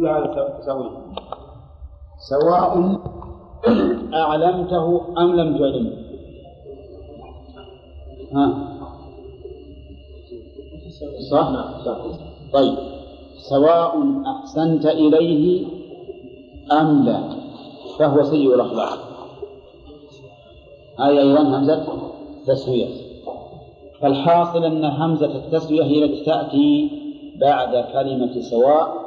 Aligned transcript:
كلها 0.00 0.58
تساوي 0.58 0.90
سواء 2.18 3.00
أعلمته 4.14 5.00
أم 5.18 5.36
لم 5.36 5.58
تعلمه. 5.58 5.92
ها؟ 8.32 8.46
صح؟ 11.30 11.48
صح. 11.84 11.96
طيب. 12.52 12.74
سواء 13.36 13.92
أحسنت 14.26 14.86
إليه 14.86 15.66
أم 16.72 17.04
لا. 17.04 17.20
فهو 17.98 18.22
سيء 18.22 18.54
الأخلاق. 18.54 18.98
هذه 20.98 21.18
أيضا 21.18 21.58
همزة 21.58 21.86
تسوية. 22.46 22.88
فالحاصل 24.00 24.64
أن 24.64 24.84
همزة 24.84 25.36
التسوية 25.36 25.82
هي 25.82 26.04
التي 26.04 26.24
تأتي 26.24 26.90
بعد 27.40 27.84
كلمة 27.92 28.40
سواء 28.40 29.03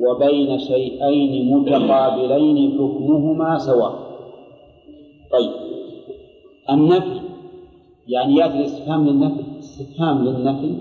وبين 0.00 0.58
شيئين 0.58 1.54
متقابلين 1.54 2.72
حكمهما 2.72 3.58
سواء 3.58 3.92
طيب. 5.32 5.50
النفي 6.70 7.20
يعني 8.08 8.36
يأتي 8.36 8.58
الاستفهام 8.58 9.06
للنفي 9.08 9.42
استفهام 9.58 10.24
للنفي. 10.24 10.74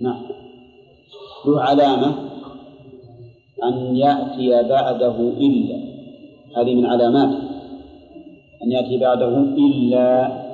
نعم. 0.00 0.22
له 1.46 1.60
علامة 1.60 2.14
أن 3.64 3.96
يأتي 3.96 4.68
بعده 4.68 5.16
إلا. 5.20 5.76
هذه 6.56 6.74
من 6.74 6.86
علاماته 6.86 7.38
أن 8.62 8.72
يأتي 8.72 8.98
بعده 8.98 9.38
إلا. 9.38 10.46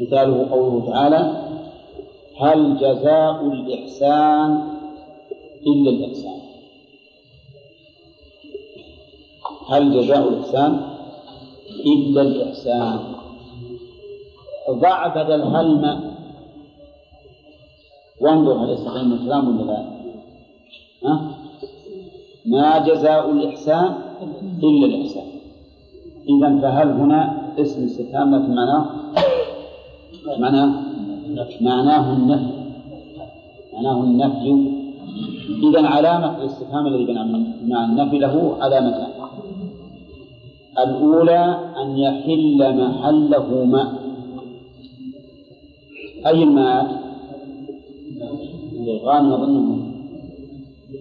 مثاله 0.00 0.50
قوله 0.50 0.90
تعالى 0.90 1.42
هل 2.40 2.76
جزاء 2.76 3.46
الإحسان 3.46 4.71
إلا 5.66 5.90
الإحسان. 5.90 6.40
هل 9.68 10.00
جزاء 10.00 10.28
الإحسان؟ 10.28 10.80
إلا 11.86 12.22
الإحسان. 12.22 12.98
ضع 14.70 15.06
بدل 15.06 15.42
ما 15.44 16.12
وانظر 18.20 18.64
هل 18.64 18.70
يستقيم 18.70 19.12
الكلام 19.12 19.60
ولا 19.60 19.72
لا؟ 19.72 19.84
ها؟ 21.04 21.38
ما 22.46 22.78
جزاء 22.78 23.30
الإحسان؟ 23.30 23.94
إلا 24.62 24.86
الإحسان. 24.86 25.26
إذا 26.28 26.60
فهل 26.60 26.88
هنا 26.88 27.52
اسم 27.58 27.84
استفهام 27.84 28.34
لكن 28.34 28.54
معناه؟ 28.54 28.90
معناه؟ 30.38 30.82
معناه 31.60 32.12
النفي. 32.12 32.52
معناه 33.72 34.02
النفي. 34.02 34.81
إذا 35.62 35.86
علامة 35.86 36.38
الاستفهام 36.38 36.86
الذي 36.86 37.12
مع 37.64 37.84
النفي 37.84 38.18
له 38.18 38.56
علامتان 38.60 39.08
الأولى 40.78 41.72
أن 41.82 41.98
يحل 41.98 42.76
محله 42.76 43.64
ماء 43.64 43.92
أي 46.26 46.42
الماء 46.42 47.02
الغانم 48.80 49.32
أظنهم 49.32 49.92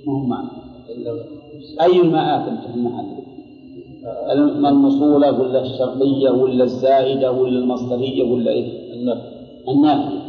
هم 0.08 0.30
ماء 0.30 0.45
أي 1.81 2.02
الماءات 2.02 2.47
التي 2.47 2.67
في 2.67 2.75
المحل 2.75 3.06
الموصولة 4.66 5.39
ولا 5.39 5.61
الشرطية 5.61 6.30
ولا 6.30 6.63
الزائدة 6.63 7.31
ولا 7.31 7.59
المصدرية 7.59 8.31
ولا 8.31 8.52
إيه؟ 8.52 8.94
النافية 9.67 10.22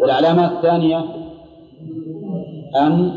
والعلامة 0.00 0.56
الثانية 0.56 1.04
أن 2.76 3.12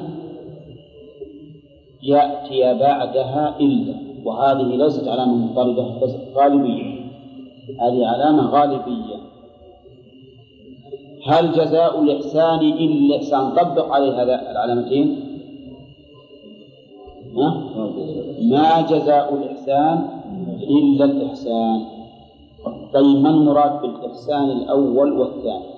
يأتي 2.03 2.80
بعدها 2.80 3.55
إلا 3.59 3.95
وهذه 4.25 4.75
ليست 4.75 5.08
علامة 5.08 5.36
مضطردة 5.36 6.00
بس 6.02 6.16
غالبية. 6.36 6.97
هذه 7.81 8.05
علامة 8.05 8.50
غالبية. 8.50 9.18
هل 11.28 11.51
جزاء 11.51 12.01
الإحسان 12.03 12.59
إلا 12.59 13.16
الإحسان 13.16 13.50
طبق 13.50 13.94
عليه 13.94 14.23
هذا 14.23 14.51
العلامتين؟ 14.51 15.23
ما 18.51 18.81
جزاء 18.81 19.35
الإحسان 19.35 20.07
إلا 20.62 21.06
الإحسان. 21.06 21.85
طيب 22.94 23.18
ما 23.18 23.29
المراد 23.29 23.81
بالإحسان 23.81 24.51
الأول 24.51 25.12
والثاني؟ 25.12 25.76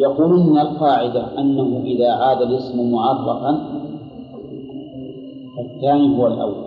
يقولون 0.00 0.58
القاعدة 0.58 1.40
أنه 1.40 1.82
إذا 1.84 2.10
عاد 2.10 2.42
الاسم 2.42 2.90
معرفا 2.92 3.82
الثاني 5.58 6.18
هو 6.18 6.26
الأول. 6.26 6.66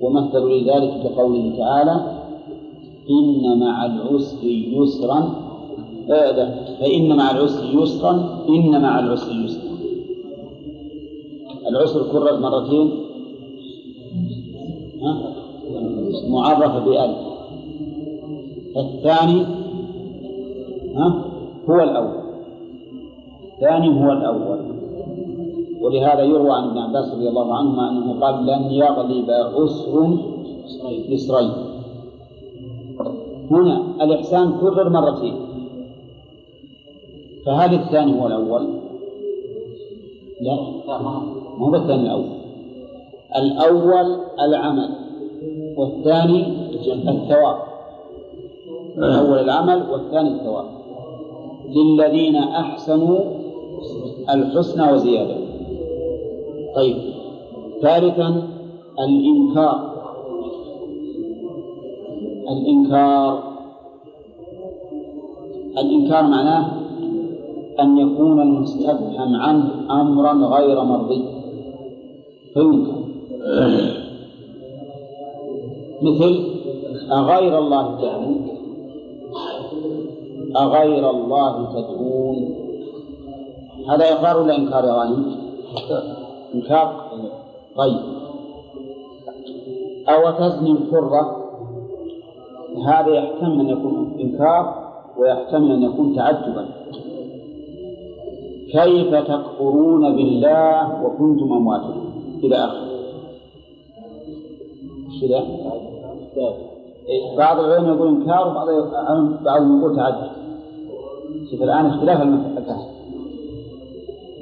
ومثلوا 0.00 0.50
لذلك 0.50 1.02
كقوله 1.02 1.56
تعالى 1.56 2.22
إن 3.10 3.58
مع 3.60 3.86
العسر 3.86 4.38
يسرا 4.44 5.34
فإن 6.80 7.16
مع 7.16 7.30
العسر 7.30 7.82
يسرا 7.82 8.44
إن 8.48 8.82
مع 8.82 8.98
العسر 8.98 9.32
يسرا. 9.32 9.72
العسر 11.68 12.02
كرر 12.12 12.40
مرتين 12.40 12.90
معرفة 16.28 16.78
بألف. 16.78 17.31
الثاني 18.76 19.46
هو 21.68 21.80
الأول. 21.82 22.22
الثاني 23.52 24.04
هو 24.04 24.12
الأول. 24.12 24.58
ولهذا 25.80 26.22
يروى 26.22 26.52
عن 26.52 26.68
ابن 26.68 26.78
عباس 26.78 27.14
رضي 27.14 27.28
الله 27.28 27.54
عنهما 27.54 27.90
أنه 27.90 28.20
قال 28.20 28.46
لن 28.46 28.70
يغلب 28.70 29.30
عسر 29.30 30.18
يسرين 31.08 31.50
هنا 33.50 33.82
الإحسان 34.02 34.52
كرر 34.60 34.88
مرتين. 34.88 35.34
فهل 37.46 37.74
الثاني 37.74 38.20
هو 38.20 38.26
الأول؟ 38.26 38.66
لا 40.40 40.56
ما 41.58 41.68
هو 41.68 41.74
الثاني 41.74 42.02
الأول؟ 42.02 42.28
الأول 43.36 44.16
العمل 44.40 44.88
والثاني 45.76 46.46
الثواب. 47.08 47.71
الأول 48.98 49.38
العمل 49.38 49.82
والثاني 49.90 50.28
الثواب. 50.28 50.64
للذين 51.68 52.36
أحسنوا 52.36 53.20
الحسنى 54.34 54.92
وزيادة. 54.92 55.36
طيب. 56.76 56.96
ثالثا 57.82 58.42
الإنكار. 58.98 59.92
الإنكار. 62.50 63.42
الإنكار 65.78 66.22
معناه 66.22 66.72
أن 67.80 67.98
يكون 67.98 68.40
المستفهم 68.40 69.36
عنه 69.36 69.70
أمرا 69.90 70.32
غير 70.32 70.84
مرضي. 70.84 71.24
فينكر. 72.54 73.02
مثل 76.02 76.44
أغير 77.12 77.58
الله 77.58 77.98
تدعون 77.98 78.41
أغير 80.56 81.10
الله 81.10 81.72
تدعون. 81.72 82.54
هذا 83.90 84.12
إقرار 84.12 84.42
ولا 84.42 84.56
إنكار 84.56 84.84
يا 84.84 84.92
غانم؟ 84.92 85.36
إنكار؟ 86.54 87.10
طيب. 87.76 88.00
أو 90.08 90.30
تزني 90.30 90.70
الحرة 90.70 91.36
هذا 92.86 93.08
يحتمل 93.08 93.60
أن 93.60 93.68
يكون 93.68 94.16
إنكار 94.20 94.92
ويحتمل 95.18 95.72
أن 95.72 95.82
يكون 95.82 96.16
تعجبا. 96.16 96.68
كيف 98.72 99.14
تكفرون 99.14 100.16
بالله 100.16 101.04
وكنتم 101.04 101.52
أمواتا 101.52 101.94
إلى 102.44 102.56
آخره. 102.56 102.92
كذا 105.20 105.44
بعض 107.38 107.58
العلماء 107.58 107.94
يقول 107.96 108.08
إنكار 108.08 108.48
وبعض 108.48 108.68
بعضهم 109.44 109.78
يقول 109.78 109.96
تعجب. 109.96 110.41
شوف 111.52 111.62
الآن 111.62 111.86
اختلاف 111.86 112.22
الفهم 112.22 112.92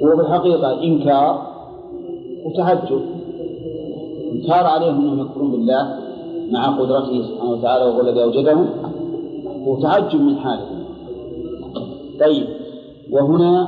هو 0.03 0.15
في 0.15 0.21
الحقيقة 0.21 0.83
إنكار 0.83 1.47
وتعجب. 2.45 3.01
إنكار 4.31 4.65
عليهم 4.65 5.01
أنهم 5.01 5.19
يكفرون 5.19 5.51
بالله 5.51 5.95
مع 6.51 6.79
قدرته 6.79 7.21
سبحانه 7.23 7.51
وتعالى 7.51 7.85
وهو 7.85 8.01
الذي 8.01 8.23
أوجدهم. 8.23 8.69
وتعجب 9.65 10.21
من 10.21 10.35
حاله. 10.37 10.85
طيب 12.19 12.47
وهنا 13.11 13.67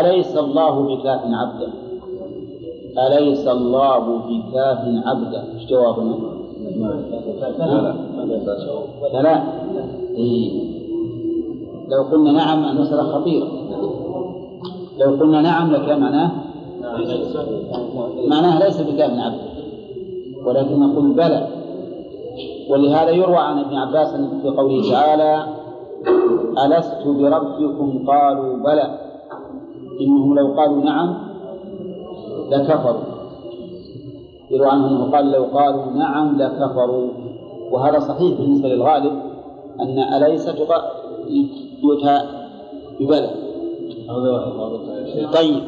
أليس 0.00 0.36
الله 0.36 0.96
بكاف 0.96 1.20
عبده؟ 1.24 1.68
أليس 3.06 3.48
الله 3.48 3.98
بكاف 3.98 4.78
عبده؟ 5.06 5.44
إيش 5.54 5.66
جوابنا؟ 5.70 6.16
لا. 9.12 9.22
لا. 9.22 9.42
إيه. 10.16 10.76
لو 11.88 12.02
قلنا 12.02 12.32
نعم 12.32 12.64
المسألة 12.64 13.02
خطيرة 13.02 13.46
لو 14.98 15.10
قلنا 15.10 15.40
نعم 15.40 15.72
لكان 15.72 16.00
معناه 16.00 16.30
معناه 18.28 18.58
ليس 18.64 18.80
بكاف 18.80 19.10
عبد 19.10 19.56
ولكن 20.46 20.80
نقول 20.80 21.12
بلى. 21.12 21.48
ولهذا 22.70 23.10
يروى 23.10 23.36
عن 23.36 23.58
ابن 23.58 23.76
عباس 23.76 24.16
في 24.42 24.48
قوله 24.48 24.90
تعالى 24.90 25.46
ألست 26.64 27.06
بربكم؟ 27.06 28.04
قالوا 28.06 28.56
بلى. 28.56 28.98
إنهم 30.00 30.34
لو 30.34 30.54
قالوا 30.60 30.84
نعم 30.84 31.14
لكفروا. 32.50 33.02
يروى 34.50 34.68
عنه 34.68 34.88
أنه 34.88 35.10
قال 35.12 35.30
لو 35.30 35.44
قالوا 35.44 35.92
نعم 35.92 36.36
لكفروا. 36.38 37.08
وهذا 37.72 37.98
صحيح 37.98 38.40
بالنسبة 38.40 38.68
للغالب 38.68 39.12
أن 39.80 39.98
أليس 39.98 40.48
يؤتى 41.82 42.20
ببلى 43.00 43.30
طيب. 45.32 45.62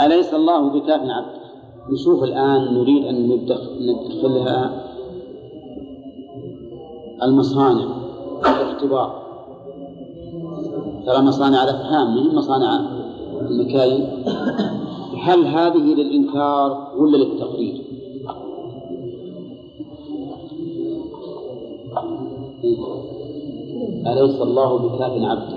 أليس 0.00 0.34
الله 0.34 0.68
بكاف 0.68 1.00
عبده 1.00 1.42
نشوف 1.90 2.24
الآن 2.24 2.74
نريد 2.74 3.04
أن 3.04 3.46
ندخلها 3.80 4.84
المصانع. 7.22 7.86
الاختبار. 8.40 9.22
ترى 11.06 11.22
مصانع 11.22 11.64
الأفهام 11.64 12.16
من 12.16 12.34
مصانع 12.34 12.80
المكاين؟ 13.40 14.24
هل 15.22 15.44
هذه 15.46 15.94
للإنكار 15.94 16.92
ولا 16.98 17.16
للتقرير؟ 17.16 17.91
أليس 24.12 24.40
الله 24.40 24.78
بكاف 24.78 25.12
عبده؟ 25.12 25.56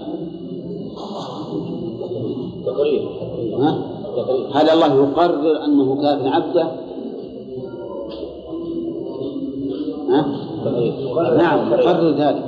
تقرير. 2.66 3.10
هل 4.54 4.70
الله 4.70 4.94
يقرر 4.96 5.66
أنه 5.66 5.96
كاف 6.02 6.26
عبده؟ 6.26 6.68
ها؟ 10.10 10.26
نعم 11.38 11.74
يقرر 11.74 12.12
ذلك. 12.12 12.46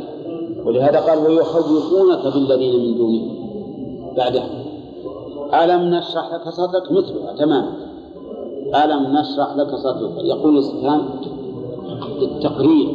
ولهذا 0.65 0.99
قال 0.99 1.17
ويخوفونك 1.17 2.33
بالذين 2.33 2.79
من 2.79 2.97
دونه. 2.97 3.21
بعده 4.17 4.43
ألم 5.63 5.81
نشرح 5.95 6.33
لك 6.33 6.49
صدرك؟ 6.49 6.91
مثلها 6.91 7.33
تماما 7.33 7.73
ألم 8.83 9.17
نشرح 9.17 9.55
لك 9.55 9.75
صدرك؟ 9.75 10.11
يقول 10.23 10.53
الاستفهام 10.53 11.16
للتقرير 12.19 12.87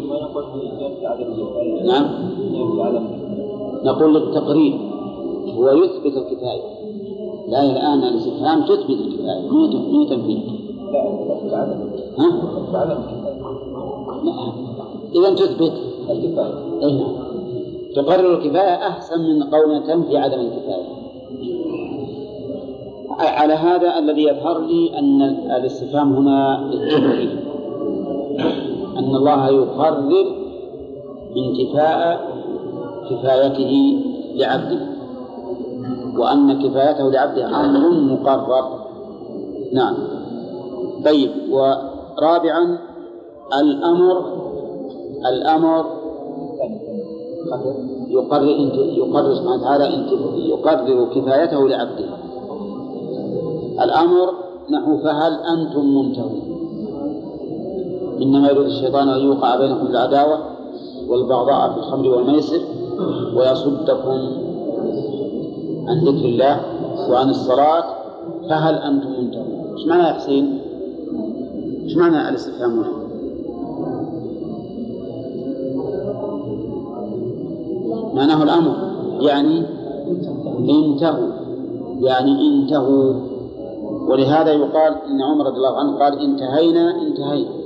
نعم. 1.84 2.06
نقول 3.84 4.14
للتقرير. 4.14 4.78
هو 5.54 5.70
يثبت 5.70 6.16
الكفاية. 6.16 6.62
لا 7.48 7.62
الآن 7.62 7.98
الاستفهام 7.98 8.62
تثبت 8.64 8.90
الكفاية. 8.90 9.48
مو 9.50 10.04
تنفيذ 10.04 10.38
ها؟ 12.19 12.28
إذا 15.14 15.34
تثبت. 15.34 15.72
الكفاية 16.10 16.54
أي 16.82 16.92
نعم. 16.92 17.12
تقرر 17.94 18.34
الكفاية 18.34 18.88
أحسن 18.88 19.20
من 19.20 19.42
قول 19.42 19.82
تنفي 19.86 20.16
عدم 20.16 20.40
الكفاية. 20.40 21.02
على 23.19 23.54
هذا 23.54 23.98
الذي 23.98 24.22
يظهر 24.22 24.58
لي 24.58 24.98
أن 24.98 25.22
الاستفهام 25.50 26.12
هنا 26.12 26.70
للتوحيد 26.72 27.41
أن 29.02 29.16
الله 29.16 29.49
يقرر 29.49 30.26
انتفاء 31.37 32.20
كفايته 33.10 34.02
لعبده 34.34 34.81
وأن 36.19 36.62
كفايته 36.62 37.10
لعبده 37.10 37.46
أمر 37.60 37.90
مقرر. 37.90 38.64
نعم. 39.72 39.94
طيب 41.04 41.31
ورابعا 41.50 42.78
الأمر 43.60 44.25
الأمر 45.26 45.84
يقرر 48.08 48.48
يقرر 48.98 49.34
سبحانه 49.34 49.60
وتعالى 49.60 49.84
يقرر 50.37 51.05
كفايته 51.14 51.69
لعبده. 51.69 52.08
الأمر 53.84 54.34
نحو 54.70 54.98
فهل 54.98 55.32
أنتم 55.32 55.84
منتهون؟ 55.94 56.51
إنما 58.22 58.48
يريد 58.48 58.66
الشيطان 58.66 59.08
أن 59.08 59.20
يوقع 59.20 59.56
بينكم 59.56 59.86
العداوة 59.86 60.38
والبغضاء 61.08 61.72
في 61.72 61.76
الخمر 61.78 62.08
والميسر 62.08 62.60
ويصدكم 63.36 64.19
عن 65.88 66.00
ذكر 66.04 66.24
الله 66.24 66.60
وعن 67.10 67.30
الصلاة 67.30 67.84
فهل 68.48 68.74
أنتم 68.74 69.08
منتهون؟ 69.10 69.74
إيش 69.76 69.86
معنى 69.86 70.02
يا 70.02 70.12
حسين؟ 70.12 70.58
إيش 71.84 71.96
معنى 71.96 72.28
الاستفهام 72.28 72.70
هنا؟ 72.70 73.02
معناه 78.14 78.42
الأمر 78.42 78.76
يعني 79.20 79.62
انتهوا 80.69 81.28
يعني 82.00 82.48
انتهوا 82.48 83.14
ولهذا 84.08 84.52
يقال 84.52 84.94
إن 85.10 85.22
عمر 85.22 85.46
رضي 85.46 85.56
الله 85.56 85.78
عنه 85.78 85.98
قال 85.98 86.19
انتهينا 86.19 87.02
انتهينا 87.02 87.61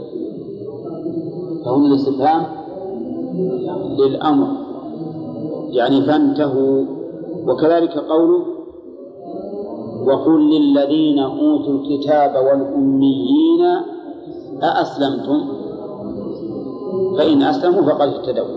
فهم 1.66 1.86
الاستفهام 1.86 2.46
للأمر. 3.98 4.46
يعني 5.70 6.02
فانتهوا. 6.02 6.84
وكذلك 7.48 7.98
قوله 7.98 8.42
وقل 10.06 10.50
للذين 10.50 11.18
أوتوا 11.18 11.74
الكتاب 11.74 12.34
والأميين 12.34 13.62
أأسلمتم؟ 14.62 15.40
فإن 17.18 17.42
أسلموا 17.42 17.82
فقد 17.82 18.08
اهتدوا. 18.08 18.56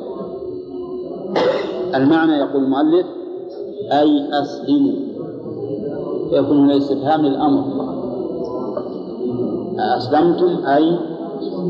المعنى 1.95 2.33
يقول 2.33 2.63
المؤلف 2.63 3.05
أي 3.91 4.41
أسلموا. 4.41 4.93
فيكون 6.29 6.57
هنا 6.57 6.77
استفهام 6.77 7.21
للأمر. 7.21 7.63
أسلمتم 9.79 10.65
أي 10.65 11.18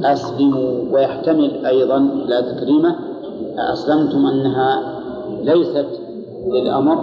أسلموا 0.04 0.72
ويحتمل 0.92 1.66
أيضا 1.66 2.00
لا 2.28 2.42
تكريمة 2.42 2.96
أسلمتم 3.58 4.26
أنها 4.26 5.00
ليست 5.44 5.88
للأمر 6.48 6.98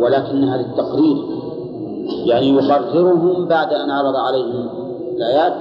ولكنها 0.00 0.56
للتقرير. 0.56 1.16
يعني 2.24 2.48
يقررهم 2.48 3.44
بعد 3.44 3.72
أن 3.72 3.90
عرض 3.90 4.16
عليهم 4.16 4.68
الآيات 5.16 5.54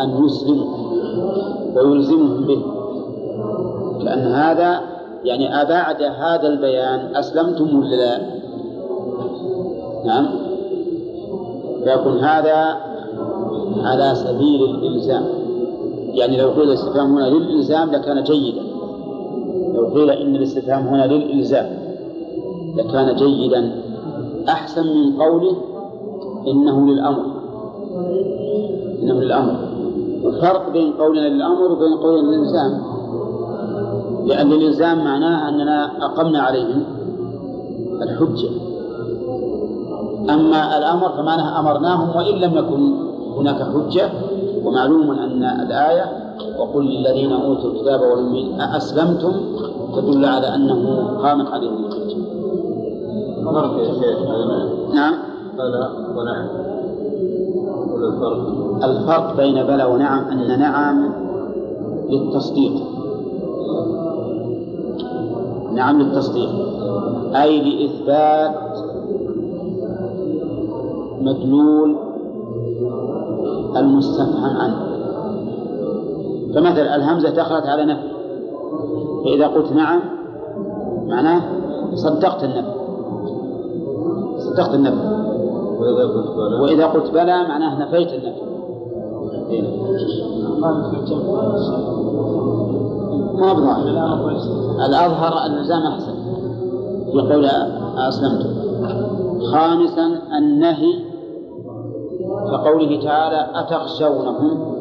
أن 0.00 0.24
يسلموا 0.24 0.66
ويلزمهم 1.76 2.46
به. 2.46 2.62
لأن 4.04 4.32
هذا 4.32 4.80
يعني 5.24 5.62
أبعد 5.62 6.02
هذا 6.02 6.48
البيان 6.48 7.16
أسلمتم 7.16 7.78
ولا 7.78 7.96
لا؟ 7.96 8.18
نعم. 10.04 10.26
فيكون 11.84 12.18
هذا 12.18 12.76
على 13.84 14.14
سبيل 14.14 14.64
الإلزام. 14.64 15.45
يعني 16.16 16.36
لو 16.36 16.50
قيل 16.50 16.62
الاستفهام 16.62 17.18
هنا 17.18 17.28
للإلزام 17.28 17.90
لكان 17.90 18.24
جيدا. 18.24 18.62
لو 19.74 19.86
قيل 19.94 20.10
إن 20.10 20.36
الاستفهام 20.36 20.86
هنا 20.86 21.06
للإلزام 21.06 21.78
لكان 22.76 23.16
جيدا. 23.16 23.82
أحسن 24.48 24.86
من 24.86 25.22
قوله 25.22 25.56
إنه 26.46 26.86
للأمر. 26.86 27.24
إنه 29.02 29.14
للأمر. 29.20 29.56
الفرق 30.24 30.72
بين 30.72 30.92
قولنا 30.92 31.28
للأمر 31.28 31.72
وبين 31.72 31.96
قولنا 31.96 32.30
للإلزام. 32.30 32.82
لأن 34.26 34.52
الإلزام 34.52 35.04
معناه 35.04 35.48
أننا 35.48 36.04
أقمنا 36.04 36.40
عليهم 36.40 36.84
الحجة. 38.02 38.48
أما 40.30 40.78
الأمر 40.78 41.08
فمعناه 41.08 41.60
أمرناهم 41.60 42.16
وإن 42.16 42.34
لم 42.34 42.58
يكن 42.58 42.92
هناك 43.36 43.62
حجة 43.62 44.10
ومعلوم 44.66 45.10
أن 45.10 45.42
الآية 45.44 46.04
وقل 46.58 46.84
للذين 46.84 47.32
أوتوا 47.32 47.70
الكتاب 47.70 48.00
والأمين 48.00 48.60
أأسلمتم؟ 48.60 49.32
تدل 49.96 50.24
على 50.24 50.54
أنه 50.54 51.06
قامت 51.22 51.46
عليهم 51.52 51.84
الحجة 51.84 52.16
فرق 53.44 53.78
يا 53.78 53.94
شيخ 53.94 54.18
نعم. 54.94 55.14
بلى 55.58 55.90
ونعم. 56.16 56.46
الفرق. 57.96 58.84
الفرق 58.84 59.36
بين 59.36 59.62
بلى 59.62 59.84
ونعم 59.84 60.24
أن 60.28 60.58
نعم 60.58 61.12
للتصديق. 62.10 62.72
نعم 65.72 66.02
للتصديق. 66.02 66.50
أي 67.34 67.60
لإثبات 67.60 68.54
مدلول 71.20 71.96
المستفهم 73.80 74.56
عنه. 74.56 74.76
فمثلا 76.54 76.96
الهمزة 76.96 77.30
دخلت 77.30 77.66
على 77.66 77.84
نفي. 77.84 78.08
فإذا 79.24 79.46
قلت 79.46 79.72
نعم 79.72 80.00
معناه 81.06 81.42
صدقت 81.94 82.44
النفي. 82.44 82.72
صدقت 84.38 84.74
النفي. 84.74 85.16
وإذا 86.62 86.86
قلت 86.86 87.10
بلى. 87.10 87.48
معناه 87.48 87.82
نفيت 87.82 88.08
النفي. 88.12 88.46
ما 93.34 93.52
بظاهر؟ 93.52 93.88
الأظهر 94.86 95.46
الإلزام 95.46 95.82
أحسن. 95.82 96.14
في 97.12 97.20
قول 97.20 97.46
أسلمت. 97.96 98.46
خامسا 99.52 100.06
النهي 100.38 101.05
كقوله 102.50 103.00
تعالى 103.04 103.46
أتخشونهم؟ 103.54 104.76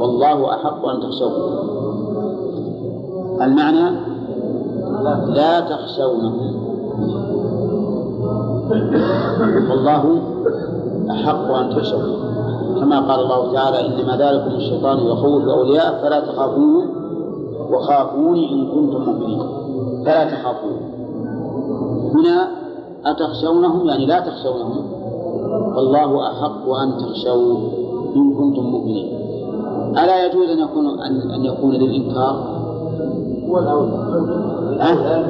والله 0.00 0.54
أحق 0.54 0.86
أن 0.86 1.00
تخشوه 1.00 1.64
المعنى 3.42 3.90
لا 5.26 5.60
تخشونهم. 5.60 6.64
والله 9.70 10.22
أحق 11.10 11.50
أن 11.50 11.70
تخشوه 11.70 12.24
كما 12.80 13.00
قال 13.00 13.20
الله 13.20 13.52
تعالى 13.52 13.86
إنما 13.86 14.16
ذلكم 14.16 14.50
الشيطان 14.50 14.98
يخوف 14.98 15.48
أولياء 15.48 16.00
فلا 16.02 16.20
تخافوهم 16.20 16.88
وخافوني 17.70 18.52
إن 18.52 18.66
كنتم 18.66 19.00
مؤمنين. 19.04 19.42
فلا 20.04 20.24
تخافون 20.24 20.76
هنا 22.14 22.48
أتخشونهم 23.06 23.88
يعني 23.88 24.06
لا 24.06 24.20
تخشونهم. 24.20 24.93
والله 25.76 26.26
أحق 26.30 26.68
أن 26.68 26.98
تخشوا 26.98 27.56
إن 28.16 28.34
كنتم 28.34 28.62
مؤمنين 28.62 29.18
ألا 29.98 30.26
يجوز 30.26 30.48
أن 30.48 30.58
يكون 30.58 30.86
أن, 30.86 31.30
أن 31.30 31.44
يكون 31.44 31.70
للإنكار؟ 31.72 32.54
أه؟ 34.80 35.24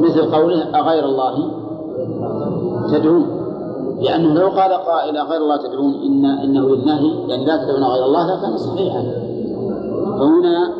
مثل 0.00 0.30
قوله 0.34 0.62
أغير 0.62 1.04
الله 1.04 1.34
تدعون 2.92 3.26
لأنه 4.00 4.34
لو 4.34 4.48
قال 4.48 4.72
قائل 4.72 5.18
غير 5.18 5.40
الله 5.40 5.56
تدعون 5.56 5.94
إن 5.94 6.24
إنه 6.24 6.68
للنهي 6.68 7.28
يعني 7.28 7.44
لا 7.44 7.56
تدعون 7.56 7.84
غير 7.84 8.04
الله 8.04 8.34
لكان 8.34 8.56
صحيحا 8.56 9.02
فهنا 10.18 10.72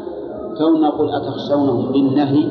كون 0.58 0.80
نقول 0.80 1.10
أتخشونهم 1.10 1.92
للنهي 1.92 2.48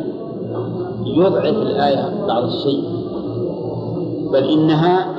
يضعف 1.05 1.45
الآية 1.45 2.25
بعض 2.27 2.43
الشيء 2.43 3.00
بل 4.31 4.43
إنها 4.43 5.13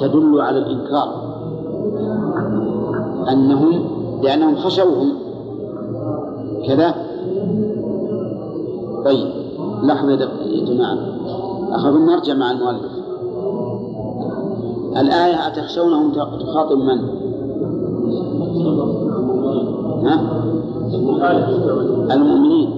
تدل 0.00 0.40
على 0.40 0.58
الإنكار. 0.58 1.30
أنهم 3.32 3.84
لأنهم 4.22 4.56
خشوهم 4.56 5.12
كذا. 6.66 6.94
طيب 9.04 9.28
لحظة 9.82 10.12
يا 10.46 10.64
جماعة. 10.64 10.98
أخذ 11.72 11.98
نرجع 11.98 12.34
مع 12.34 12.50
المؤلف. 12.50 12.92
الآية 14.96 15.46
أتخشونهم 15.46 16.12
تخاطب 16.12 16.78
من؟ 16.78 16.98
ها؟ 20.06 20.42
المؤمنين. 22.14 22.70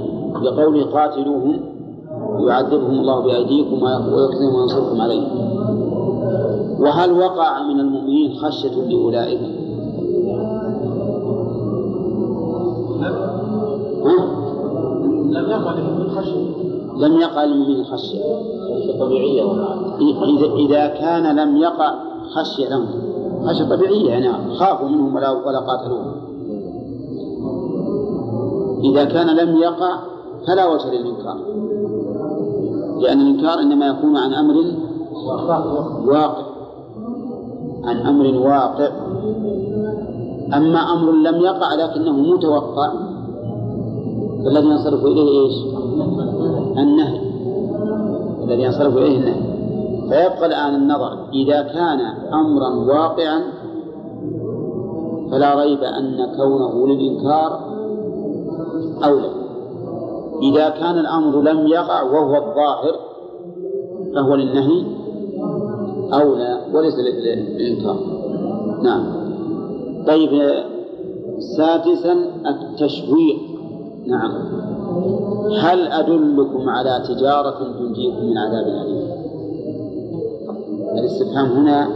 بقوله 0.43 0.85
قاتلوهم. 0.85 1.72
يعذبهم 2.49 2.91
الله 2.91 3.21
بأيديكم 3.21 3.83
ويكرمهم 3.83 4.55
وينصركم 4.55 5.01
عليهم. 5.01 5.53
وهل 6.81 7.13
وقع 7.13 7.63
من 7.63 7.81
المؤمنين 7.81 8.35
خشية 8.39 8.83
لأولئك؟ 8.83 9.41
لم 15.31 15.51
يقع 15.51 15.75
للمؤمن 15.75 16.11
خشية. 16.11 16.51
لم 16.97 17.21
يقع 17.21 17.45
للمؤمنين 17.45 17.85
خشية. 17.85 18.23
خشية 18.75 18.99
طبيعية 19.01 19.43
إذا 20.01 20.47
إذا 20.57 20.87
كان 20.87 21.37
لم 21.37 21.57
يقع 21.57 21.95
خشية 22.35 22.69
لهم. 22.69 22.87
خشية 23.47 23.65
طبيعية 23.65 24.11
يعني 24.11 24.55
خافوا 24.55 24.89
منهم 24.89 25.15
ولا 25.15 25.31
ولا 25.31 25.59
قاتلوهم. 25.59 26.13
إذا 28.85 29.05
كان 29.05 29.37
لم 29.37 29.57
يقع 29.57 29.99
فلا 30.47 30.67
وجه 30.67 30.91
للإنكار. 30.91 31.37
لأن 33.03 33.21
الإنكار 33.21 33.61
إنما 33.61 33.87
يكون 33.87 34.17
عن 34.17 34.35
أمر 34.35 34.55
واقع. 36.07 36.43
عن 37.85 37.97
أمر 37.97 38.39
واقع. 38.39 38.89
أما 40.55 40.79
أمر 40.79 41.13
لم 41.13 41.41
يقع 41.41 41.75
لكنه 41.75 42.13
متوقع 42.13 42.93
فالذي 44.45 44.67
ينصرف 44.67 45.05
إليه 45.05 45.41
إيش؟ 45.41 45.55
النهي. 46.79 47.21
الذي 48.45 48.63
ينصرف 48.63 48.97
إليه 48.97 49.19
النهي. 49.19 49.53
فيبقى 50.03 50.47
الآن 50.47 50.75
النظر 50.75 51.29
إذا 51.33 51.63
كان 51.63 52.01
أمرا 52.33 52.69
واقعا 52.69 53.43
فلا 55.31 55.55
ريب 55.55 55.83
أن 55.83 56.37
كونه 56.37 56.87
للإنكار 56.89 57.61
أولى. 59.05 59.42
إذا 60.43 60.69
كان 60.69 60.99
الأمر 60.99 61.43
لم 61.43 61.67
يقع 61.67 62.03
وهو 62.03 62.37
الظاهر 62.37 63.01
فهو 64.15 64.35
للنهي 64.35 64.85
أولى 66.13 66.61
وليس 66.75 66.95
للإنكار. 66.99 67.97
نعم. 68.83 69.05
طيب 70.07 70.53
سادسا 71.57 72.13
التشويق. 72.47 73.37
نعم. 74.07 74.33
هل 75.61 75.87
أدلكم 75.87 76.69
على 76.69 77.03
تجارة 77.09 77.79
تنجيكم 77.79 78.27
من 78.27 78.39
عذاب 78.39 78.67
أليم؟ 78.67 79.13
الاستفهام 80.99 81.47
هنا 81.47 81.89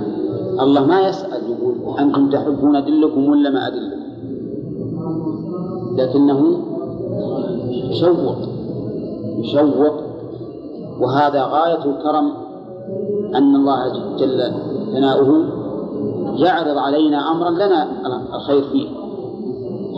الله 0.60 0.86
ما 0.86 1.08
يسأل 1.08 1.40
يقول 1.50 1.98
أنتم 1.98 2.30
تحبون 2.30 2.76
أدلكم 2.76 3.28
ولا 3.28 3.50
ما 3.50 3.66
أدلكم؟ 3.66 4.06
لكنه 5.96 6.58
يشوق 7.84 8.36
يشوق. 9.38 10.06
وهذا 11.00 11.42
غاية 11.44 11.84
الكرم 11.84 12.32
أن 13.34 13.56
الله 13.56 13.92
جل 14.16 14.52
ثناؤه 14.92 15.44
يعرض 16.36 16.78
علينا 16.78 17.30
أمرا 17.30 17.50
لنا 17.50 17.88
الخير 18.34 18.62
فيه. 18.62 18.88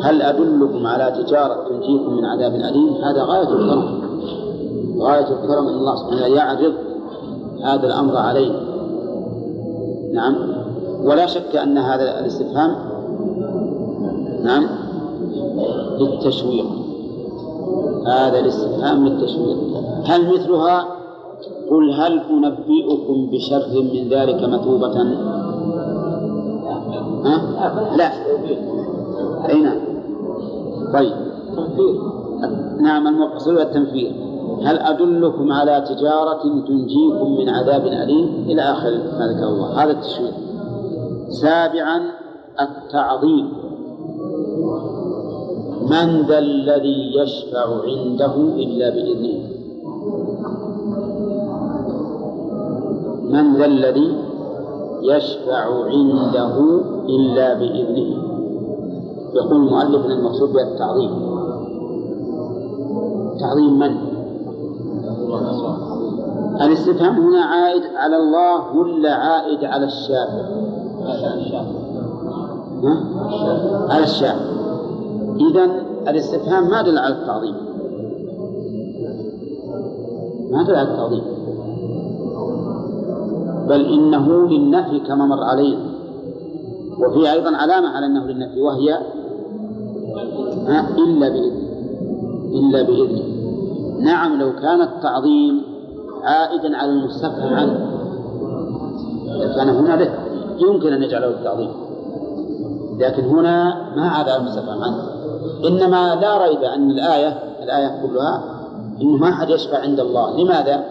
هل 0.02 0.23
أدلكم 0.23 0.87
على 0.87 1.23
تجارة 1.23 1.68
تنجيكم 1.68 2.12
من 2.12 2.25
عذاب 2.25 2.54
أليم؟ 2.54 2.94
هذا 2.94 3.23
غاية 3.23 3.49
الكرم 3.49 4.00
غاية 4.99 5.28
الكرم 5.32 5.66
أن 5.68 5.75
الله 5.75 5.97
سبحانه 5.97 6.26
يعرض 6.26 6.73
هذا 7.64 7.87
الأمر 7.87 8.16
علينا. 8.16 8.61
نعم. 10.12 10.35
ولا 11.04 11.26
شك 11.26 11.56
أن 11.56 11.78
هذا 11.78 12.20
الاستفهام 12.20 12.76
نعم 14.44 14.66
للتشويق. 15.99 16.66
هذا 18.07 18.38
الاستفهام 18.38 19.07
للتشويق 19.07 19.59
هل 20.05 20.35
مثلها؟ 20.35 20.87
قل 21.71 21.90
هل 21.93 22.21
أنبئكم 22.31 23.31
بشر 23.33 23.83
من 23.95 24.09
ذلك 24.09 24.45
مثوبة؟ 24.45 25.02
ها؟ 27.25 27.97
لا. 27.97 28.12
أي 29.49 29.61
نعم. 29.61 29.78
طيب. 30.93 31.12
نعم 32.81 33.07
المقصود 33.07 33.59
التنفير. 33.59 34.12
هل 34.62 34.78
أدلكم 34.78 35.52
على 35.52 35.85
تجارة 35.88 36.43
تنجيكم 36.69 37.37
من 37.38 37.49
عذاب 37.49 37.87
أليم؟ 37.87 38.45
إلى 38.47 38.62
آخر 38.62 38.90
ما 38.90 39.26
ذكر 39.26 39.49
الله. 39.49 39.85
هذا 39.85 39.90
التشويق 39.90 40.35
سابعا 41.28 42.00
التعظيم. 42.61 43.52
من 45.90 46.23
ذا 46.28 46.38
الذي 46.38 47.12
يشفع 47.16 47.66
عنده 47.83 48.35
إلا 48.37 48.90
بإذنه 48.90 49.59
من 53.30 53.57
ذا 53.57 53.64
الذي 53.64 54.16
يشفع 55.02 55.85
عنده 55.85 56.80
إلا 57.09 57.54
بإذنه 57.54 58.28
يقول 59.35 59.57
المؤلف 59.57 60.07
أن 60.07 60.11
المقصود 60.11 60.52
بها 60.52 60.62
التعظيم 60.62 61.11
تعظيم 63.40 63.78
من؟ 63.78 63.97
الاستفهام 66.61 67.14
هنا 67.14 67.40
عائد 67.45 67.83
على 67.97 68.16
الله 68.16 68.76
ولا 68.76 69.14
عائد 69.14 69.64
على 69.64 69.85
الشافع؟ 69.85 70.42
ها؟ 72.85 73.04
على 73.90 74.04
الشافع 74.04 74.67
إذا 75.40 75.64
الاستفهام 76.09 76.71
ما 76.71 76.83
دل 76.83 76.99
على 76.99 77.14
التعظيم. 77.14 77.54
ما 80.50 80.62
دل 80.62 80.75
على 80.75 80.88
التعظيم. 80.88 81.23
بل 83.68 83.80
إنه 83.80 84.49
للنفي 84.49 85.00
كما 85.00 85.26
مر 85.26 85.42
علينا 85.42 85.80
وفي 86.99 87.33
أيضا 87.33 87.57
علامة 87.57 87.88
على 87.88 88.07
أنه 88.07 88.26
للنفي 88.26 88.61
وهي 88.61 88.99
إلا 90.99 91.28
بإذنه 91.28 91.68
إلا 92.52 92.83
بإذنه 92.83 93.23
نعم 94.00 94.38
لو 94.40 94.52
كان 94.52 94.80
التعظيم 94.80 95.62
عائدا 96.23 96.76
على 96.76 96.92
المستفهم 96.92 97.54
عنه 97.54 97.88
كان 99.57 99.68
هنا 99.68 99.97
له. 99.97 100.14
يمكن 100.59 100.92
أن 100.92 101.02
يجعله 101.02 101.28
التعظيم. 101.28 101.71
لكن 102.99 103.25
هنا 103.25 103.75
ما 103.97 104.09
عاد 104.09 104.28
على 104.28 104.40
المستفهم 104.40 104.83
عنه. 104.83 105.17
إنما 105.67 106.15
لا 106.15 106.47
ريب 106.47 106.62
أن 106.62 106.91
الآية 106.91 107.38
الآية 107.62 108.03
كلها 108.03 108.43
إنه 109.03 109.17
ما 109.17 109.33
حد 109.33 109.50
يشفع 109.50 109.79
عند 109.79 110.00
الله 110.00 110.37
لماذا؟ 110.43 110.85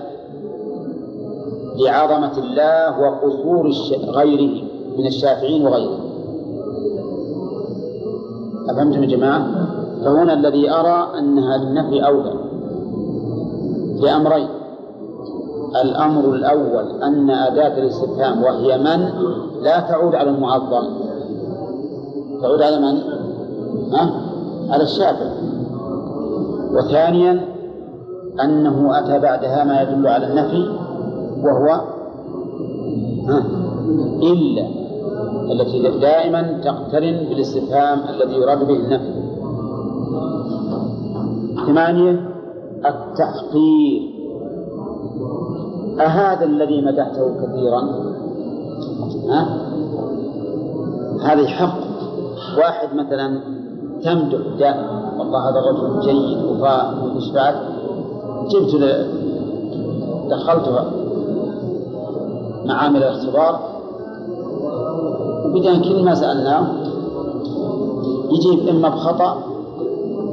لعظمة 1.75 2.37
الله 2.37 3.01
وقصور 3.01 3.71
غيره 4.07 4.63
من 4.97 5.07
الشافعين 5.07 5.67
وغيره 5.67 5.99
أفهمتم 8.69 9.03
يا 9.03 9.07
جماعة؟ 9.07 9.47
فهنا 10.05 10.33
الذي 10.33 10.71
أرى 10.71 11.07
أنها 11.19 11.57
للنفي 11.57 12.05
أولى 12.05 12.33
لأمرين 14.01 14.47
الأمر 15.81 16.33
الأول 16.33 17.03
أن 17.03 17.29
أداة 17.29 17.77
الاستفهام 17.77 18.43
وهي 18.43 18.77
من 18.77 19.09
لا 19.61 19.79
تعود 19.79 20.15
على 20.15 20.29
المعظم 20.29 20.87
تعود 22.41 22.61
على 22.61 22.79
من؟ 22.79 23.01
ها؟ 23.93 24.26
على 24.69 24.83
الشافع 24.83 25.29
وثانيا 26.71 27.45
أنه 28.43 28.99
أتى 28.99 29.19
بعدها 29.19 29.63
ما 29.63 29.81
يدل 29.81 30.07
على 30.07 30.27
النفي 30.27 30.69
وهو؟ 31.43 31.81
إلا 34.23 34.67
التي 35.51 35.99
دائما 35.99 36.61
تقترن 36.63 37.25
بالاستفهام 37.29 37.99
الذي 38.09 38.33
يراد 38.33 38.67
به 38.67 38.73
النفي 38.73 39.13
ثمانية 41.67 42.29
التحقير 42.85 44.17
أهذا 45.99 46.45
الذي 46.45 46.81
مدحته 46.81 47.35
كثيرا 47.41 47.81
ها؟ 49.29 49.47
هذا 51.23 51.47
حق 51.47 51.77
واحد 52.57 52.95
مثلا 52.95 53.41
تمدح 54.03 54.39
دائما. 54.59 55.13
والله 55.19 55.49
هذا 55.49 55.59
الرجل 55.59 55.99
جيد 55.99 56.45
وفاء 56.45 56.93
وش 57.17 57.29
بعد 57.29 57.55
جبت 58.49 59.05
دخلته 60.29 60.83
معامل 62.65 63.03
الاختبار. 63.03 63.59
وبدأ 65.45 65.81
كل 65.81 66.05
ما 66.05 66.15
سألناه. 66.15 66.67
يجيب 68.31 68.67
إما 68.67 68.89
بخطأ 68.89 69.37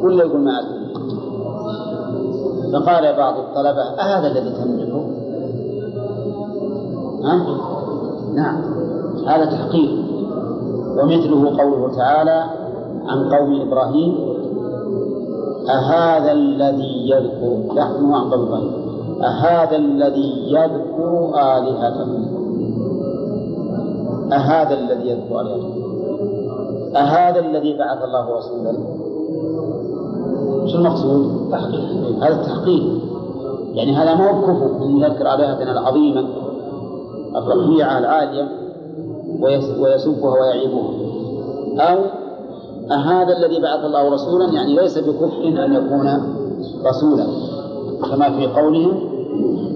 ولا 0.03 0.25
يقول 0.25 0.41
ما 0.41 0.61
أدري. 0.61 0.85
فقال 2.73 3.17
بعض 3.17 3.35
الطلبة 3.39 3.83
أهذا 3.83 4.27
الذي 4.27 4.51
تملكه؟ 4.51 5.05
ها؟ 7.25 7.47
نعم. 8.35 8.63
هذا 9.27 9.45
تحقيق. 9.45 9.91
ومثله 10.99 11.59
قوله 11.59 11.97
تعالى 11.97 12.45
عن 13.09 13.29
قوم 13.35 13.61
إبراهيم 13.61 14.15
أهذا 15.69 16.33
الذي 16.33 17.11
يذكر 17.11 17.75
نحن 17.75 18.13
عن 18.13 18.31
قوم 18.31 18.43
إبراهيم 18.43 18.85
أهذا 19.23 19.77
الذي 19.77 20.45
يذكر 20.47 21.33
آلهتكم؟ 21.35 22.27
أهذا 24.33 24.75
الذي 24.75 25.09
يذكر 25.09 25.41
آلهتكم؟ 25.41 25.85
أهذا 26.97 27.41
الذي 27.41 27.79
بعث 27.79 28.05
الله 28.05 28.37
رسولا؟ 28.39 28.73
شو 30.67 30.79
المقصود؟ 30.79 31.51
تحقيق. 31.53 31.85
هذا 32.23 32.41
التحقيق. 32.41 32.83
يعني 33.75 33.97
هذا 33.97 34.15
مو 34.15 34.43
كفر 34.43 34.85
أن 34.85 34.97
يذكر 34.97 35.35
آلهتنا 35.35 35.73
العظيمة 35.73 36.25
الرفيعة 37.37 37.99
العالية 37.99 38.49
ويسبها 39.81 40.41
ويعيبها. 40.41 40.91
أو 41.79 41.99
أهذا 42.93 43.37
الذي 43.37 43.61
بعث 43.61 43.85
الله 43.85 44.09
رسولا 44.15 44.53
يعني 44.53 44.77
ليس 44.77 44.99
بكفر 44.99 45.65
أن 45.65 45.73
يكون 45.73 46.07
رسولا 46.87 47.27
كما 48.11 48.31
في 48.31 48.47
قولهم 48.47 48.93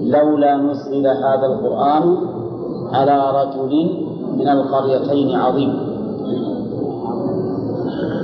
لولا 0.03 0.55
نزل 0.57 1.07
هذا 1.07 1.45
القرآن 1.45 2.17
على 2.93 3.31
رجل 3.41 3.89
من 4.37 4.47
القريتين 4.47 5.35
عظيم. 5.35 5.79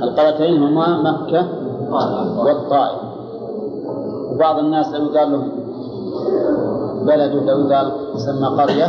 القريتين 0.02 0.62
هما 0.62 1.02
مكة 1.02 1.46
والطائف. 2.38 3.00
وبعض 4.32 4.58
الناس 4.58 4.94
لو 4.94 5.18
قال 5.18 5.32
لهم 5.32 5.48
بلده 7.06 7.40
لو 7.44 7.74
قال 7.74 7.92
يسمى 8.14 8.46
قرية 8.46 8.88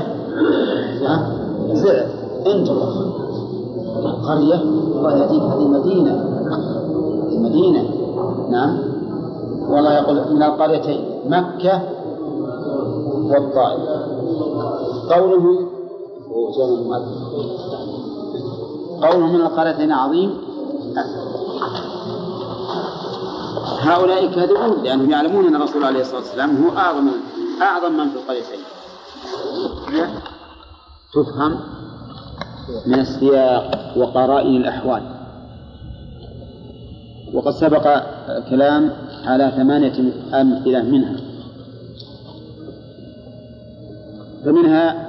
زعل. 1.73 2.05
انت 2.45 2.67
قرية 4.27 4.59
والله 4.95 5.17
يأتيك 5.17 5.41
هذه 5.41 5.67
مدينة 5.67 6.11
هذه 7.27 7.37
مدينة 7.37 7.89
نعم. 8.49 8.79
والله 9.69 9.93
يقول 9.93 10.33
من 10.33 10.43
القريتين 10.43 11.05
مكة 11.25 11.81
والطائف. 13.23 13.81
قوله 15.11 15.67
قوله 19.01 19.27
من 19.27 19.41
القريتين 19.41 19.91
عظيم. 19.91 20.37
هؤلاء 23.79 24.25
كاذبون 24.25 24.83
لأنهم 24.83 25.09
يعلمون 25.09 25.45
أن 25.45 25.55
الرسول 25.55 25.83
عليه 25.83 26.01
الصلاة 26.01 26.19
والسلام 26.19 26.63
هو 26.63 26.77
أعظم 26.77 27.07
أعظم 27.61 27.97
من 27.97 28.09
في 28.09 28.15
القريتين. 28.15 28.59
تفهم؟ 31.13 31.76
من 32.87 32.99
السياق 32.99 33.97
وقرائن 33.97 34.55
الأحوال. 34.55 35.01
وقد 37.33 37.51
سبق 37.51 38.03
كلام 38.49 38.89
على 39.25 39.51
ثمانية 39.55 40.13
أمثلة 40.33 40.83
منها. 40.83 41.15
فمنها 44.45 45.07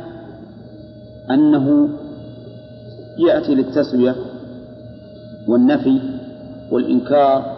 أنه 1.30 1.88
يأتي 3.18 3.54
للتسوية 3.54 4.14
والنفي 5.48 6.00
والإنكار 6.70 7.56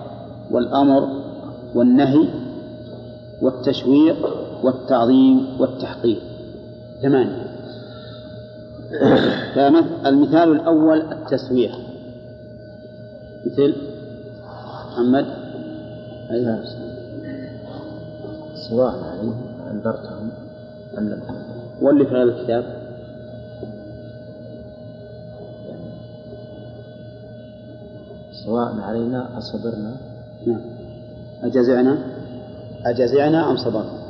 والأمر 0.51 1.09
والنهي 1.75 2.29
والتشويق 3.43 4.17
والتعظيم 4.63 5.47
والتحقيق. 5.61 6.23
ثمانية. 7.03 7.50
فالمثال 9.55 10.53
الأول 10.53 11.03
التسوية. 11.13 11.71
مثل 13.47 13.75
محمد 14.91 15.27
أيها 16.31 16.65
سواء 18.69 18.95
عليه 19.05 19.33
أنذرتهم 19.71 20.31
أم 20.99 21.09
لم 21.09 21.23
واللي 21.81 22.05
في 22.05 22.11
هذا 22.11 22.23
الكتاب. 22.23 22.81
سواء 28.45 28.81
علينا 28.81 29.39
أصبرنا. 29.39 29.97
نعم. 30.47 30.61
أجزعنا 31.43 31.99
أجزعنا 32.87 33.51
أم 33.51 33.57
صبرنا؟ 33.57 34.01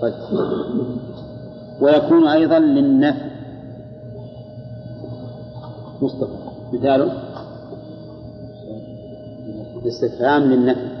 طيب. 0.00 0.14
ويكون 1.80 2.26
أيضا 2.28 2.58
للنفي 2.58 3.30
مصطفى 6.02 6.36
مثاله؟ 6.72 7.12
الاستفهام 9.82 10.42
للنفي 10.42 11.00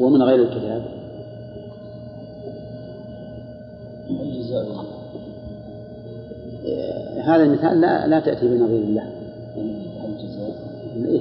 ومن 0.00 0.22
غير 0.22 0.42
الكتاب؟ 0.42 0.84
هذا 7.24 7.42
المثال 7.42 7.80
لا 7.80 8.06
لا 8.06 8.20
تأتي 8.20 8.48
بنظير 8.48 8.82
الله. 8.82 9.02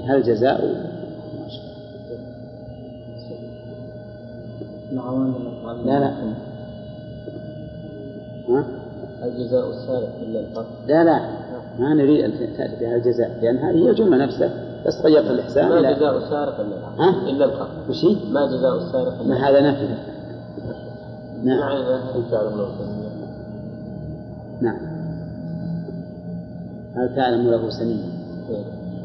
هل 0.05 0.23
جزاء؟ 0.23 0.92
لا 5.85 5.99
لا. 5.99 6.13
ها؟ 8.49 8.65
الجزاء 9.23 9.69
السارق 9.69 10.15
إلا 10.21 10.39
القتل 10.39 10.87
لا 10.87 11.03
لا. 11.03 11.19
ما 11.79 11.93
نريد 11.93 12.23
أن 12.23 12.31
تأتي 12.57 12.75
بها 12.79 12.95
الجزاء 12.95 13.39
لأن 13.41 13.57
هذه 13.57 13.75
هي 13.75 13.89
الجملة 13.89 14.25
نفسها. 14.25 14.49
بس 14.85 15.01
غيرت 15.01 15.31
الإحسان 15.31 15.69
ما 15.69 15.91
جزاء 15.91 16.17
السارق 16.17 16.59
إلا 16.59 16.75
ها؟ 16.75 17.09
القتل 17.09 17.29
إلا 17.29 17.45
القتل 17.45 17.89
وش؟ 17.89 18.05
ما 18.31 18.45
جزاء 18.45 18.77
السارق 18.77 19.21
إلا 19.21 19.29
ما 19.29 19.49
هذا 19.49 19.71
نفي 19.71 19.87
نعم. 21.43 21.59
سميا؟ 22.77 23.07
نعم. 24.61 24.77
هل 26.95 27.15
تعلم 27.15 27.47
له 27.47 27.69
سميا 27.69 28.13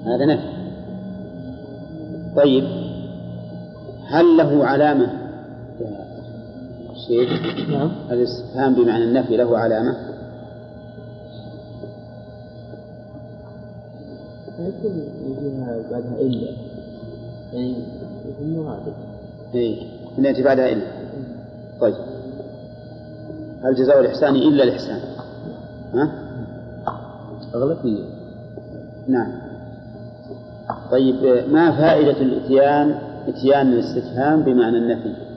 هذا 0.07 0.27
نفي 0.27 0.49
طيب. 2.37 2.65
هل 4.07 4.37
له 4.37 4.65
علامة؟ 4.67 5.18
يا 5.81 6.95
شيخ 7.07 7.31
نعم. 7.71 7.91
الاستفهام 8.11 8.75
بمعنى 8.75 9.05
النفي 9.05 9.37
له 9.37 9.59
علامة؟ 9.59 9.97
يكون 14.59 15.03
يجيها 15.27 15.91
بعدها 15.91 16.21
إلا. 16.21 16.51
يعني 17.53 17.75
يكون 18.29 18.57
مرادف. 18.57 18.95
اي 19.55 19.87
من 20.19 20.25
يأتي 20.25 20.43
بعدها 20.43 20.73
إلا. 20.73 20.87
طيب. 21.81 21.95
هل 23.65 23.75
جزاء 23.75 24.01
الإحسان 24.01 24.37
إلا 24.37 24.65
الإحسان؟ 24.65 25.01
ها؟ 25.95 26.29
أغلبية 27.55 28.05
نعم. 29.09 29.33
طيب 30.91 31.45
ما 31.51 31.77
فائدة 31.77 32.21
الإتيان 32.21 32.99
إتيان 33.29 33.73
الاستفهام 33.73 34.43
بمعنى 34.43 34.77
النفي؟ 34.79 35.28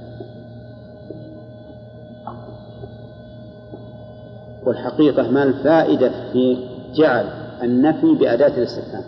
والحقيقة 4.71 5.31
ما 5.31 5.43
الفائدة 5.43 6.12
في 6.34 6.57
جعل 6.95 7.25
النفي 7.63 8.15
بأداة 8.15 8.57
الاستفهام 8.57 9.03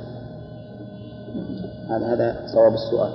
هذا 1.89 2.13
هذا 2.13 2.36
صواب 2.45 2.73
السؤال 2.73 3.12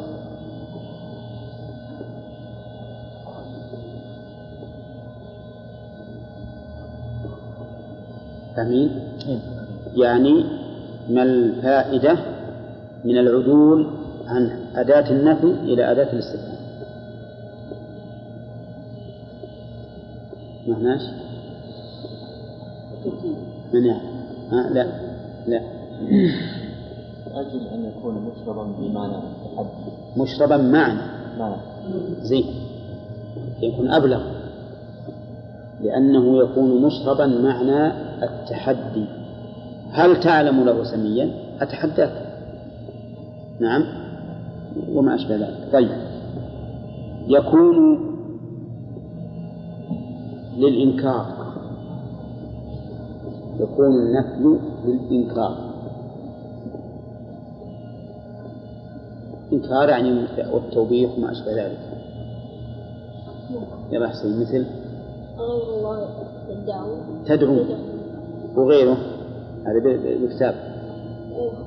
فاهمين؟ 8.57 8.91
يعني 9.95 10.45
ما 11.09 11.23
الفائدة 11.23 12.19
من 13.05 13.19
العدول 13.19 13.87
عن 14.27 14.51
أداة 14.75 15.11
النفي 15.11 15.73
إلى 15.73 15.91
أداة 15.91 16.13
الاستفهام 16.13 16.59
ما 20.67 20.77
هناش؟ 20.79 21.28
من؟ 23.75 23.91
ها 24.53 24.71
لا 24.71 24.87
لا. 25.47 25.61
أجل 27.35 27.67
أن 27.75 27.85
يكون 27.85 28.15
مشربا 28.15 28.63
بمعنى 28.79 29.17
التحدي 29.17 29.91
مشربا 30.17 30.57
معنى 30.57 31.01
معنى. 31.39 31.57
زين. 32.23 32.45
يكون 33.63 33.91
أبلغ. 33.91 34.21
لأنه 35.81 36.39
يكون 36.39 36.83
مشربا 36.83 37.27
معنى 37.27 37.93
التحدي. 38.23 39.05
هل 39.91 40.21
تعلم 40.21 40.65
له 40.65 40.85
سميا؟ 40.85 41.31
أتحداك 41.61 42.13
نعم. 43.61 43.85
وما 44.93 45.15
أشبه 45.15 45.37
ذلك. 45.37 45.69
طيب. 45.73 45.91
يكون 47.29 47.99
للإنكار. 50.57 51.38
يكون 53.61 53.87
النفي 53.87 54.59
للإنكار. 54.85 55.69
إنكار 59.53 59.89
يعني 59.89 60.27
والتوبيخ 60.53 61.19
وما 61.19 61.31
أشبه 61.31 61.53
ذلك. 61.67 61.79
يا 63.93 64.09
حسين 64.09 64.41
مثل 64.41 64.67
الله 65.39 66.09
يدعو 66.51 66.97
تدعو. 67.27 67.65
وغيره. 68.57 68.97
هذا 69.67 69.79
ب- 69.79 70.23
بكتاب. 70.25 70.55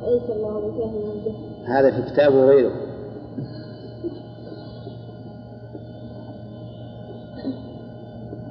ليس 0.03 0.29
الله 0.29 0.59
بكاهن 0.59 1.01
عبده 1.09 1.33
هذا 1.65 1.91
في 1.91 2.11
كتاب 2.11 2.33
وغيره. 2.33 2.71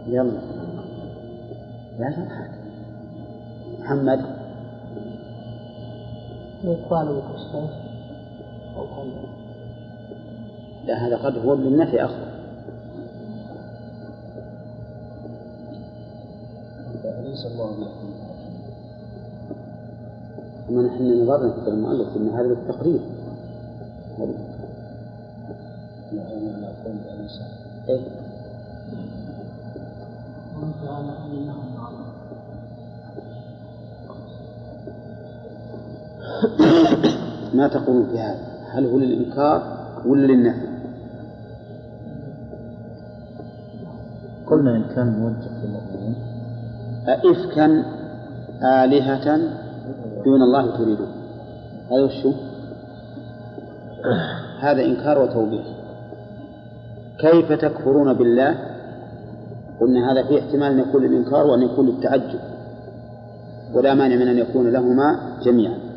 يلا. 0.06 0.40
لا 1.98 2.10
تضحك. 2.10 2.59
محمد. 3.90 4.20
لا 10.86 11.06
هذا 11.06 11.16
قد 11.16 11.38
هو 11.38 11.54
للنفي 11.54 12.04
أخطر 12.04 12.30
ليس 17.24 17.46
الله 17.46 17.74
أما 20.70 20.82
نحن 20.82 21.22
نظرنا 21.22 21.52
في 21.64 21.68
المؤلف 21.68 22.16
أن 22.16 22.28
هذا 22.28 22.48
بالتقرير. 22.48 23.00
لا 26.12 26.32
أنا 26.32 26.50
لا 26.60 26.68
أقول 26.68 26.96
أليس 27.20 27.40
إيه؟ 27.88 28.19
ما 37.60 37.68
تقولون 37.68 38.06
في 38.06 38.18
هذا 38.18 38.38
هل 38.72 38.86
هو 38.86 38.98
للإنكار 38.98 39.62
ولا 40.06 40.26
للنفي؟ 40.26 40.68
قلنا 44.46 44.76
إن 44.76 44.84
كان 44.94 45.06
موجه 45.06 45.64
للمؤمنين. 45.64 46.14
أئفكا 47.08 47.66
آلهة 48.62 49.36
دون 50.24 50.42
الله 50.42 50.76
تريدون 50.76 51.12
هذا 51.90 52.04
وشو؟ 52.04 52.32
هذا 54.60 54.82
إنكار 54.84 55.18
وتوبيخ. 55.22 55.66
كيف 57.18 57.52
تكفرون 57.52 58.12
بالله؟ 58.12 58.54
قلنا 59.80 60.12
هذا 60.12 60.28
فيه 60.28 60.40
احتمال 60.40 60.72
أن 60.72 60.78
يكون 60.78 61.02
للإنكار 61.02 61.46
وأن 61.46 61.62
يكون 61.62 61.86
للتعجب. 61.86 62.40
ولا 63.74 63.94
مانع 63.94 64.16
من 64.16 64.28
أن 64.28 64.38
يكون 64.38 64.70
لهما 64.70 65.18
جميعا. 65.42 65.89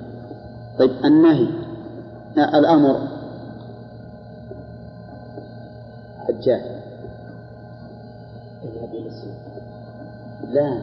طيب 0.79 0.91
النهي 1.05 1.47
آه، 2.37 2.59
الأمر. 2.59 3.07
حجاج. 6.27 6.61
اذهب 8.63 8.89
إلى 8.93 9.07
السوق 9.07 9.33
لا 10.51 10.81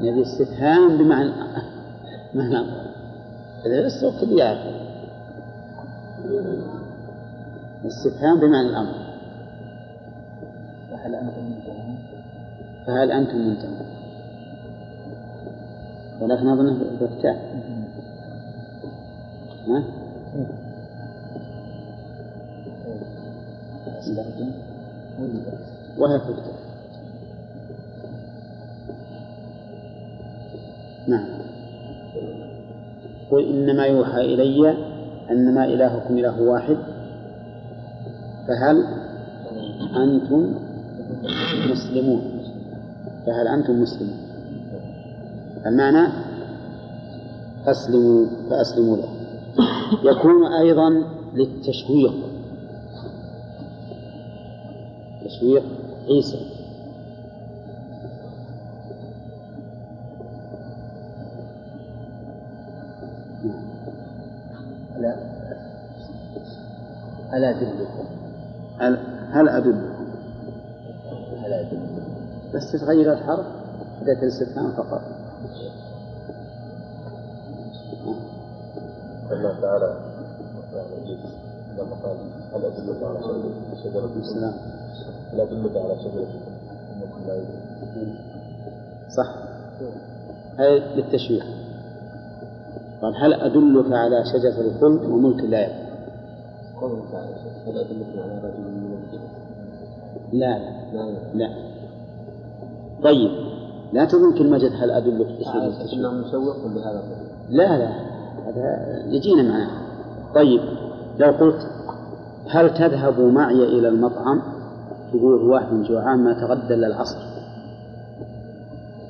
نبي 0.00 0.22
استفهام 0.22 0.98
بمعنى 0.98 1.32
معنى 2.34 2.58
إذا 3.66 3.86
السوق 3.86 4.20
كل 4.20 4.38
يعرف. 4.38 4.76
استفهام 7.86 8.40
بمعنى 8.40 8.68
الأمر. 8.68 9.06
فهل 10.90 11.14
أنتم 11.14 11.44
منتهون؟ 11.44 11.98
فهل 12.86 13.12
أنتم 13.12 13.38
منتهون؟ 13.38 13.86
ولكن 16.20 16.48
أظنه 16.48 16.78
بكتاب 17.00 17.36
ها؟ 19.68 19.82
وهي 25.98 26.16
الكتاب 26.16 26.56
نعم. 31.08 31.26
قل 33.30 33.44
إنما 33.44 33.84
يوحى 33.86 34.20
إلي 34.20 34.74
أنما 35.30 35.64
إلهكم 35.64 36.18
إله 36.18 36.42
واحد. 36.42 36.76
فهل 38.48 38.84
أنتم 39.96 40.54
مسلمون؟ 41.70 42.22
فهل 43.26 43.48
أنتم 43.48 43.82
مسلمون؟ 43.82 44.18
المعنى 45.66 46.08
أسلموا 47.66 48.26
فأسلموا 48.50 48.96
له. 48.96 49.15
يكون 50.02 50.46
أيضا 50.52 50.90
للتشويق. 51.34 52.14
تشويق 55.24 55.62
عيسى. 56.08 56.56
لا. 64.98 65.16
ألا 67.34 67.50
أدلكم. 67.50 68.04
هل 68.78 68.98
هل 69.30 69.48
أدلكم؟ 69.48 70.06
ألا 71.46 71.60
أدلكم. 71.60 72.02
بس 72.54 72.72
تتغير 72.72 73.12
الحرف. 73.12 73.46
أداة 74.02 74.22
الاستفهام 74.22 74.72
فقط. 74.72 75.02
الله 79.46 79.60
تعالى 79.60 79.96
لما 81.78 81.94
قال 82.04 82.16
هل 82.54 82.64
أدلك 82.64 83.02
على 83.02 83.18
شجرة 83.22 83.52
شجرة 83.84 84.10
السلام 84.16 84.54
هل 85.32 85.40
أدلك 85.40 85.76
على 85.76 85.96
شجرة 86.00 86.26
إنكم 86.94 87.26
لا 87.26 87.44
صح. 89.16 89.34
هذا 90.58 90.94
للتشويق 90.96 91.44
قال 93.02 93.16
هل 93.16 93.34
أدلك 93.34 93.92
على 93.92 94.24
شجرة 94.24 94.60
الخلد 94.60 95.10
وملك 95.10 95.44
لا 95.44 95.62
يبلى 95.62 95.86
قوله 96.80 97.02
تعالى 97.12 97.34
هل 97.66 97.78
أدلكم 97.78 98.20
على 98.20 98.38
رجل 98.38 98.60
من 98.60 98.96
لا. 100.32 100.58
لا. 100.92 101.18
لا. 101.34 101.50
طيب. 103.02 103.30
لا 103.92 104.04
تظن 104.04 104.38
كلمة 104.38 104.56
هل 104.56 104.90
أدلك 104.90 105.26
الرجل. 107.00 107.26
لا 107.50 107.78
لا. 107.78 108.15
هذا 108.46 109.04
يجينا 109.06 109.42
معنا. 109.42 109.70
طيب 110.34 110.60
لو 111.18 111.30
قلت 111.30 111.66
هل 112.50 112.74
تذهب 112.74 113.20
معي 113.20 113.64
إلى 113.64 113.88
المطعم؟ 113.88 114.42
تقول 115.12 115.42
واحد 115.48 115.82
جوعان 115.82 116.18
ما 116.18 116.32
تغدى 116.32 116.74
إلا 116.74 116.86
العصر. 116.86 117.18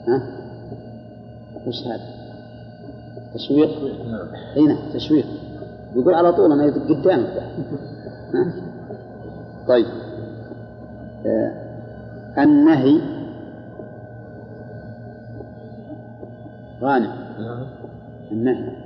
ها؟ 0.09 0.23
وش 1.67 1.87
هذا؟ 1.87 2.17
تشويق؟ 3.35 3.71
إي 4.57 4.67
نعم 4.67 4.93
تشويق. 4.95 5.27
يقول 5.97 6.15
على 6.15 6.33
طول 6.33 6.53
أنا 6.53 6.73
قدامك؟ 6.89 7.43
طيب. 9.69 9.87
آه 11.27 11.53
النهي 12.39 13.01
غانم. 16.83 17.13
النهي. 18.33 18.86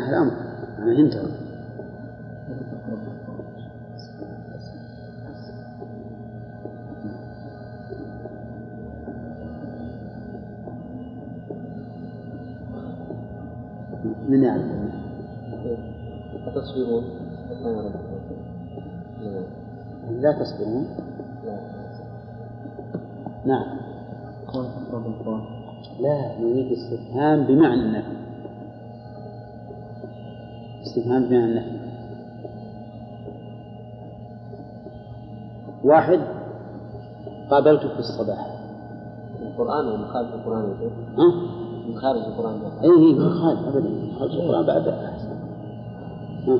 معناها 0.00 0.08
الأمر 0.08 0.32
معناها 0.78 1.00
انتهى 1.00 1.22
من 14.28 14.42
يعرف 14.42 14.62
أتصبرون. 16.46 17.04
كان 17.48 17.76
ربكم 17.76 18.20
لا 20.10 20.32
تصبرون. 20.32 20.86
نعم. 23.44 23.80
لا 26.00 26.38
نريد 26.40 26.72
استفهام 26.72 27.46
بمعنى 27.46 27.82
النفي. 27.82 28.29
استفهام 30.90 31.28
بمعنى 31.28 31.44
النفي 31.44 31.78
واحد 35.84 36.20
قابلته 37.50 37.88
في 37.88 37.98
الصباح. 37.98 38.46
القرآن 39.42 39.86
ولا 39.86 40.06
خارج 40.06 40.26
القرآن 40.26 40.70
يا 40.70 40.74
شيخ؟ 40.78 40.92
ها؟ 41.18 41.28
من 41.88 41.98
خارج 41.98 42.20
القرآن 42.20 42.60
اي 42.82 42.88
اي 42.88 43.14
ما 43.14 43.30
خالف 43.30 43.60
ابدا 43.60 44.18
خالف 44.18 44.32
القرآن 44.32 44.66
بعد 44.66 44.88
أحسن. 44.88 45.28
ها؟ 46.46 46.58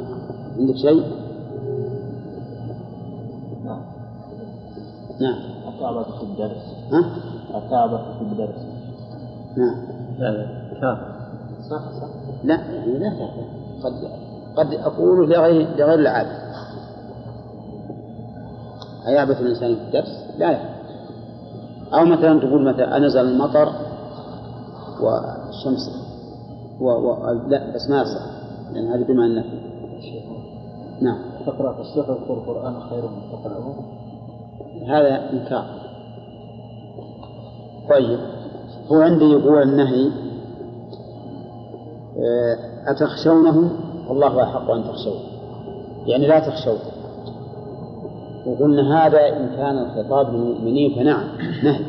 عندك 0.59 0.77
شيء؟ 0.77 1.05
نعم. 3.65 3.81
نعم. 5.21 5.39
الكعبة 5.69 6.03
في 6.03 6.23
الدرس. 6.23 6.77
ها؟ 6.93 7.05
الكعبة 7.59 7.99
في 8.19 8.23
الدرس. 8.23 8.67
نعم. 9.57 9.77
لا 10.19 10.47
كافر 10.81 11.13
صح 11.71 11.93
صح. 12.01 12.09
لا 12.45 12.55
يعني 12.55 12.99
لا 12.99 13.09
تعرف 13.19 13.61
قد 13.85 13.93
قد 14.57 14.75
أقول 14.75 15.31
لغير 15.31 15.69
لغير 15.77 15.99
العابد 15.99 16.41
أيعبث 19.07 19.41
الإنسان 19.41 19.75
في 19.75 19.83
الدرس؟ 19.83 20.09
لا. 20.39 20.53
لا 20.53 20.81
أو 21.95 22.05
مثلا 22.05 22.41
تقول 22.41 22.65
مثلا 22.65 22.97
أنزل 22.97 23.21
المطر 23.21 23.73
والشمس 25.01 25.91
و... 26.81 26.91
و... 26.91 27.31
لا 27.49 27.75
بس 27.75 27.91
ما 27.91 28.03
يصح 28.03 28.23
لأن 28.73 28.87
هذه 28.87 29.05
بما 29.05 29.27
النفي 29.27 29.61
نعم. 31.01 31.19
تقرأ 31.47 31.73
في 31.73 31.81
الصحف 31.81 32.31
والقرآن 32.31 32.81
خير 32.81 33.03
من 33.03 33.23
تقرأه؟ 33.33 33.75
هذا 34.87 35.31
إنكار. 35.33 35.65
طيب 37.91 38.19
هو 38.93 39.01
عندي 39.01 39.25
يقول 39.25 39.63
النهي 39.63 40.11
آه، 42.17 42.70
أتخشونه؟ 42.87 43.71
والله 44.09 44.43
أحق 44.43 44.71
أن 44.71 44.85
تخشوه. 44.85 45.21
يعني 46.07 46.27
لا 46.27 46.39
تخشوه. 46.39 46.79
وقلنا 48.47 49.07
هذا 49.07 49.29
إن 49.29 49.57
كان 49.57 49.79
الخطاب 49.79 50.35
للمؤمنين 50.35 50.95
فنعم 50.95 51.29
نهي. 51.65 51.85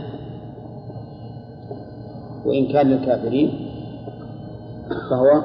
وإن 2.46 2.68
كان 2.68 2.88
للكافرين 2.88 3.70
فهو 5.10 5.42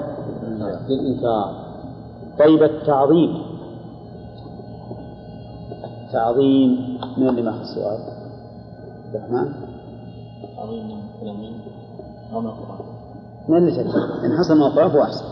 للإنكار. 0.88 1.66
طيب 2.38 2.62
التعظيم. 2.62 3.42
التعظيم 6.06 6.98
من 7.16 7.28
اللي 7.28 7.42
ما 7.42 7.62
السؤال؟ 7.62 7.98
عبد 9.06 9.14
الرحمن؟ 9.14 9.52
عظيم 10.59 10.87
من 12.32 12.46
القرآن 12.46 12.87
من 13.48 13.56
اللي 13.56 13.70
تكتب؟ 13.72 14.24
إن 14.24 14.38
حصل 14.38 14.56
من 14.56 14.62
القرآن 14.62 14.90
فهو 14.90 15.02
أحسن 15.02 15.24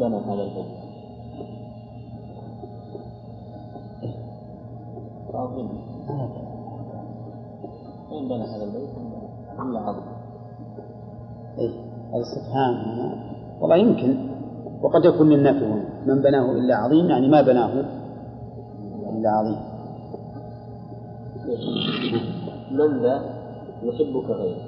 من 0.00 0.08
بنى 0.08 0.16
هذا 0.16 0.42
البيت؟ 0.42 0.66
عظيم 5.34 5.68
من 8.10 8.28
بنى 8.28 8.44
هذا 8.44 8.64
البيت؟ 8.64 8.90
إلا 9.60 9.80
عظيم 9.80 10.02
إيه 11.58 11.70
الاستفهام 12.14 12.74
هنا 12.74 13.14
والله 13.60 13.76
يمكن. 13.76 14.30
وقد 14.82 15.04
يكون 15.04 15.28
للنفي 15.28 15.64
هنا. 15.66 15.84
من 16.06 16.22
بناه 16.22 16.52
إلا 16.52 16.76
عظيم 16.76 17.10
يعني 17.10 17.28
ما 17.28 17.42
بناه 17.42 17.84
إلا 19.10 19.30
عظيم. 19.30 19.58
من 22.70 23.02
ذا 23.02 23.24
يحبك 23.82 24.30
غيره. 24.30 24.62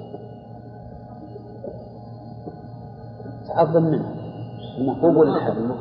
تعظم 3.47 3.83
منه. 3.83 4.12
المحبوب 4.77 5.15
ولا 5.15 5.35
الحبيب 5.35 5.71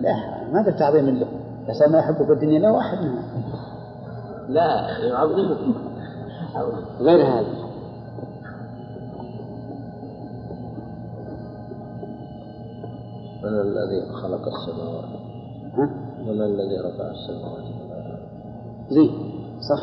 لا 0.00 0.14
ما 0.52 0.60
هذا 0.60 0.70
تعظيم 0.70 1.08
له 1.08 1.26
بس 1.68 1.82
ما 1.88 1.98
يحبه 1.98 2.24
في 2.24 2.32
الدنيا 2.32 2.58
لا 2.58 2.70
واحد 2.70 2.98
منهم. 2.98 3.22
لا 4.48 4.98
يعظمك 4.98 5.58
غير 7.00 7.26
هذا. 7.26 7.68
من 13.42 13.60
الذي 13.60 14.12
خلق 14.22 14.48
السماوات؟ 14.48 15.04
من 16.26 16.40
الذي 16.42 16.78
رفع 16.78 17.10
السماوات؟ 17.10 17.64
زين 18.90 19.10
صح. 19.60 19.82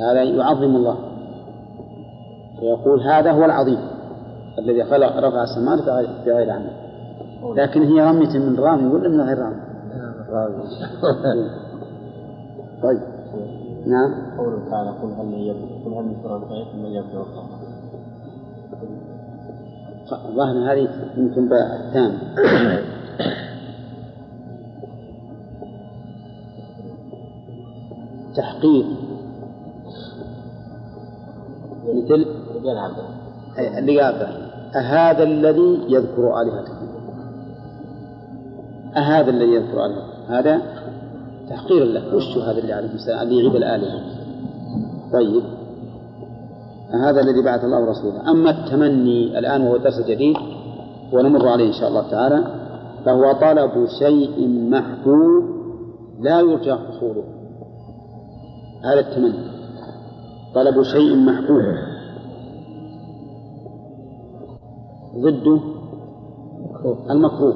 هذا 0.00 0.22
يعظم 0.22 0.76
الله. 0.76 0.96
فيقول 2.60 3.00
هذا 3.00 3.32
هو 3.32 3.44
العظيم. 3.44 3.95
الذي 4.58 4.84
خلق 4.84 5.16
رفع 5.16 5.42
السماوات 5.42 5.82
بغير- 6.26 6.50
عمل. 6.50 6.70
لكن 7.56 7.82
هي 7.82 8.00
رمية 8.10 8.38
من 8.38 8.56
رامي 8.60 8.86
ولا 8.86 9.08
من 9.08 9.20
غير 9.20 9.38
رامي؟ 9.38 9.60
طيب. 12.82 13.00
نعم. 13.86 14.36
قوله 14.38 14.70
تعالى 14.70 14.90
قل 14.90 15.12
هل 15.18 15.26
من 15.26 15.38
يبدو 15.38 15.66
قل 15.84 15.94
هل 15.94 16.04
من 16.04 16.16
شركائكم 16.22 16.78
من 16.78 16.86
يبدو 16.90 17.20
الخلق. 17.20 17.50
ظهر 20.36 20.72
هذه 20.72 20.88
يمكن 21.16 21.48
الثاني. 21.52 22.18
تحقيق. 28.36 28.86
مثل؟ 31.94 32.26
اللي 33.78 34.00
قال 34.00 34.45
أهذا 34.74 35.22
الذي 35.22 35.80
يذكر 35.88 36.40
آلهتكم. 36.40 36.86
أهذا 38.96 39.30
الذي 39.30 39.52
يذكر 39.52 39.86
آلهتكم. 39.86 40.32
هذا 40.32 40.62
تحقير 41.50 41.84
له. 41.84 42.14
وش 42.14 42.38
هذا 42.38 42.58
اللي 42.58 42.72
عليه 42.72 42.94
السلام 42.94 43.28
اللي 43.28 43.38
يعيب 43.38 43.56
الآلهة. 43.56 44.00
طيب. 45.12 45.42
هذا 46.90 47.20
الذي 47.20 47.42
بعث 47.42 47.64
الله 47.64 47.90
رسوله 47.90 48.30
أما 48.30 48.50
التمني 48.50 49.38
الآن 49.38 49.62
وهو 49.62 49.76
درس 49.76 50.00
جديد 50.00 50.36
ونمر 51.12 51.48
عليه 51.48 51.66
إن 51.66 51.72
شاء 51.72 51.88
الله 51.88 52.10
تعالى 52.10 52.44
فهو 53.04 53.32
طلب 53.32 53.86
شيء 53.98 54.48
محبوب 54.70 55.44
لا 56.20 56.40
يرجى 56.40 56.74
حصوله. 56.74 57.24
هذا 58.84 59.00
التمني. 59.00 59.56
طلب 60.54 60.82
شيء 60.82 61.16
محبوب 61.16 61.62
ضده 65.20 65.60
المكروه. 67.10 67.54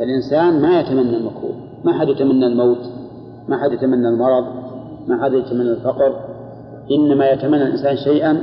الإنسان 0.00 0.62
ما 0.62 0.80
يتمنى 0.80 1.16
المكروه. 1.16 1.54
ما 1.84 1.92
حد 1.92 2.08
يتمنى 2.08 2.46
الموت 2.46 2.90
ما 3.48 3.58
حد 3.58 3.72
يتمنى 3.72 4.08
المرض 4.08 4.44
ما 5.08 5.24
حد 5.24 5.32
يتمنى 5.32 5.70
الفقر. 5.70 6.20
إنما 6.90 7.30
يتمنى 7.30 7.62
الإنسان 7.62 7.96
شيئا 7.96 8.42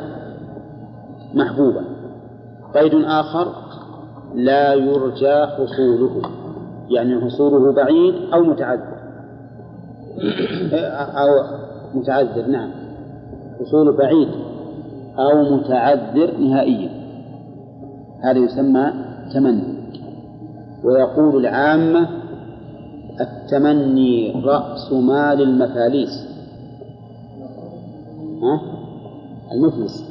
محبوبا. 1.34 1.84
قيد 2.76 2.94
آخر 2.94 3.48
لا 4.36 4.74
يرجى 4.74 5.46
حصوله. 5.46 6.22
يعني 6.90 7.22
حصوله 7.22 7.72
بعيد 7.72 8.16
أو 8.34 8.44
متعذر 8.44 9.02
أو 11.22 11.28
متعذر 11.94 12.48
نعم. 12.48 12.72
حصوله 13.60 13.92
بعيد 13.92 14.30
أو 15.20 15.56
متعذر 15.56 16.38
نهائيا. 16.38 17.01
هذا 18.22 18.38
يسمى 18.38 18.94
تمني 19.34 19.64
ويقول 20.84 21.46
العامة 21.46 22.10
التمني 23.22 24.44
رأس 24.46 24.94
مال 24.94 25.42
المفاليس. 25.42 26.28
ها؟ 28.42 28.62
المفلس. 29.52 30.04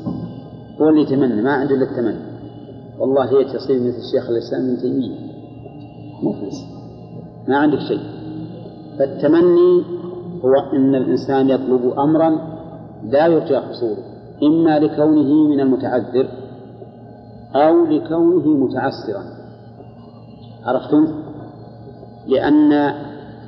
هو 0.80 0.88
اللي 0.88 1.02
يتمنى 1.02 1.42
ما 1.42 1.52
عنده 1.52 1.74
إلا 1.74 1.84
التمني 1.84 2.30
والله 2.98 3.24
هي 3.24 3.44
تصير 3.44 3.76
مثل 3.80 3.98
الشيخ 3.98 4.30
الإسلام 4.30 4.62
ابن 4.68 4.78
تيمية. 4.78 5.16
مفلس. 6.22 6.64
ما 7.48 7.56
عندك 7.56 7.78
شيء. 7.78 8.00
فالتمني 8.98 9.82
هو 10.44 10.54
أن 10.72 10.94
الإنسان 10.94 11.50
يطلب 11.50 11.98
أمرا 11.98 12.38
لا 13.04 13.26
يرجى 13.26 13.56
حصوله 13.60 14.02
إما 14.42 14.78
لكونه 14.78 15.48
من 15.48 15.60
المتعذر 15.60 16.26
أو 17.54 17.84
لكونه 17.84 18.48
متعسرا. 18.48 19.24
عرفتم؟ 20.64 21.22
لأن 22.26 22.72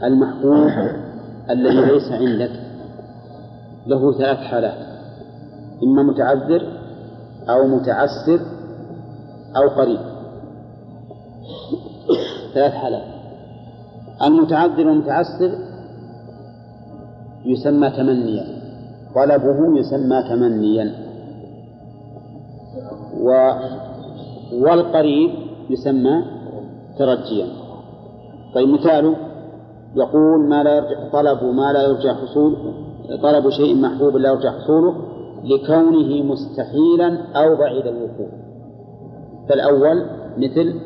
المحبوب 0.04 0.70
الذي 1.50 1.92
ليس 1.92 2.12
عندك 2.12 2.60
له 3.86 4.12
ثلاث 4.12 4.38
حالات. 4.38 4.86
إما 5.82 6.02
متعذر 6.02 6.62
أو 7.48 7.66
متعسر 7.66 8.40
أو 9.56 9.68
قريب. 9.68 10.00
ثلاث 12.54 12.72
حالات. 12.72 13.04
المتعذر 14.22 14.88
والمتعسر 14.88 15.58
يسمى 17.44 17.90
تمنيا. 17.90 18.62
طلبه 19.14 19.78
يسمى 19.78 20.22
تمنيا. 20.22 21.12
و 23.20 23.52
والقريب 24.52 25.30
يسمى 25.70 26.24
ترجيا. 26.98 27.46
طيب 28.54 28.68
مثاله 28.68 29.16
يقول 29.96 30.48
ما 30.48 30.62
لا 30.62 30.76
يرجع 30.76 31.08
طلب 31.12 31.44
ما 31.44 31.72
لا 31.72 31.82
يرجى 31.82 32.12
حصول 32.12 32.56
طلب 33.22 33.50
شيء 33.50 33.76
محبوب 33.76 34.16
لا 34.16 34.28
يرجى 34.30 34.50
حصوله 34.50 34.94
لكونه 35.44 36.22
مستحيلا 36.22 37.18
أو 37.36 37.56
بعيد 37.56 37.86
الوقوع. 37.86 38.28
فالأول 39.48 40.06
مثل 40.36 40.80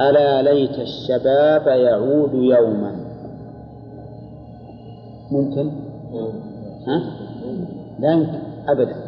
ألا 0.00 0.42
ليت 0.42 0.78
الشباب 0.78 1.66
يعود 1.66 2.34
يوما. 2.34 2.96
ممكن؟ 5.32 5.70
ها؟ 6.86 7.02
لا 8.00 8.12
يمكن 8.12 8.38
أبدا. 8.68 9.05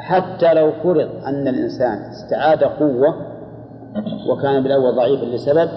حتى 0.00 0.54
لو 0.54 0.72
فرض 0.82 1.08
أن 1.26 1.48
الإنسان 1.48 1.98
استعاد 1.98 2.64
قوة 2.64 3.14
وكان 4.28 4.62
بالأول 4.62 4.96
ضعيفا 4.96 5.24
لسبب 5.24 5.68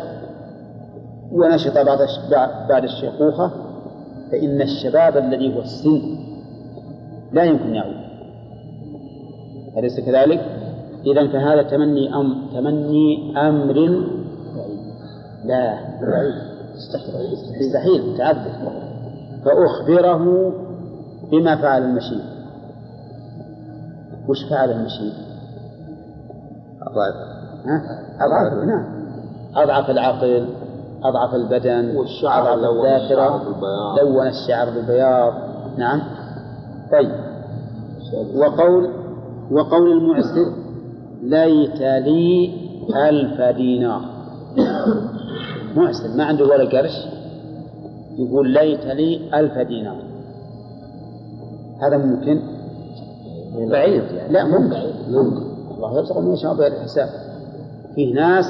ونشط 1.31 1.77
بعد 1.77 1.99
بعد 2.69 2.83
الشيخوخة 2.83 3.51
فإن 4.31 4.61
الشباب 4.61 5.17
الذي 5.17 5.55
هو 5.55 5.59
السن 5.59 6.01
لا 7.31 7.43
يمكن 7.43 7.75
يعود. 7.75 8.03
أليس 9.77 9.99
كذلك؟ 9.99 10.41
إذا 11.05 11.27
فهذا 11.27 11.63
تمني 11.63 12.15
أم 12.15 12.47
تمني 12.53 13.37
أمر 13.37 14.03
لا. 15.45 15.77
يستحيل 16.75 17.61
يستحيل 17.61 18.17
تعذر 18.17 18.71
فأخبره 19.45 20.53
بما 21.31 21.55
فعل 21.55 21.83
المشيب 21.83 22.32
وش 24.27 24.43
فعل 24.49 24.71
المشيب؟ 24.71 25.13
أضعف؟ 26.81 27.13
أضعف 28.21 28.53
نعم. 28.53 28.85
أضعف 29.55 29.89
العقل 29.89 30.47
أضعف 31.03 31.35
البدن 31.35 31.95
والشعر 31.95 32.53
أضعف 32.53 32.59
لون 32.59 32.85
الذاكرة. 32.85 33.05
الشعر 33.05 33.37
بالبياض. 33.37 33.99
لون 33.99 34.27
الشعر 34.27 34.69
بالبياض. 34.69 35.33
نعم. 35.77 36.01
طيب. 36.91 37.11
وقول 38.35 38.89
وقول 39.51 39.91
المعسر. 39.91 40.53
ليت 41.23 41.81
لي 41.81 42.53
ألف 43.09 43.41
دينار. 43.57 44.01
معسر 45.75 46.17
ما 46.17 46.23
عنده 46.23 46.45
ولا 46.45 46.69
قرش؟ 46.69 47.07
يقول 48.17 48.49
ليت 48.49 48.85
لي 48.85 49.39
ألف 49.39 49.57
دينار. 49.57 49.95
هذا 51.81 51.97
ممكن؟ 51.97 52.52
بعيد 53.55 54.03
يعني. 54.03 54.33
لا 54.33 54.45
ممكن. 54.45 54.77
ممكن. 55.09 55.53
الله 55.75 55.97
يرزق 55.97 56.17
من 56.17 56.33
يشاء 56.33 56.53
بغير 56.53 56.71
حساب 56.71 57.09
فيه 57.95 58.15
ناس 58.15 58.45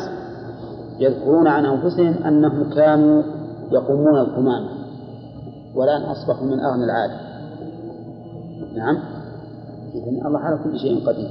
يذكرون 1.00 1.48
عن 1.48 1.66
أنفسهم 1.66 2.24
أنهم 2.24 2.70
كانوا 2.70 3.24
يقومون 3.72 4.18
القمامة 4.18 4.70
والآن 5.76 6.02
أصبحوا 6.02 6.46
من 6.46 6.60
أغنى 6.60 6.84
العالم. 6.84 7.18
نعم. 8.76 8.98
إذن 9.96 10.26
الله 10.26 10.40
على 10.40 10.60
كل 10.64 10.80
شيء 10.80 11.08
قدير. 11.08 11.30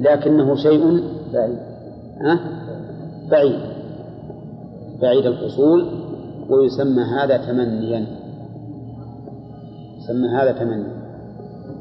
لكنه 0.00 0.54
شيء 0.54 1.02
بعيد. 1.32 1.58
ها؟ 2.20 2.40
بعيد. 3.30 3.60
بعيد 5.02 5.26
الحصول 5.26 5.88
ويسمى 6.48 7.02
هذا 7.02 7.36
تمنيا. 7.36 8.06
يسمى 9.98 10.28
هذا 10.28 10.52
تمنيا. 10.52 10.99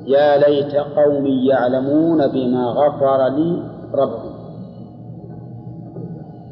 يا 0.05 0.37
ليت 0.37 0.75
قومي 0.75 1.45
يعلمون 1.45 2.27
بما 2.27 2.65
غفر 2.65 3.27
لي 3.27 3.63
ربي 3.93 4.29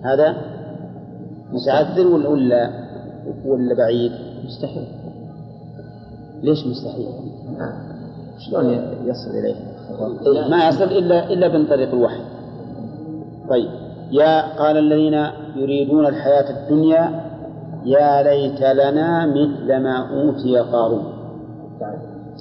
هذا 0.03 0.35
متعذر 1.51 2.07
ولا 2.07 2.29
ولا 2.29 2.69
ولا 3.45 3.75
بعيد؟ 3.75 4.11
مستحيل 4.45 4.87
ليش 6.41 6.67
مستحيل؟ 6.67 7.07
شلون 8.39 8.65
يصل 9.05 9.29
إليه؟ 9.29 9.55
ما 10.49 10.67
يصل 10.67 10.83
إلا 10.83 11.33
إلا 11.33 11.57
من 11.57 11.65
طريق 11.65 11.93
الوحي. 11.93 12.21
طيب 13.49 13.69
يا 14.11 14.57
قال 14.57 14.77
الذين 14.77 15.27
يريدون 15.55 16.05
الحياة 16.05 16.49
الدنيا 16.49 17.27
يا 17.85 18.23
ليت 18.23 18.61
لنا 18.61 19.25
مثل 19.25 19.77
ما 19.77 20.21
أوتي 20.21 20.59
قارون. 20.59 21.03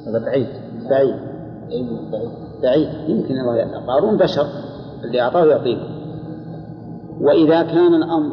هذا 0.06 0.18
بعيد 0.18 0.46
بعيد. 0.90 1.14
بعيد. 2.62 2.88
يمكن 3.08 3.34
الله 3.34 3.56
يعطى 3.56 3.86
قارون 3.86 4.16
بشر 4.16 4.46
اللي 5.04 5.20
أعطاه 5.20 5.44
يعطيه. 5.44 5.78
وإذا 7.20 7.62
كان 7.62 7.94
الأمر 7.94 8.32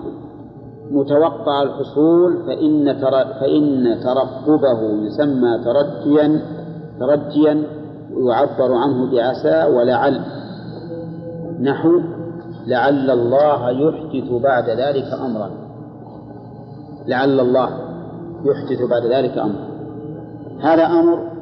متوقع 0.92 1.64
الحصول 1.64 2.44
فإن 2.46 3.02
تر... 3.02 3.12
فإن 3.40 3.98
ترقبه 4.04 4.82
يسمى 5.06 5.60
ترجيا 5.64 6.42
ترجيا 7.00 7.64
ويعبر 8.14 8.74
عنه 8.74 9.12
بعسى 9.12 9.64
ولعل. 9.64 10.22
نحو 11.62 12.02
لعل 12.68 13.12
الله 13.12 13.70
يحدث 13.70 14.32
بعد 14.32 14.70
ذلك 14.70 15.14
أمرا. 15.26 15.50
لعل 17.08 17.40
الله 17.40 17.70
يحدث 18.46 18.90
بعد 18.90 19.06
ذلك 19.06 19.38
أمرا. 19.38 19.74
هذا 20.62 20.86
أمر 20.86 21.33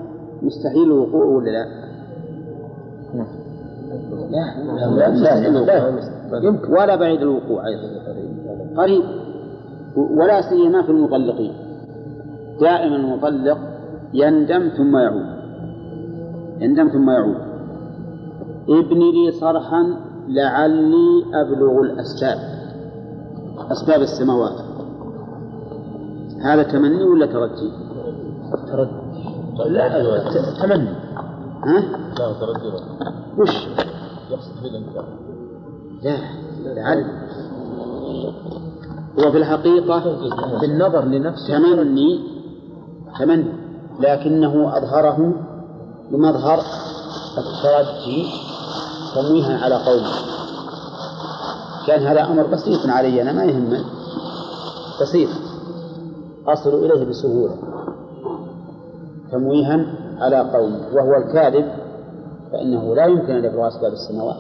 مستحيل 0.42 0.84
الوقوع 0.84 1.26
ولا 1.26 1.50
لا؟ 1.50 1.66
لا 4.32 5.10
لا 5.10 5.50
لا, 5.50 5.66
لا. 6.30 6.44
يمكن. 6.44 6.74
ولا 6.74 6.96
بعيد 6.96 7.22
الوقوع 7.22 7.68
أيضا. 7.68 7.88
قريب. 8.78 9.04
ولا 9.96 10.42
سيما 10.42 10.82
في 10.82 10.90
المطلقين. 10.90 11.54
دائما 12.60 12.96
المطلق 12.96 13.58
يندم 14.14 14.70
ثم 14.78 14.98
يعود. 14.98 15.26
يندم 16.60 16.88
ثم 16.88 17.10
يعود. 17.10 17.38
ابن 18.70 19.00
لي 19.00 19.32
صرحا 19.32 19.96
لعلي 20.28 21.26
أبلغ 21.34 21.82
الأسباب. 21.82 22.38
أسباب 23.72 24.02
السماوات. 24.02 24.62
هذا 26.44 26.64
تمني 26.64 27.04
ولا 27.04 27.26
ترجي؟ 27.26 27.72
تردد 28.68 29.01
لا 29.58 30.32
تمني. 30.62 30.94
ها؟ 31.64 31.80
لا 32.20 32.34
تردد 32.40 32.74
وش؟ 33.38 33.68
يقصد 34.32 34.52
في 34.62 34.68
الإمكان 34.68 35.06
لا 36.04 36.18
لعل. 36.74 37.06
هو 39.20 39.32
في 39.32 39.38
الحقيقة 39.38 40.04
بالنظر 40.62 41.06
لنفسه. 41.06 41.58
تمني. 41.58 42.20
تمني. 43.20 43.54
لكنه 44.00 44.78
أظهره 44.78 45.34
بمظهر 46.12 46.60
الترجي 47.38 48.26
تمويها 49.16 49.66
على 49.66 49.76
قومه 49.76 50.12
كان 51.88 52.08
هذا 52.08 52.26
أمر 52.26 52.48
بسيط 52.48 52.86
علي 52.86 53.22
أنا 53.22 53.32
ما 53.32 53.44
يهمني. 53.44 53.84
بسيط. 55.02 55.30
أصل 56.48 56.86
إليه 56.86 57.04
بسهولة. 57.06 57.56
تمويها 59.32 59.86
على 60.20 60.40
قومه 60.40 60.96
وهو 60.96 61.18
الكاذب 61.18 61.66
فإنه 62.52 62.96
لا 62.96 63.06
يمكن 63.06 63.34
أن 63.34 63.46
يبلغ 63.46 63.68
أسباب 63.68 63.92
السماوات. 63.92 64.36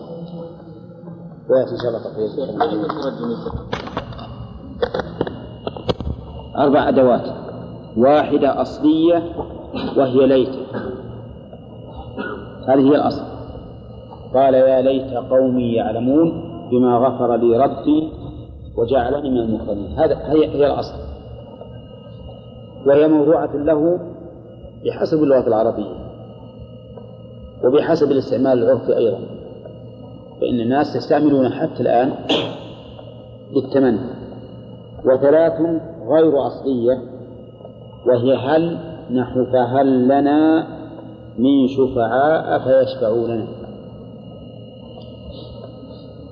ويأتي 1.49 1.71
إن 1.71 1.77
شاء 1.77 1.87
الله 1.87 1.99
تقرير. 2.03 2.29
أربع 6.57 6.89
أدوات. 6.89 7.25
واحدة 7.97 8.61
أصلية 8.61 9.23
وهي 9.97 10.25
ليت. 10.27 10.55
هذه 12.67 12.91
هي 12.91 12.95
الأصل. 12.95 13.23
قال 14.33 14.53
يا 14.53 14.81
ليت 14.81 15.13
قومي 15.13 15.73
يعلمون 15.73 16.51
بما 16.71 16.97
غفر 16.97 17.35
لي 17.35 17.57
ربي 17.57 18.13
وجعلني 18.77 19.29
من 19.29 19.37
المكرمين 19.37 19.99
هذا 19.99 20.15
هي 20.15 20.47
هي 20.47 20.73
الأصل. 20.73 20.95
وهي 22.85 23.07
موضوعة 23.07 23.55
له 23.55 24.10
بحسب 24.85 25.23
اللغة 25.23 25.47
العربية 25.47 25.95
وبحسب 27.63 28.11
الاستعمال 28.11 28.63
العرفي 28.63 28.97
أيضا. 28.97 29.19
فإن 30.41 30.59
الناس 30.59 30.95
يستعملون 30.95 31.49
حتى 31.49 31.81
الآن 31.83 32.13
للتمني 33.55 33.99
وثلاث 35.05 35.53
غير 36.07 36.47
أصلية 36.47 37.01
وهي 38.05 38.35
هل 38.35 38.77
نحو 39.11 39.45
فهل 39.45 40.03
لنا 40.07 40.67
من 41.37 41.67
شفعاء 41.67 42.59
فيشفعوا 42.59 43.27
لنا؟ 43.27 43.47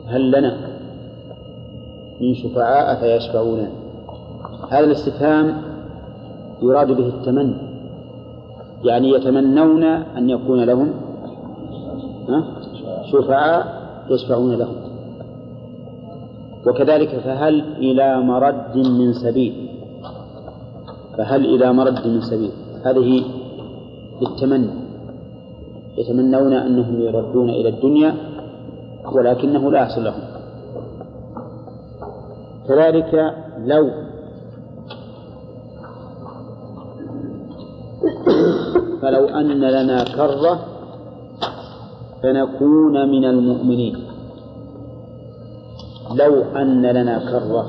هل 0.07 0.31
لنا 0.31 0.57
من 2.21 2.33
شفعاء 2.33 2.99
فيشفعوا 2.99 3.57
لنا؟ 3.57 3.69
هذا 4.71 4.85
الاستفهام 4.85 5.61
يراد 6.61 6.87
به 6.91 7.07
التمني 7.07 7.68
يعني 8.83 9.09
يتمنون 9.09 9.83
أن 9.83 10.29
يكون 10.29 10.63
لهم 10.63 10.93
شفعاء 13.11 13.79
يشفعون 14.09 14.53
لهم. 14.55 14.75
وكذلك 16.67 17.09
فهل 17.09 17.63
إلى 17.77 18.21
مرد 18.21 18.77
من 18.77 19.13
سبيل؟ 19.13 19.69
فهل 21.17 21.45
إلى 21.45 21.73
مرد 21.73 22.07
من 22.07 22.21
سبيل؟ 22.21 22.51
هذه 22.83 23.23
للتمني. 24.21 24.69
يتمنون 25.97 26.53
أنهم 26.53 27.01
يردون 27.01 27.49
إلى 27.49 27.69
الدنيا 27.69 28.15
ولكنه 29.13 29.71
لا 29.71 29.81
يحصل 29.81 30.03
لهم. 30.03 30.23
كذلك 32.67 33.35
لو 33.65 33.89
أن 39.39 39.61
لنا 39.61 40.03
كرة 40.03 40.59
فنكون 42.23 43.09
من 43.09 43.25
المؤمنين. 43.25 43.97
لو 46.15 46.43
أن 46.55 46.85
لنا 46.85 47.19
كرة. 47.19 47.65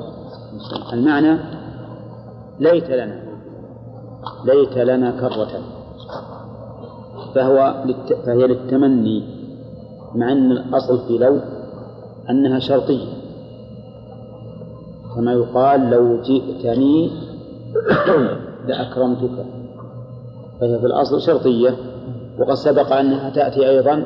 المعنى 0.92 1.38
ليت 2.60 2.90
لنا. 2.90 3.20
ليت 4.44 4.78
لنا 4.78 5.10
كرة. 5.10 5.50
فهو 7.34 7.84
للت... 7.84 8.12
فهي 8.12 8.46
للتمني 8.46 9.24
مع 10.14 10.32
أن 10.32 10.52
الأصل 10.52 10.98
في 11.06 11.18
لو 11.18 11.38
أنها 12.30 12.58
شرطية. 12.58 13.08
كما 15.14 15.32
يقال 15.32 15.90
لو 15.90 16.22
جئتني 16.22 17.10
لأكرمتك. 18.66 19.59
فهي 20.60 20.78
في 20.78 20.86
الأصل 20.86 21.20
شرطية 21.20 21.76
وقد 22.38 22.54
سبق 22.54 22.92
أنها 22.92 23.30
تأتي 23.30 23.70
أيضا 23.70 24.04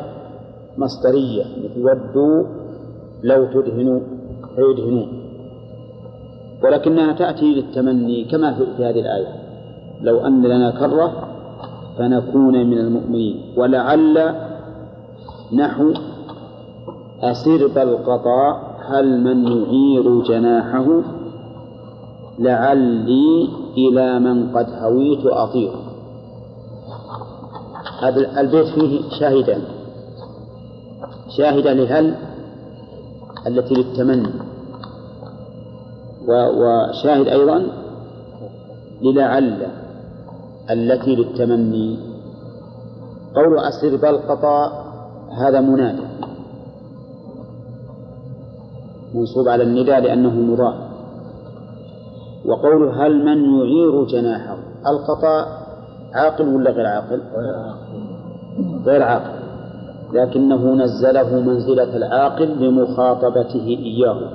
مصدرية 0.79 1.45
مثل 1.45 1.81
ودوا 1.81 2.45
لو 3.23 3.47
تدهنوا 3.47 4.01
فيدهنون. 4.57 5.09
ولكنها 6.65 7.13
تأتي 7.13 7.55
للتمني 7.55 8.25
كما 8.25 8.55
في 8.55 8.85
هذه 8.85 9.01
الآية. 9.01 9.29
لو 10.01 10.27
أن 10.27 10.43
لنا 10.43 10.71
كرة 10.71 11.29
فنكون 11.99 12.67
من 12.67 12.79
المؤمنين 12.79 13.41
ولعل 13.57 14.35
نحو 15.53 15.93
أسرب 17.23 17.79
القضاء 17.79 18.77
هل 18.89 19.21
من 19.21 19.47
يعير 19.47 20.23
جناحه؟ 20.23 21.03
لعلي 22.39 23.49
إلى 23.77 24.19
من 24.19 24.57
قد 24.57 24.67
هويت 24.71 25.27
أطير 25.27 25.94
البيت 28.09 28.67
فيه 28.67 29.11
شاهدان. 29.21 29.63
شاهدة 31.39 31.73
لهل 31.73 32.15
التي 33.47 33.75
للتمني. 33.75 34.31
وشاهد 36.29 37.29
أيضا 37.29 37.67
للعل 39.03 39.67
التي 40.71 41.17
للتمني. 41.17 41.99
قول 43.35 43.59
أسر 43.59 43.97
بالقطاء 43.97 44.85
هذا 45.39 45.61
منادى 45.61 46.03
منصوب 49.15 49.49
على 49.49 49.63
النداء 49.63 50.01
لأنه 50.01 50.31
مضاف. 50.31 50.75
وقول 52.47 52.89
هل 52.89 53.25
من 53.25 53.59
يعير 53.59 54.05
جناحه. 54.05 54.57
القطاء 54.87 55.64
عاقل 56.15 56.49
ولا 56.49 56.71
غير 56.71 56.87
عاقل؟ 56.87 57.21
غير 58.87 59.03
عاقل. 59.03 59.45
لكنه 60.13 60.75
نزله 60.75 61.41
منزلة 61.41 61.97
العاقل 61.97 62.49
لمخاطبته 62.49 63.67
إياه. 63.67 64.31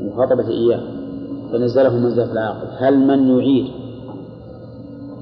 مخاطبة 0.00 0.48
إياه. 0.48 0.80
فنزله 1.52 1.96
منزلة 1.96 2.32
العاقل. 2.32 2.66
هل 2.78 2.98
من 2.98 3.28
يعير 3.28 3.70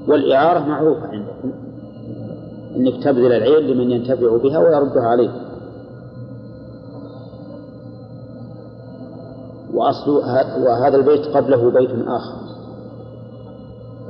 والإعارة 0.07 0.59
معروفة 0.59 1.07
عندكم. 1.07 1.51
أنك 2.75 3.03
تبذل 3.03 3.31
العين 3.31 3.67
لمن 3.67 3.91
ينتفع 3.91 4.37
بها 4.37 4.59
ويردها 4.59 5.03
عليه 5.03 5.29
وأصل 9.73 10.11
وهذا 10.65 10.97
البيت 10.97 11.25
قبله 11.25 11.71
بيت 11.71 11.89
آخر. 12.07 12.48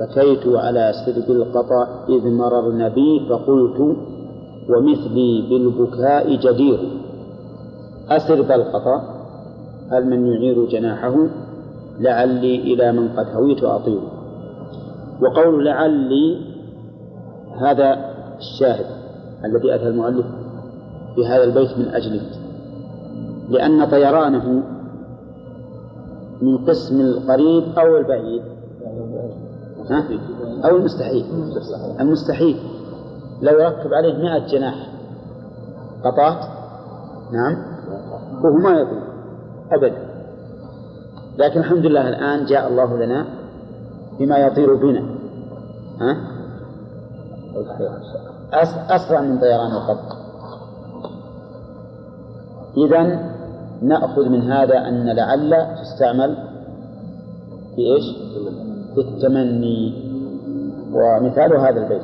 بكيت 0.00 0.46
على 0.46 0.92
سرب 0.92 1.30
القطع 1.30 1.88
إذ 2.08 2.30
مررن 2.30 2.88
بي 2.88 3.26
فقلت 3.28 3.96
ومثلي 4.68 5.46
بالبكاء 5.50 6.34
جدير. 6.34 6.78
أسرب 8.08 8.50
القطع 8.50 9.00
هل 9.92 10.06
من 10.06 10.26
يعير 10.26 10.66
جناحه؟ 10.66 11.14
لعلي 12.00 12.56
إلى 12.56 12.92
من 12.92 13.08
قد 13.08 13.26
هويت 13.36 13.64
أطير. 13.64 14.00
وقول 15.22 15.64
لعلي 15.64 16.38
هذا 17.60 18.10
الشاهد 18.38 18.86
الذي 19.44 19.74
أتى 19.74 19.88
المؤلف 19.88 20.26
في 21.14 21.26
هذا 21.26 21.44
البيت 21.44 21.78
من 21.78 21.88
أجله 21.88 22.20
لأن 23.48 23.84
طيرانه 23.84 24.62
من 26.42 26.58
قسم 26.58 27.00
القريب 27.00 27.64
أو 27.78 27.96
البعيد 27.96 28.42
ها؟ 29.90 30.04
أو 30.64 30.76
المستحيل 30.76 31.26
المستحيل 32.00 32.56
لو 33.42 33.58
ركب 33.58 33.94
عليه 33.94 34.14
مئة 34.14 34.46
جناح 34.46 34.86
قطات 36.04 36.44
نعم 37.32 37.56
وهو 38.44 38.56
ما 38.56 38.70
يطير 38.70 39.02
أبدا 39.72 40.10
لكن 41.38 41.60
الحمد 41.60 41.86
لله 41.86 42.08
الآن 42.08 42.44
جاء 42.44 42.68
الله 42.68 42.96
لنا 42.96 43.26
بما 44.18 44.38
يطير 44.38 44.74
بنا 44.74 45.04
ها؟ 46.00 46.16
أسرع 48.90 49.20
من 49.20 49.38
طيران 49.38 49.72
القط 49.72 50.16
إذا 52.76 53.30
نأخذ 53.82 54.28
من 54.28 54.52
هذا 54.52 54.88
أن 54.88 55.08
لعل 55.08 55.76
تستعمل 55.82 56.36
في 57.76 57.82
إيش؟ 57.82 58.04
في 58.94 59.00
التمني 59.00 60.10
ومثال 60.92 61.56
هذا 61.56 61.82
البيت. 61.82 62.02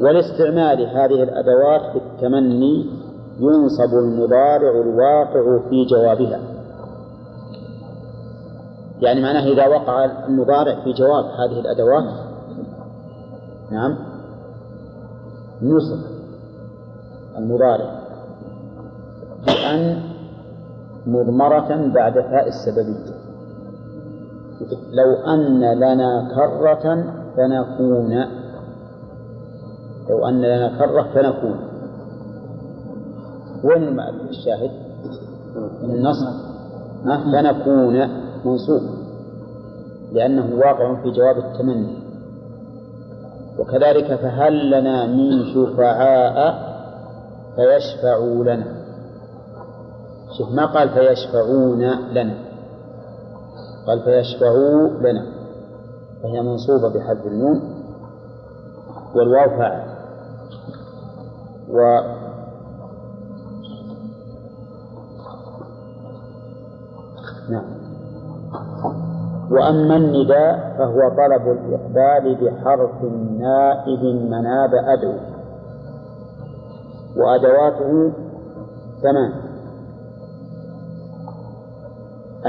ولاستعمال 0.00 0.86
هذه 0.86 1.22
الأدوات 1.22 1.80
في 1.92 1.98
التمني 1.98 2.86
ينصب 3.40 3.94
المضارع 3.94 4.70
الواقع 4.70 5.68
في 5.70 5.84
جوابها. 5.84 6.40
يعني 9.00 9.22
معناه 9.22 9.52
إذا 9.52 9.66
وقع 9.66 10.04
المضارع 10.04 10.84
في 10.84 10.92
جواب 10.92 11.24
هذه 11.24 11.60
الأدوات 11.60 12.04
نعم 13.70 13.96
نصب 15.62 15.98
المضارع 17.38 18.00
بأن 19.46 20.02
مضمرة 21.06 21.92
بعد 21.94 22.12
فاء 22.12 22.48
السببية. 22.48 23.17
لو 24.92 25.14
أن 25.34 25.60
لنا 25.60 26.28
كرة 26.34 27.04
فنكون. 27.36 28.24
لو 30.10 30.28
أن 30.28 30.40
لنا 30.40 30.78
كرة 30.78 31.02
فنكون. 31.14 31.58
وين 33.64 34.00
الشاهد؟ 34.30 34.70
من 35.82 35.94
النص 35.94 36.24
فنكون. 37.04 38.08
منصوب 38.44 38.82
لأنه 40.12 40.54
واقع 40.54 41.02
في 41.02 41.10
جواب 41.10 41.38
التمني. 41.38 41.98
وكذلك 43.58 44.14
فهل 44.14 44.70
لنا 44.70 45.06
من 45.06 45.44
شفعاء 45.54 46.68
فيشفعوا 47.56 48.44
لنا. 48.44 48.66
شوف 50.38 50.52
ما 50.52 50.66
قال 50.66 50.88
فيشفعون 50.88 51.82
لنا. 52.12 52.47
قال 53.88 54.02
فيشفعوا 54.02 54.88
لنا 54.88 55.26
فهي 56.22 56.42
منصوبة 56.42 56.88
بحذف 56.88 57.26
النون 57.26 57.60
والواو 59.14 59.50
فاعل. 59.50 59.88
و 61.68 62.00
نعم. 67.50 67.64
وأما 69.50 69.96
النداء 69.96 70.74
فهو 70.78 71.08
طلب 71.08 71.48
الإقبال 71.48 72.34
بحرف 72.34 73.02
نائب 73.40 74.04
مناب 74.04 74.74
أدعو 74.74 75.18
وأدواته 77.16 78.12
ثمان 79.02 79.47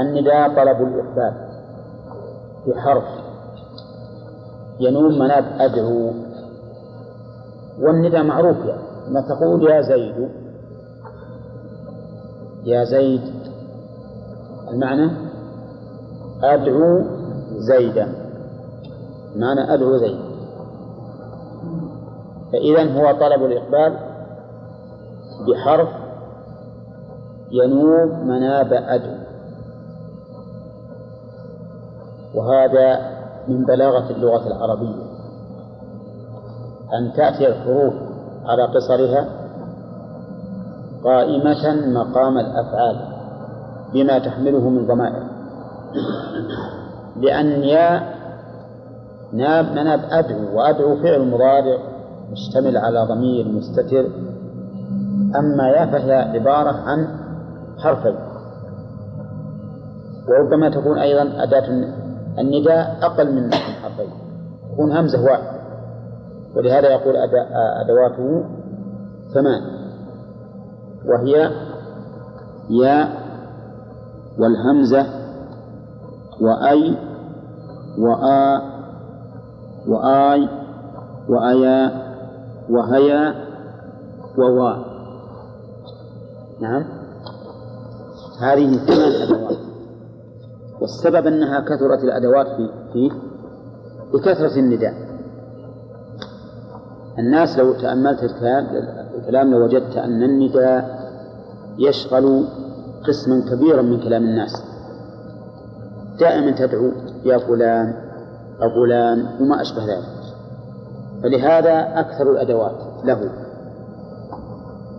النداء 0.00 0.48
طلب 0.48 0.88
الإقبال 0.88 1.32
بحرف 2.66 3.04
ينوب 4.80 5.12
مناب 5.12 5.44
أدعو. 5.58 6.12
والنداء 7.80 8.22
معروف 8.22 8.56
يعني. 8.56 8.82
ما 9.08 9.20
تقول 9.20 9.70
يا 9.70 9.80
زيد. 9.80 10.28
يا 12.64 12.84
زيد. 12.84 13.20
المعنى 14.70 15.10
أدعو 16.42 17.02
زيدا. 17.58 18.08
معنى 19.36 19.74
أدعو 19.74 19.96
زيد. 19.96 20.20
فإذا 22.52 22.92
هو 22.92 23.12
طلب 23.12 23.44
الإقبال 23.44 23.98
بحرف 25.48 25.88
ينوب 27.50 28.10
مناب 28.10 28.72
أدعو. 28.72 29.29
وهذا 32.34 33.00
من 33.48 33.64
بلاغة 33.64 34.10
اللغة 34.10 34.46
العربية. 34.46 35.10
أن 36.98 37.12
تأتي 37.12 37.48
الحروف 37.48 37.94
على 38.46 38.62
قصرها 38.62 39.28
قائمة 41.04 41.86
مقام 41.86 42.38
الأفعال 42.38 42.96
بما 43.94 44.18
تحمله 44.18 44.68
من 44.68 44.86
ضمائر. 44.86 45.22
لأن 47.16 47.46
يا 47.46 48.14
ناب 49.32 49.64
مناب 49.64 50.00
أدعو 50.10 50.58
وأدعو 50.58 50.96
فعل 50.96 51.28
مضارع 51.30 51.78
مشتمل 52.32 52.76
على 52.76 53.06
ضمير 53.06 53.48
مستتر. 53.48 54.06
أما 55.36 55.68
يا 55.68 55.86
فهي 55.86 56.12
عبارة 56.12 56.70
عن 56.70 57.06
حرفين. 57.78 58.14
وربما 60.28 60.70
تكون 60.70 60.98
أيضا 60.98 61.42
أداة 61.42 61.99
النداء 62.40 62.98
أقل 63.02 63.34
من 63.34 63.54
حرفين. 63.54 64.10
تكون 64.72 64.92
همزة 64.96 65.24
واحدة 65.24 65.60
ولهذا 66.56 66.88
يقول 66.88 67.14
أدواته 67.84 68.44
ثمان. 69.34 69.62
وهي 71.06 71.50
يا 72.70 73.08
والهمزة 74.38 75.06
وأي 76.40 76.96
وآ 77.98 78.60
وآي 79.88 80.48
وأيا 81.28 81.90
وهيا 82.70 83.34
ووا 84.38 84.72
نعم. 86.60 86.84
هذه 88.40 88.76
ثمان 88.76 89.12
أدوات. 89.22 89.69
والسبب 90.80 91.26
أنها 91.26 91.60
كثرت 91.60 92.04
الأدوات 92.04 92.46
في 92.46 92.70
فيه 92.92 93.10
بكثرة 94.12 94.58
النداء. 94.58 94.94
الناس 97.18 97.58
لو 97.58 97.72
تأملت 97.72 98.22
الكلام 99.14 99.50
لوجدت 99.50 99.96
أن 99.96 100.22
النداء 100.22 101.00
يشغل 101.78 102.44
قسما 103.08 103.42
كبيرا 103.50 103.82
من 103.82 104.00
كلام 104.00 104.24
الناس. 104.24 104.62
دائما 106.18 106.50
تدعو 106.50 106.90
يا 107.24 107.38
فلان 107.38 107.94
أو 108.62 108.70
فلان 108.70 109.26
وما 109.40 109.62
أشبه 109.62 109.84
ذلك. 109.84 110.20
فلهذا 111.22 112.00
أكثر 112.00 112.30
الأدوات 112.30 113.04
له. 113.04 113.30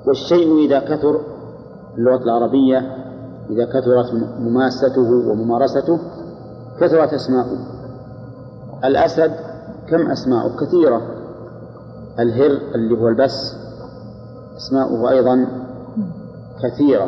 والشيء 0.07 0.65
إذا 0.65 0.79
كثر 0.79 1.21
اللغة 1.97 2.23
العربية 2.23 3.00
إذا 3.51 3.65
كثرت 3.65 4.13
مماسته 4.39 5.01
وممارسته 5.01 5.99
كثرت 6.79 7.13
أسماؤه. 7.13 7.57
الأسد 8.85 9.31
كم 9.87 10.11
أسماؤه؟ 10.11 10.55
كثيرة. 10.55 11.01
الهر 12.19 12.51
اللي 12.75 13.01
هو 13.01 13.07
البس 13.07 13.55
أسماؤه 14.57 15.09
أيضا 15.09 15.47
كثيرة. 16.63 17.07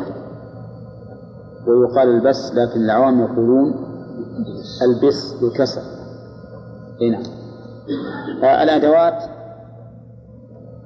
ويقال 1.66 2.08
البس 2.08 2.52
لكن 2.54 2.80
العوام 2.80 3.20
يقولون 3.20 3.74
البس 4.82 5.32
بالكسر. 5.32 5.82
هنا 7.00 7.22
فالأدوات 8.42 9.22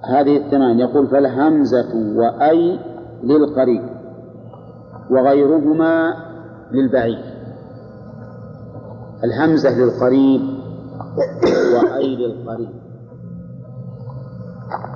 هذه 0.04 0.36
الثمان 0.36 0.78
يقول 0.78 1.06
فالهمزة 1.06 1.94
وأي 2.16 2.78
للقريب. 3.22 3.97
وغيرهما 5.10 6.14
للبعيد 6.72 7.18
الهمزة 9.24 9.78
للقريب 9.78 10.40
وأي 11.74 12.16
للقريب 12.16 12.88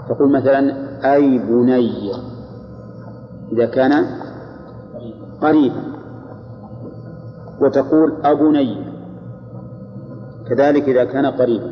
تقول 0.08 0.32
مثلا 0.32 0.60
أي 1.14 1.38
بني. 1.38 2.12
إذا 3.52 3.66
كان 3.66 4.06
قريبا. 5.40 5.82
وتقول 7.60 8.12
أبني. 8.24 8.84
كذلك 10.48 10.88
إذا 10.88 11.04
كان 11.04 11.26
قريبا. 11.26 11.70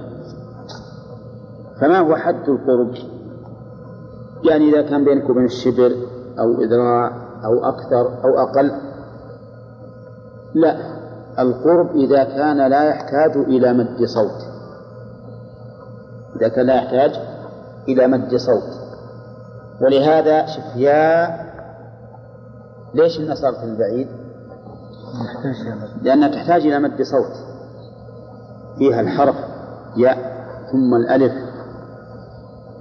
فما 1.80 1.99
هو 1.99 2.16
حد 2.16 2.49
القرب؟ 2.49 2.95
يعني 4.45 4.68
إذا 4.70 4.82
كان 4.82 5.05
بينك 5.05 5.30
وبين 5.30 5.45
الشبر 5.45 5.93
أو 6.38 6.61
إذراع 6.61 7.20
أو 7.45 7.64
أكثر 7.64 8.24
أو 8.24 8.38
أقل. 8.38 8.72
لا 10.55 10.76
القرب 11.38 11.97
إذا 11.97 12.24
كان 12.24 12.70
لا 12.70 12.84
يحتاج 12.84 13.36
إلى 13.36 13.72
مد 13.72 14.05
صوت. 14.05 14.47
إذا 16.36 16.49
كان 16.49 16.66
لا 16.66 16.74
يحتاج 16.74 17.20
إلى 17.88 18.07
مد 18.07 18.36
صوت. 18.36 18.80
ولهذا 19.80 20.47
شوف 20.47 20.76
يا 20.76 21.28
ليش 22.95 23.20
الناس 23.20 23.38
صارت 23.38 23.64
البعيد؟ 23.64 24.09
لأنها 26.03 26.28
تحتاج 26.28 26.66
إلى 26.66 26.78
مد 26.78 27.03
صوت. 27.03 27.32
فيها 28.78 29.01
الحرف 29.01 29.36
ياء 29.97 30.18
ثم 30.72 30.95
الألف. 30.95 31.32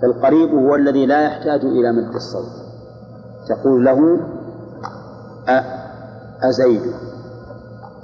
فالقريب 0.02 0.50
هو 0.50 0.76
الذي 0.76 1.06
لا 1.06 1.22
يحتاج 1.22 1.66
إلى 1.66 1.92
مد 1.92 2.16
الصوت. 2.16 2.52
تقول 3.50 3.86
له 3.86 4.20
أزيد 6.44 6.82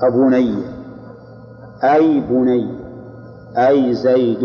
أبني 0.02 0.64
أي 1.84 2.20
بني 2.20 2.80
أي 3.58 3.94
زيد. 3.94 4.44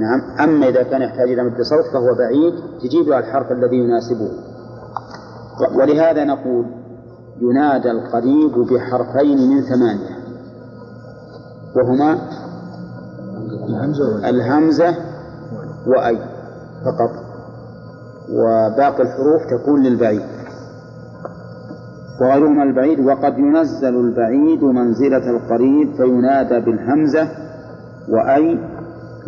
نعم 0.00 0.20
أما 0.40 0.68
إذا 0.68 0.82
كان 0.82 1.02
يحتاج 1.02 1.32
إلى 1.32 1.42
مد 1.42 1.62
صوت 1.62 1.84
فهو 1.92 2.14
بعيد 2.18 2.54
تجيب 2.82 3.08
له 3.08 3.18
الحرف 3.18 3.52
الذي 3.52 3.76
يناسبه. 3.76 4.30
ولهذا 5.74 6.24
نقول 6.24 6.66
ينادى 7.40 7.90
القريب 7.90 8.52
بحرفين 8.52 9.50
من 9.50 9.62
ثمانية. 9.62 10.18
وهما 11.76 12.18
الهمزة 14.24 14.94
وأي. 15.86 16.18
فقط. 16.84 17.10
وباقي 18.30 19.02
الحروف 19.02 19.42
تكون 19.50 19.82
للبعيد. 19.82 20.37
وغيرهما 22.20 22.62
البعيد 22.62 23.00
وقد 23.00 23.38
ينزل 23.38 23.94
البعيد 24.00 24.64
منزلة 24.64 25.30
القريب 25.30 25.94
فينادى 25.96 26.60
بالهمزة 26.60 27.28
وأي 28.08 28.58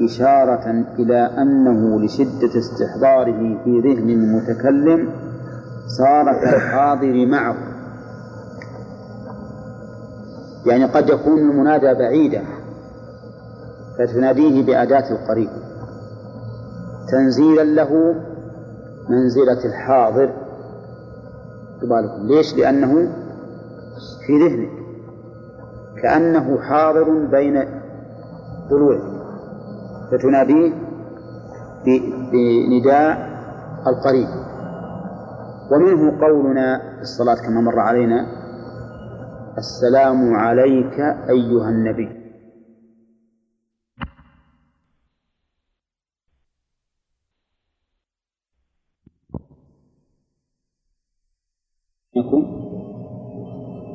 إشارة 0.01 0.85
إلى 0.99 1.31
أنه 1.39 2.01
لشدة 2.01 2.59
استحضاره 2.59 3.59
في 3.65 3.81
ذهن 3.81 4.11
المتكلم 4.11 5.09
صار 5.99 6.25
كالحاضر 6.33 7.27
معه. 7.27 7.57
يعني 10.67 10.85
قد 10.85 11.09
يكون 11.09 11.39
المنادى 11.39 11.95
بعيدا 11.95 12.43
فتناديه 13.99 14.67
بأداة 14.67 15.11
القريب. 15.11 15.51
تنزيلا 17.13 17.63
له 17.65 18.15
منزلة 19.09 19.65
الحاضر. 19.65 20.31
بالكم. 21.87 22.27
ليش؟ 22.27 22.55
لأنه 22.57 22.93
في 24.27 24.39
ذهنك. 24.39 24.71
كأنه 26.03 26.61
حاضر 26.61 27.27
بين 27.27 27.65
ضلوعك 28.71 29.03
فتناديه 30.13 30.73
بنداء 32.33 33.31
القريب. 33.87 34.29
ومنه 35.73 36.21
قولنا 36.21 36.79
في 36.97 37.03
الصلاة 37.03 37.35
كما 37.35 37.61
مر 37.61 37.79
علينا 37.79 38.27
السلام 39.59 40.35
عليك 40.35 41.01
أيها 41.29 41.69
النبي. 41.69 42.20
يكون 52.21 52.47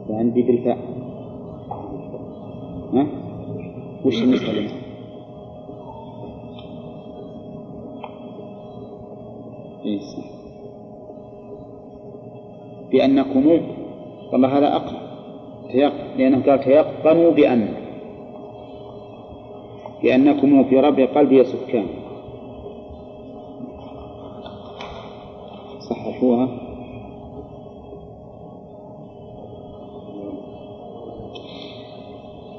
عندي 0.09 0.41
بالفاء 0.41 0.77
ها؟ 2.93 3.07
وش 4.05 4.23
المسألة؟ 4.23 4.69
إيه 9.85 9.99
صح. 9.99 10.25
بأنكم 12.91 13.47
والله 14.33 14.57
هذا 14.57 14.75
أقرب 14.75 14.99
تيق... 15.71 15.93
لأنه 16.17 16.45
قال 16.45 16.59
تيقنوا 16.59 17.31
بأن 17.31 17.67
بأنكم 20.03 20.63
في 20.63 20.79
ربع 20.79 21.05
قلبي 21.05 21.43
سكان. 21.43 21.85
صححوها 25.89 26.64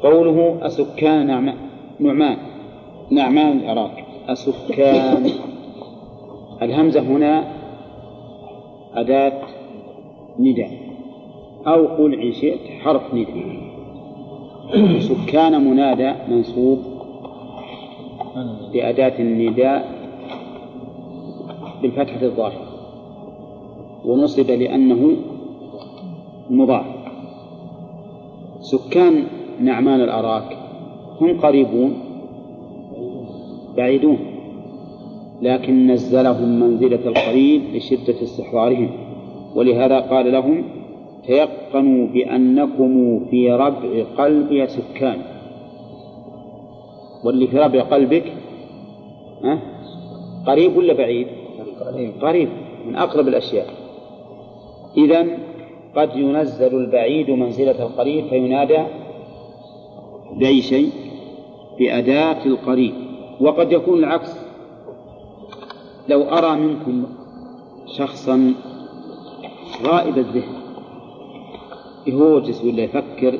قوله 0.06 0.66
أسكان 0.66 1.26
نعمان 1.26 1.56
نعمان. 2.00 2.36
نعمان 3.10 3.58
العراق. 3.58 3.92
أسكان. 4.28 5.30
الهمزة 6.62 7.00
هنا 7.00 7.44
أداة 8.94 9.42
نداء. 10.38 10.70
أو 11.66 11.86
قل 11.86 12.14
إن 12.14 12.32
شئت 12.32 12.60
حرف 12.80 13.14
نداء. 13.14 13.46
سكان 14.98 15.70
منادى 15.70 16.12
منصوب 16.28 16.78
بأداة 18.72 19.18
النداء 19.18 19.88
بالفتحة 21.82 22.22
الظاهرة. 22.22 22.66
ونصب 24.04 24.50
لأنه 24.50 25.16
مضاف. 26.50 26.86
سكان 28.60 29.24
نعمان 29.60 30.00
الأراك. 30.00 30.56
هم 31.20 31.40
قريبون. 31.40 31.94
بعيدون. 33.76 34.18
لكن 35.42 35.86
نزلهم 35.86 36.60
منزلة 36.60 37.00
القريب 37.06 37.62
لشدة 37.74 38.22
استحضارهم. 38.22 38.90
ولهذا 39.54 40.00
قال 40.00 40.32
لهم 40.32 40.64
تيقنوا 41.26 42.06
بأنكم 42.06 43.24
في 43.30 43.52
ربع 43.52 44.04
قلب 44.18 44.66
سكان. 44.66 45.18
واللي 47.24 47.46
في 47.46 47.58
ربع 47.58 47.80
قلبك 47.80 48.32
ها؟ 49.44 49.58
قريب 50.46 50.76
ولا 50.76 50.94
بعيد؟ 50.94 51.26
قريب. 51.80 52.12
قريب 52.22 52.48
من 52.88 52.96
أقرب 52.96 53.28
الأشياء. 53.28 53.66
إذا 54.96 55.26
قد 55.96 56.16
ينزل 56.16 56.76
البعيد 56.76 57.30
منزلة 57.30 57.82
القريب 57.82 58.24
فينادى 58.26 58.78
بأي 60.36 60.62
شيء؟ 60.62 60.92
بأداة 61.78 62.46
القريب. 62.46 62.94
وقد 63.40 63.72
يكون 63.72 63.98
العكس. 63.98 64.30
لو 66.08 66.22
أرى 66.22 66.56
منكم 66.56 67.04
شخصا 67.86 68.54
غائب 69.82 70.18
الذهن 70.18 70.52
يهوجس 72.06 72.64
ولا 72.64 72.82
يفكر 72.82 73.38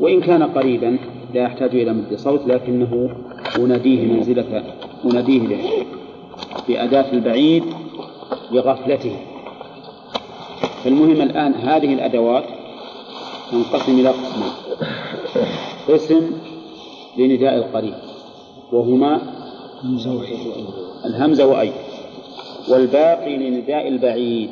وإن 0.00 0.20
كان 0.20 0.42
قريبا 0.42 0.98
لا 1.34 1.42
يحتاج 1.42 1.74
إلى 1.74 1.92
مد 1.92 2.14
صوت 2.16 2.46
لكنه 2.46 3.10
أناديه 3.58 4.12
منزلة 4.12 4.64
أناديه 5.04 5.40
له 5.40 5.84
بأداة 6.68 7.12
البعيد 7.12 7.64
بغفلته. 8.52 9.16
فالمهم 10.84 11.22
الآن 11.22 11.54
هذه 11.54 11.94
الأدوات 11.94 12.44
تنقسم 13.50 13.98
إلى 14.00 14.08
قسمين. 14.08 14.52
قسم 15.88 16.30
لنداء 17.18 17.54
القريب 17.54 17.94
وهما 18.72 19.20
الهمزة 21.04 21.46
وأي. 21.46 21.72
والباقي 22.68 23.36
لنداء 23.36 23.88
البعيد. 23.88 24.50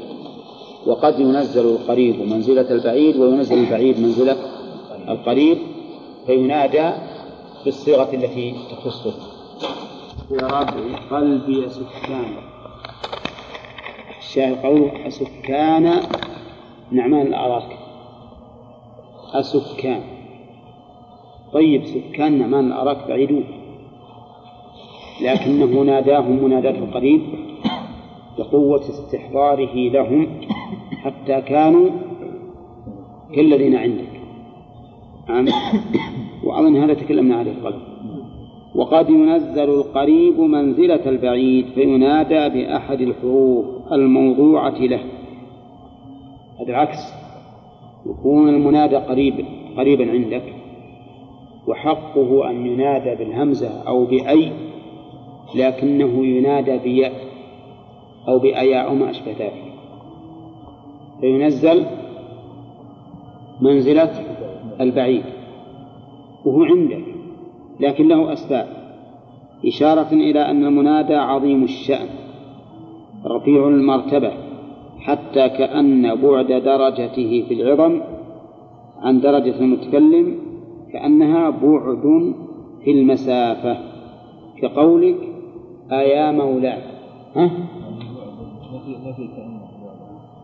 وقد 0.86 1.20
ينزل 1.20 1.66
القريب 1.66 2.20
منزلة 2.20 2.70
البعيد 2.70 3.16
وينزل 3.16 3.58
البعيد 3.58 4.00
منزلة 4.00 4.36
القريب. 5.08 5.58
فينادى 6.26 6.90
بالصيغة 7.64 8.14
التي 8.14 8.54
تخصه. 8.70 9.14
في 10.28 10.34
ربع 10.34 10.64
قلبي 11.10 11.68
سكان. 11.68 12.36
الشاعر 14.18 14.54
قوله 14.54 15.08
أسكان 15.08 16.02
نعمان 16.90 17.26
الأراك. 17.26 17.78
أسكان. 19.34 20.19
طيب 21.52 21.84
سكان 21.84 22.38
نعمان 22.38 22.66
الأراك 22.66 23.08
بعيدون 23.08 23.44
لكنه 25.22 25.82
ناداهم 25.82 26.44
مناداة 26.44 26.78
القريب 26.78 27.20
لقوة 28.38 28.80
استحضاره 28.80 29.74
لهم 29.74 30.26
حتى 31.02 31.40
كانوا 31.40 31.90
كالذين 33.34 33.76
عندك. 33.76 34.20
نعم 35.28 35.46
وأظن 36.44 36.76
هذا 36.76 36.94
تكلمنا 36.94 37.36
عليه 37.36 37.52
قبل. 37.64 37.78
وقد 38.74 39.10
ينزل 39.10 39.70
القريب 39.70 40.40
منزلة 40.40 41.08
البعيد 41.08 41.66
فينادى 41.74 42.48
بأحد 42.48 43.00
الحروف 43.00 43.64
الموضوعة 43.92 44.78
له. 44.78 45.00
هذا 46.60 46.68
العكس. 46.68 46.98
يكون 48.06 48.48
المنادى 48.48 48.96
قريب 48.96 49.44
قريبا 49.76 50.10
عندك. 50.10 50.42
وحقه 51.70 52.50
أن 52.50 52.66
ينادى 52.66 53.14
بالهمزة 53.14 53.82
أو 53.88 54.04
بأي 54.04 54.52
لكنه 55.54 56.26
ينادى 56.26 56.78
بياء 56.78 57.12
أو 58.28 58.38
بأياء 58.38 58.86
أو 58.88 58.94
ما 58.94 59.10
أشبه 59.10 59.32
ذلك. 59.32 59.72
فينزل 61.20 61.86
منزلة 63.60 64.10
البعيد 64.80 65.22
وهو 66.44 66.62
عندك 66.62 67.04
لكن 67.80 68.08
له 68.08 68.32
أسباب. 68.32 68.66
إشارة 69.66 70.12
إلى 70.12 70.50
أن 70.50 70.64
المنادى 70.64 71.14
عظيم 71.14 71.64
الشأن 71.64 72.08
رفيع 73.26 73.68
المرتبة 73.68 74.32
حتى 74.98 75.48
كأن 75.48 76.14
بعد 76.14 76.46
درجته 76.46 77.44
في 77.48 77.54
العظم 77.54 78.00
عن 79.00 79.20
درجة 79.20 79.60
المتكلم 79.60 80.49
كأنها 80.92 81.50
بعد 81.50 82.34
في 82.84 82.90
المسافة. 82.90 83.76
كقولك 84.62 85.16
أيا 85.92 86.32
مولاي. 86.32 86.82
ها؟ 87.36 87.50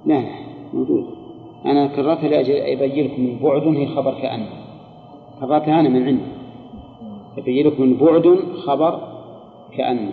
لا 0.07 0.23
موجود. 0.75 1.05
أنا 1.67 1.87
كررتها 1.87 2.29
لأجل 2.29 2.55
أبين 2.55 3.05
لكم 3.07 3.23
من 3.23 3.39
بعد 3.43 3.63
هي 3.63 3.87
خبر 3.87 4.15
كأن 4.15 4.47
كررتها 5.41 5.81
أنا 5.81 5.89
من 5.89 6.03
عندي. 6.07 6.23
أبين 7.39 7.67
لكم 7.67 7.83
من 7.83 7.97
بعد 7.97 8.39
خبر 8.67 9.01
كأن 9.77 10.11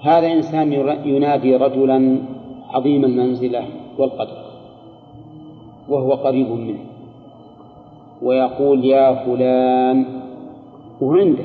هذا 0.00 0.32
إنسان 0.32 0.72
ينادي 1.04 1.56
رجلا 1.56 2.18
عظيم 2.70 3.04
المنزلة 3.04 3.64
والقدر 3.98 4.44
وهو 5.88 6.12
قريب 6.12 6.50
منه. 6.50 6.93
ويقول 8.24 8.84
يا 8.84 9.14
فلان 9.14 10.04
وهو 11.00 11.12
عنده. 11.12 11.44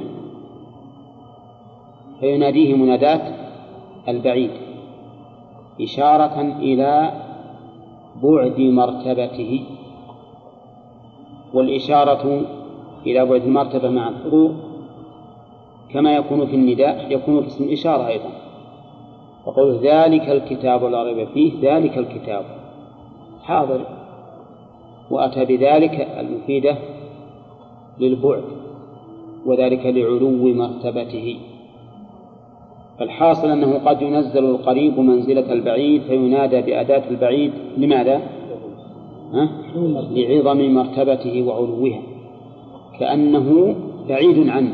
فيناديه 2.19 2.75
منادات 2.75 3.21
البعيد 4.07 4.51
إشارة 5.81 6.41
إلى 6.59 7.11
بعد 8.23 8.59
مرتبته 8.59 9.63
والإشارة 11.53 12.41
إلى 13.05 13.25
بعد 13.25 13.41
المرتبة 13.41 13.89
مع 13.89 14.09
الحضور 14.09 14.55
كما 15.93 16.15
يكون 16.15 16.45
في 16.47 16.55
النداء 16.55 17.11
يكون 17.11 17.41
في 17.41 17.47
اسم 17.47 17.63
الإشارة 17.63 18.07
أيضا. 18.07 18.29
وقول 19.45 19.75
ذلك 19.75 20.29
الكتاب 20.29 20.83
لا 20.83 21.03
ريب 21.03 21.27
فيه 21.27 21.51
ذلك 21.61 21.97
الكتاب. 21.97 22.45
حاضر. 23.43 23.98
وأتى 25.11 25.45
بذلك 25.45 26.07
المفيدة 26.19 26.75
للبعد 27.99 28.43
وذلك 29.45 29.85
لعلو 29.85 30.53
مرتبته. 30.53 31.37
فالحاصل 32.99 33.49
أنه 33.49 33.77
قد 33.77 34.01
ينزل 34.01 34.45
القريب 34.45 34.99
منزلة 34.99 35.53
البعيد 35.53 36.01
فينادى 36.01 36.61
بأداة 36.61 37.09
البعيد 37.09 37.51
لماذا؟ 37.77 38.21
ها؟ 39.33 39.49
لعظم 40.11 40.73
مرتبته 40.73 41.43
وعلوها. 41.43 42.01
كأنه 42.99 43.75
بعيد 44.09 44.49
عنه 44.49 44.73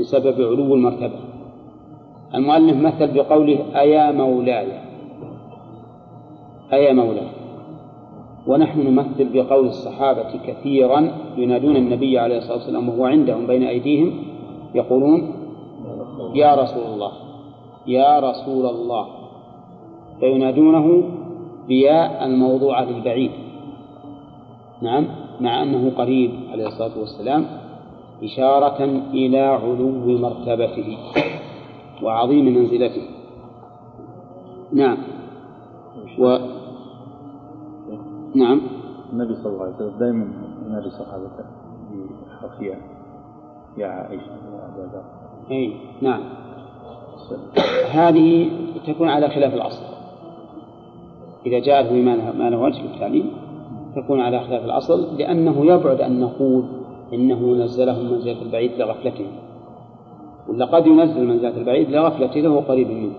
بسبب 0.00 0.40
علو 0.40 0.74
المرتبة. 0.74 1.20
المؤلف 2.34 2.76
مثل 2.76 3.14
بقوله 3.14 3.80
أيا 3.80 4.12
مولاي. 4.12 4.66
أيا 6.72 6.92
مولاي. 6.92 7.37
ونحن 8.48 8.80
نمثل 8.80 9.28
بقول 9.32 9.66
الصحابة 9.66 10.30
كثيرا 10.46 11.12
ينادون 11.36 11.76
النبي 11.76 12.18
عليه 12.18 12.38
الصلاة 12.38 12.56
والسلام 12.56 12.88
وهو 12.88 13.04
عندهم 13.04 13.46
بين 13.46 13.62
أيديهم 13.62 14.12
يقولون 14.74 15.32
يا 16.34 16.54
رسول 16.54 16.86
الله 16.94 17.12
يا 17.86 18.20
رسول 18.20 18.66
الله. 18.66 19.06
فينادونه 20.20 21.02
بياء 21.68 22.26
الموضوعة 22.26 22.84
للبعيد. 22.84 23.30
نعم 24.82 25.06
مع 25.40 25.62
أنه 25.62 25.92
قريب 25.98 26.30
عليه 26.52 26.66
الصلاة 26.66 26.98
والسلام 26.98 27.46
إشارة 28.22 28.84
إلى 29.12 29.40
علو 29.40 30.18
مرتبته 30.18 30.96
وعظيم 32.02 32.44
منزلته. 32.44 33.02
نعم. 34.72 34.98
و 36.18 36.38
نعم. 38.34 38.60
النبي 39.12 39.34
صلى 39.34 39.52
الله 39.52 39.64
عليه 39.64 39.74
وسلم 39.74 39.98
دائما 39.98 40.26
ينادي 40.66 40.90
صحابته 40.90 41.44
بحرف 42.40 42.62
يا 43.76 43.86
عائشة 43.86 44.22
يا 44.22 44.68
أبا 44.74 44.90
ذر. 44.92 45.02
أي 45.50 45.72
نعم. 46.02 46.20
هذه 47.90 48.50
تكون 48.86 49.08
على 49.08 49.28
خلاف 49.28 49.54
الأصل. 49.54 49.84
إذا 51.46 51.58
جاءت 51.58 51.92
بما 51.92 52.32
ما 52.32 52.50
له 52.50 52.58
وجه 52.58 52.82
بالتعليم 52.82 53.32
تكون 53.96 54.20
على 54.20 54.40
خلاف 54.40 54.64
الأصل 54.64 55.18
لأنه 55.18 55.66
يبعد 55.66 56.00
أن 56.00 56.20
نقول 56.20 56.64
إنه 57.12 57.64
نزله 57.64 58.02
منزلة 58.02 58.42
البعيد 58.42 58.72
لغفلته. 58.72 59.26
ولا 60.48 60.64
قد 60.64 60.86
ينزل 60.86 61.26
منزلة 61.26 61.56
البعيد 61.56 61.90
لغفلته 61.90 62.40
له 62.40 62.60
قريب 62.60 62.90
منه 62.90 63.14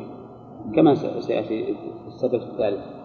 كما 0.76 0.96
سيأتي 1.20 1.76
السبب 2.08 2.42
الثالث. 2.42 2.99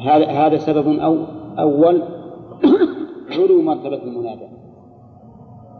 هذا 0.00 0.26
هذا 0.26 0.56
سبب 0.58 0.98
أو 0.98 1.16
أول 1.58 2.02
علو 3.32 3.62
مرتبة 3.62 4.02
المنادى. 4.02 4.48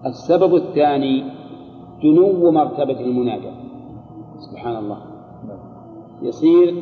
السبب 0.06 0.54
الثاني 0.54 1.24
جنو 2.02 2.50
مرتبة 2.50 3.00
المنادى. 3.00 3.50
سبحان 4.38 4.76
الله. 4.76 4.98
يصير 6.22 6.74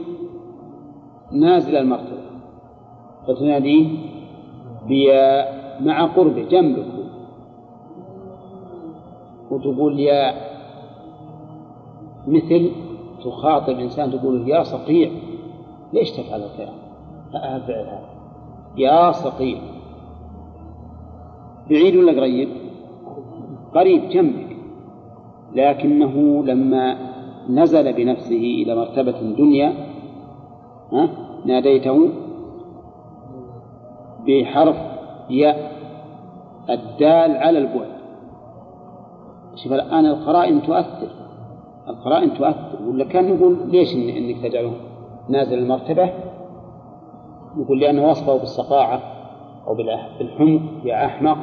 نازل 1.33 1.77
المرتبة. 1.77 2.29
فتناديه 3.29 3.89
بيا 4.89 5.59
مع 5.81 6.07
قربه 6.07 6.43
جنبك 6.43 6.99
وتقول 9.51 10.01
يا 10.01 10.35
مثل 12.27 12.71
تخاطب 13.25 13.79
إنسان 13.79 14.11
تقول 14.11 14.49
يا 14.49 14.63
صقيع 14.63 15.11
ليش 15.93 16.11
تفعل 16.11 16.43
الفعل 17.35 17.61
هذا 17.61 18.01
يا 18.77 19.13
صقيع 19.13 19.59
بعيد 21.71 21.97
ولا 21.97 22.21
قريب؟ 22.21 22.49
قريب 23.75 24.09
جنبك. 24.09 24.57
لكنه 25.55 26.45
لما 26.45 26.97
نزل 27.51 27.93
بنفسه 27.93 28.63
إلى 28.63 28.75
مرتبة 28.75 29.21
دنيا 29.21 29.73
ها 30.93 31.09
ناديته 31.45 32.09
بحرف 34.27 34.77
ياء 35.31 35.73
الدال 36.71 37.37
على 37.37 37.59
البعد. 37.59 37.99
شوف 39.55 39.73
الآن 39.73 40.07
القرائن 40.07 40.63
تؤثر. 40.63 41.09
القرائن 41.89 42.35
تؤثر. 42.35 42.79
ولا 42.87 43.05
كان 43.05 43.35
نقول 43.35 43.59
ليش 43.71 43.95
إنك 43.95 44.43
تجعله 44.43 44.73
نازل 45.29 45.59
المرتبة؟ 45.59 46.28
يقول 47.59 47.81
لأنه 47.81 48.11
وصفه 48.11 48.37
بالصقاعة 48.37 49.03
أو 49.67 49.75
بالحمق 50.19 50.61
يا 50.85 51.07
أحمق 51.07 51.39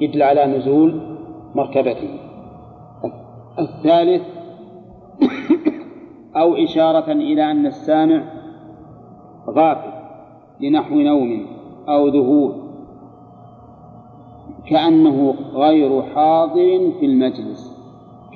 يدل 0.00 0.22
على 0.22 0.46
نزول 0.46 1.00
مرتبته 1.54 2.18
الثالث 3.58 4.22
أو 6.40 6.54
إشارة 6.54 7.12
إلى 7.12 7.50
أن 7.50 7.66
السامع 7.66 8.24
غافل 9.48 9.92
لنحو 10.60 10.94
نوم 10.94 11.46
أو 11.88 12.08
ذهول 12.08 12.62
كأنه 14.66 15.34
غير 15.54 16.02
حاضر 16.02 16.92
في 17.00 17.06
المجلس 17.06 17.72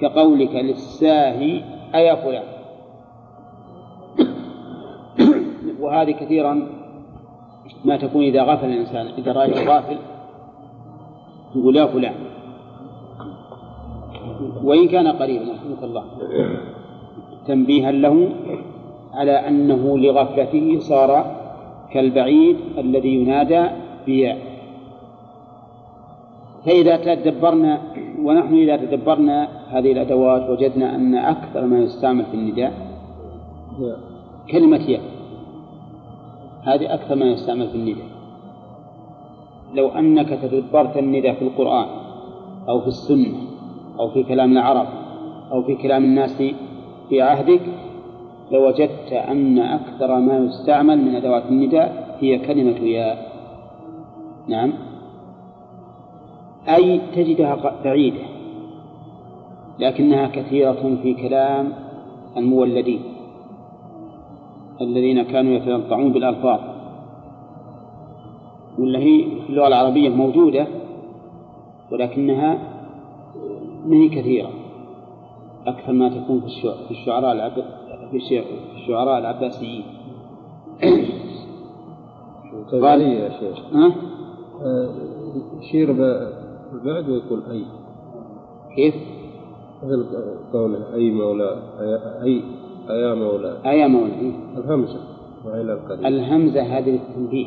كقولك 0.00 0.54
للساهي 0.54 1.62
أيا 1.94 2.14
فلان. 2.14 2.44
وهذه 5.80 6.10
كثيرا 6.10 6.75
ما 7.86 7.96
تكون 7.96 8.22
إذا 8.22 8.42
غفل 8.42 8.66
الإنسان 8.66 9.06
إذا 9.18 9.32
رأيته 9.32 9.64
غافل 9.64 9.98
يقول 11.56 11.76
يا 11.76 11.86
فلان. 11.86 12.14
وإن 14.64 14.88
كان 14.88 15.06
قريبا 15.08 15.44
رحمك 15.52 15.82
الله. 15.82 16.04
تنبيها 17.46 17.90
له 17.92 18.28
على 19.14 19.48
أنه 19.48 19.98
لغفلته 19.98 20.78
صار 20.78 21.10
كالبعيد 21.92 22.56
الذي 22.78 23.12
ينادى 23.14 23.62
بياء. 24.06 24.38
فإذا 26.66 26.96
تدبرنا 26.96 27.72
ونحن 28.22 28.54
إذا 28.54 28.76
تدبرنا 28.76 29.48
هذه 29.70 29.92
الأدوات 29.92 30.50
وجدنا 30.50 30.86
أن 30.94 31.14
أكثر 31.14 31.62
ما 31.66 31.78
يستعمل 31.78 32.24
في 32.24 32.34
النداء 32.34 32.72
كلمة 34.50 34.82
ياء. 34.90 35.15
هذه 36.66 36.94
أكثر 36.94 37.14
ما 37.14 37.26
يستعمل 37.26 37.68
في 37.68 37.74
النداء. 37.74 38.06
لو 39.74 39.88
أنك 39.88 40.28
تدبرت 40.28 40.96
النداء 40.96 41.34
في 41.34 41.42
القرآن 41.42 41.88
أو 42.68 42.80
في 42.80 42.86
السنة 42.86 43.34
أو 43.98 44.10
في 44.10 44.22
كلام 44.22 44.52
العرب 44.52 44.86
أو 45.52 45.62
في 45.62 45.74
كلام 45.74 46.04
الناس 46.04 46.42
في 47.08 47.22
عهدك 47.22 47.60
لوجدت 48.52 49.12
أن 49.12 49.58
أكثر 49.58 50.20
ما 50.20 50.38
يستعمل 50.38 50.98
من 50.98 51.14
أدوات 51.14 51.44
النداء 51.48 52.16
هي 52.20 52.38
كلمة 52.38 52.78
يا. 52.78 53.16
نعم. 54.48 54.72
أي 56.68 57.00
تجدها 57.16 57.80
بعيدة 57.84 58.24
لكنها 59.78 60.26
كثيرة 60.26 60.98
في 61.02 61.14
كلام 61.14 61.72
المولدين. 62.36 63.15
الذين 64.80 65.22
كانوا 65.22 65.52
يتنطعون 65.52 66.12
بالألفاظ. 66.12 66.60
ولا 68.78 68.98
هي 68.98 69.24
في 69.46 69.50
اللغة 69.50 69.66
العربية 69.66 70.08
موجودة 70.08 70.66
ولكنها 71.92 72.58
ما 73.86 73.96
هي 73.96 74.08
كثيرة. 74.08 74.50
أكثر 75.66 75.92
ما 75.92 76.08
تكون 76.08 76.40
في 76.40 76.46
الشعراء 76.46 76.76
في 76.84 76.90
الشعراء 76.90 77.32
العب... 77.32 77.52
في 78.10 78.16
الشع- 78.16 78.44
في 78.44 78.76
الشعراء 78.82 79.18
العباسيين. 79.18 79.84
غالية 82.74 83.06
يا 83.18 83.28
شيخ. 83.40 83.58
ها؟ 83.74 83.92
آه، 84.62 84.88
يشير 85.60 85.92
ب- 85.92 86.32
بالبعد 86.72 87.08
ويقول 87.08 87.42
أي. 87.50 87.62
كيف؟ 88.76 88.94
مثل 89.82 90.06
قوله 90.52 90.94
أي 90.94 91.10
مولى 91.10 91.62
أي 92.22 92.42
أيا 92.90 93.14
مولى 93.14 93.58
آية 93.66 93.86
مولى 93.86 94.32
الهمزة. 94.56 95.00
وإلى 95.44 95.72
القريب 95.72 96.06
الهمزة 96.06 96.62
هذه 96.62 96.90
للتنبيه. 96.90 97.46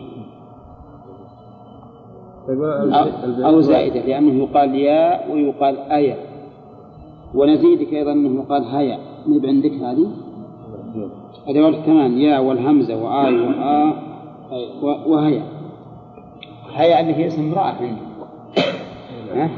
طيب 2.47 2.63
أو, 3.43 3.61
زائدة 3.61 3.99
لأنه 3.99 4.43
يقال 4.43 4.75
يا 4.75 5.31
ويقال 5.31 5.79
أيا. 5.79 6.17
ونزيدك 7.35 7.93
أيضا 7.93 8.11
أنه 8.11 8.43
يقال 8.43 8.63
هيا. 8.63 8.99
نب 9.27 9.45
عندك 9.45 9.71
هذه؟ 9.71 10.07
أدوات 11.47 11.73
الثمان 11.73 12.17
يا 12.17 12.39
والهمزة 12.39 13.03
وآي 13.03 13.39
وآ 13.39 13.93
وهيا. 15.07 15.43
هيا 16.73 16.99
اللي 17.01 17.15
هي 17.15 17.27
اسم 17.27 17.41
امرأة 17.41 17.75
ها؟ 19.33 19.49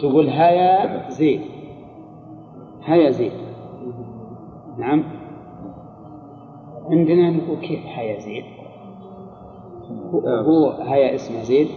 تقول 0.00 0.28
هيا 0.28 1.10
زيد. 1.10 1.40
هيا 2.84 3.10
زيد. 3.10 3.32
نعم. 4.78 5.04
عندنا 6.90 7.30
نقول 7.30 7.58
كيف 7.58 7.80
هيا 7.86 8.18
زيد؟ 8.18 8.44
هو- 10.24 10.70
هيا 10.70 11.14
اسمه 11.14 11.42
زيد. 11.42 11.68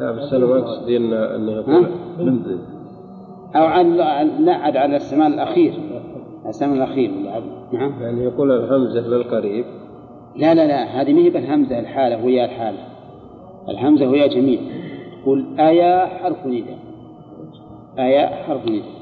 لا 0.00 0.12
بس 0.12 0.32
أنا 0.32 0.46
ما 0.46 0.54
قصدي 0.60 0.96
أنه 0.96 1.52
يقول 1.52 1.86
منزل 2.18 2.58
أو 3.56 3.64
على 3.64 3.88
لا 4.38 4.56
عاد 4.56 4.76
على 4.76 4.96
السماء 4.96 5.28
الأخير. 5.28 5.74
السماء 6.46 6.76
الأخير. 6.76 7.10
نعم. 7.72 8.02
يعني 8.02 8.24
يقول 8.24 8.52
الهمزة 8.52 9.00
للقريب. 9.00 9.64
لا 10.36 10.54
لا 10.54 10.66
لا 10.66 10.84
هذه 11.02 11.12
ما 11.12 11.20
هي 11.20 11.30
بالهمزة 11.30 11.78
الحالة 11.78 12.24
ويا 12.24 12.44
الحالة. 12.44 12.78
الهمزة 13.68 14.08
ويا 14.08 14.26
جميع. 14.26 14.60
قل 15.26 15.60
آيا 15.60 16.06
حرف 16.06 16.46
نداء. 16.46 16.78
آيا 17.98 18.26
حرف 18.26 18.66
نداء. 18.66 19.01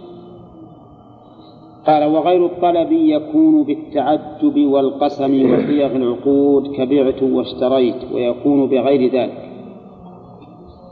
قال 1.86 2.04
وغير 2.04 2.46
الطلب 2.46 2.92
يكون 2.92 3.62
بالتعجب 3.62 4.66
والقسم 4.66 5.52
وصيغ 5.52 5.96
العقود 5.96 6.76
كبعت 6.76 7.22
واشتريت 7.22 8.12
ويكون 8.12 8.66
بغير 8.66 9.12
ذلك. 9.12 9.50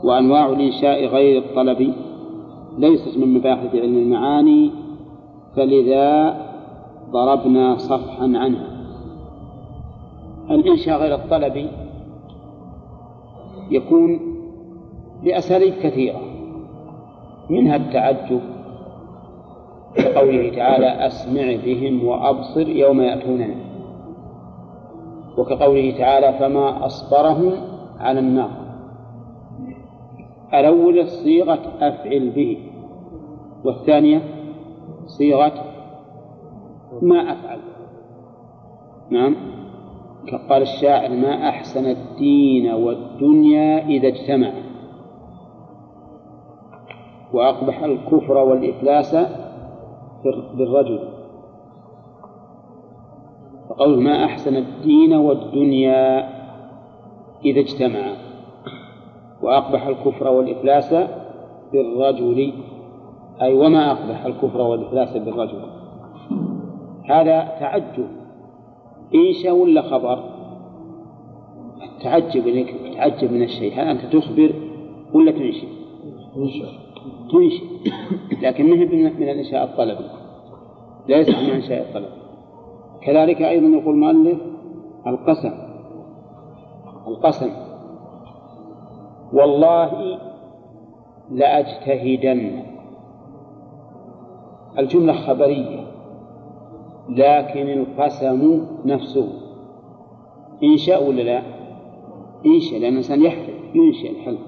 وأنواع 0.03 0.49
الإنشاء 0.49 1.05
غير 1.05 1.37
الطلب 1.37 1.93
ليست 2.77 3.17
من 3.17 3.33
مباحث 3.33 3.75
علم 3.75 3.97
المعاني 3.97 4.71
فلذا 5.55 6.37
ضربنا 7.11 7.77
صفحا 7.77 8.23
عنها. 8.23 8.79
الإنشاء 10.51 11.01
غير 11.01 11.15
الطلب 11.15 11.67
يكون 13.71 14.19
بأساليب 15.23 15.73
كثيرة 15.73 16.19
منها 17.49 17.75
التعجب 17.75 18.41
كقوله 19.95 20.55
تعالى 20.55 21.07
أسمع 21.07 21.55
بهم 21.65 22.05
وأبصر 22.07 22.69
يوم 22.69 23.01
يأتوننا. 23.01 23.55
وكقوله 25.37 25.97
تعالى 25.97 26.39
فما 26.39 26.85
أصبرهم 26.85 27.53
على 27.99 28.19
النار. 28.19 28.51
الأول 30.53 31.07
صيغة 31.07 31.59
أفعل 31.81 32.29
به. 32.29 32.57
والثانية 33.65 34.21
صيغة 35.05 35.53
ما 37.01 37.31
أفعل. 37.31 37.59
نعم. 39.09 39.35
قال 40.49 40.61
الشاعر 40.61 41.09
ما 41.09 41.49
أحسن 41.49 41.85
الدين 41.85 42.73
والدنيا 42.73 43.85
إذا 43.87 44.07
اجتمع. 44.07 44.51
وأقبح 47.33 47.83
الكفر 47.83 48.37
والإفلاس 48.37 49.15
بالرجل. 50.53 50.99
فقوله 53.69 53.99
ما 53.99 54.25
أحسن 54.25 54.55
الدين 54.55 55.13
والدنيا 55.13 56.29
إذا 57.45 57.59
اجتمعا 57.59 58.15
وأقبح 59.41 59.87
الكفر 59.87 60.27
والإفلاس 60.27 60.93
بالرجل. 61.73 62.53
أي 63.41 63.53
وما 63.53 63.91
أقبح 63.91 64.25
الكفر 64.25 64.61
والإفلاس 64.61 65.17
بالرجل. 65.17 65.61
هذا 67.09 67.39
تعجب. 67.59 68.07
إنشاء 69.15 69.55
ولا 69.55 69.81
خبر؟ 69.81 70.23
التعجب 71.83 72.47
إنك 72.47 72.69
تتعجب 72.69 73.31
من 73.33 73.43
الشيء. 73.43 73.73
هل 73.73 73.87
أنت 73.87 74.15
تخبر 74.15 74.53
ولا 75.13 75.31
تنشئ 75.31 75.67
تنشئ 77.31 77.63
لكن 78.41 78.69
ما 78.69 78.75
هي 78.75 78.85
من 78.85 79.29
الإنشاء 79.29 79.63
الطلبي 79.63 80.05
ليس 81.09 81.29
من 81.29 81.49
إنشاء 81.49 81.81
الطلب. 81.81 82.09
كذلك 83.01 83.41
أيضا 83.41 83.67
يقول 83.67 83.95
المؤلف 83.95 84.39
القسم. 85.07 85.53
القسم. 87.07 87.49
والله 89.33 90.17
لأجتهدن. 91.31 92.63
الجملة 94.79 95.13
خبرية. 95.13 95.87
لكن 97.09 97.69
القسم 97.69 98.65
نفسه. 98.85 99.29
إنشاء 100.63 101.09
ولا 101.09 101.21
لا؟ 101.21 101.43
إنشاء 102.45 102.79
لأن 102.79 102.91
الإنسان 102.91 103.21
يحلف 103.21 103.75
ينشئ 103.75 104.11
الحلف 104.11 104.39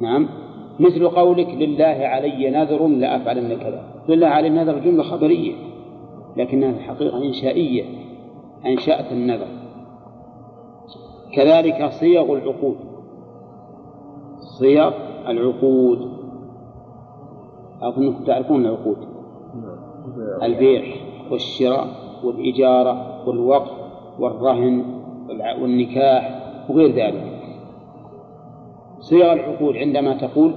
نعم. 0.00 0.41
مثل 0.82 1.08
قولك 1.08 1.48
لله 1.48 1.84
علي 1.84 2.50
نذر 2.50 2.86
لأفعلن 2.86 3.56
كذا. 3.56 3.84
لله 4.08 4.26
علي 4.26 4.48
نذر 4.48 4.78
جملة 4.78 5.02
خبرية 5.02 5.52
لكنها 6.36 6.70
الحقيقة 6.70 7.24
إنشائية 7.24 7.84
أنشأت 8.66 9.12
النذر. 9.12 9.46
كذلك 11.34 11.90
صيغ 11.90 12.32
العقود. 12.32 12.76
صيغ 14.58 14.92
العقود. 15.28 16.12
أظنكم 17.82 18.24
تعرفون 18.24 18.66
العقود. 18.66 18.96
البيع 20.42 20.82
والشراء 21.30 21.86
والإجارة 22.24 23.28
والوقف 23.28 23.70
والرهن 24.18 24.84
والنكاح 25.62 26.42
وغير 26.70 26.90
ذلك. 26.90 27.42
صيغ 29.00 29.32
العقود 29.32 29.76
عندما 29.76 30.14
تقول 30.14 30.52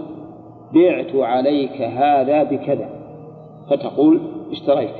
بعت 0.73 1.15
عليك 1.15 1.81
هذا 1.81 2.43
بكذا. 2.43 2.89
فتقول 3.69 4.19
اشتريت. 4.51 4.95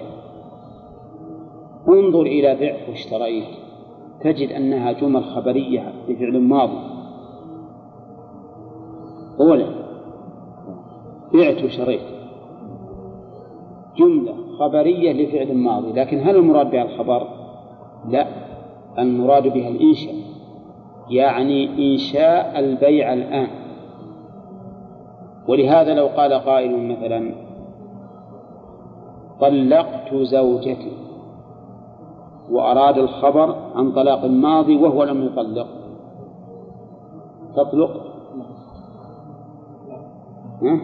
انظر 1.89 2.21
إلى 2.21 2.55
بعت 2.55 2.89
واشتريت. 2.89 3.47
تجد 4.21 4.49
أنها 4.49 4.91
جمل 4.91 5.23
خبرية 5.23 5.93
بفعل 6.09 6.39
ماضي. 6.41 6.77
أولا 9.39 9.67
بعت 11.33 11.63
وشريت 11.63 12.01
جملة 13.97 14.33
خبرية 14.59 15.13
لفعل 15.13 15.57
ماضي. 15.57 15.91
لكن 15.91 16.19
هل 16.19 16.35
المراد 16.35 16.71
بها 16.71 16.83
الخبر؟ 16.83 17.27
لا. 18.09 18.27
المراد 18.99 19.53
بها 19.53 19.69
الإنشاء. 19.69 20.15
يعني 21.09 21.93
إنشاء 21.93 22.59
البيع 22.59 23.13
الآن. 23.13 23.64
ولهذا 25.47 25.93
لو 25.93 26.07
قال 26.07 26.33
قائل 26.33 26.91
مثلا 26.91 27.35
طلقت 29.41 30.13
زوجتي 30.13 30.91
وأراد 32.51 32.97
الخبر 32.97 33.55
عن 33.75 33.91
طلاق 33.91 34.25
ماضي 34.25 34.77
وهو 34.77 35.03
لم 35.03 35.25
يطلق 35.25 35.67
تطلق؟ 37.55 37.91
ها؟ 40.61 40.79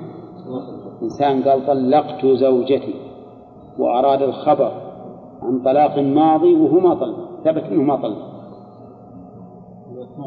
إنسان 1.04 1.44
قال 1.44 1.68
طلقت 1.68 2.26
زوجتي 2.26 2.96
وأراد 3.80 4.22
الخبر 4.22 4.72
عن 5.42 5.62
طلاق 5.66 6.00
ماضي 6.00 6.56
وهو 6.56 6.80
ما 6.80 6.94
طلق 6.94 7.18
ثبت 7.44 7.64
أنه 7.64 7.84
ما 7.84 7.96
طلق. 7.96 8.32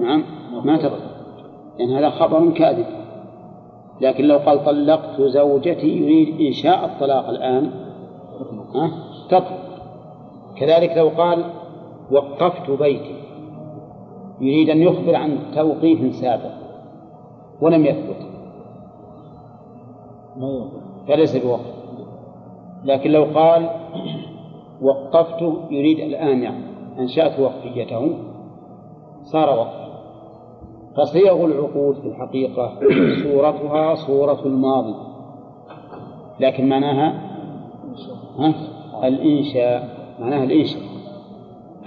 نعم؟ 0.01 0.25
ما 0.65 0.77
تطلق. 0.77 1.15
لأن 1.79 1.91
يعني 1.91 1.99
هذا 1.99 2.11
خبر 2.11 2.51
كاذب. 2.51 3.04
لكن 4.01 4.25
لو 4.25 4.39
قال 4.39 4.65
طلقت 4.65 5.21
زوجتي 5.21 5.87
يريد 5.89 6.41
إنشاء 6.41 6.85
الطلاق 6.85 7.29
الآن؟ 7.29 7.71
تطلق. 9.29 9.61
كذلك 10.57 10.97
لو 10.97 11.09
قال 11.09 11.45
وقفت 12.11 12.71
بيتي 12.71 13.15
يريد 14.41 14.71
أن 14.71 14.83
يخبر 14.83 15.15
عن 15.17 15.39
توقيف 15.55 16.15
سابق 16.15 16.53
ولم 17.61 17.85
يثبت. 17.87 18.27
فليس 21.09 21.37
بوقف. 21.37 21.75
لكن 22.85 23.11
لو 23.11 23.25
قال 23.25 23.71
وقفت 24.83 25.43
يريد 25.71 25.99
الآن 25.99 26.43
يعني 26.43 26.65
أنشأت 26.99 27.41
وقفيته 27.41 28.19
صار 29.23 29.59
وقفا. 29.59 29.84
فصيغ 30.97 31.45
العقود 31.45 31.95
في 31.95 32.09
الحقيقة 32.09 32.73
صورتها 33.23 33.95
صورة 33.95 34.41
الماضي. 34.47 34.95
لكن 36.41 36.69
معناها 36.69 37.21
ها؟ 38.39 38.55
الإنشاء. 39.05 39.89
معناها 40.21 40.45
الإنشاء. 40.45 40.83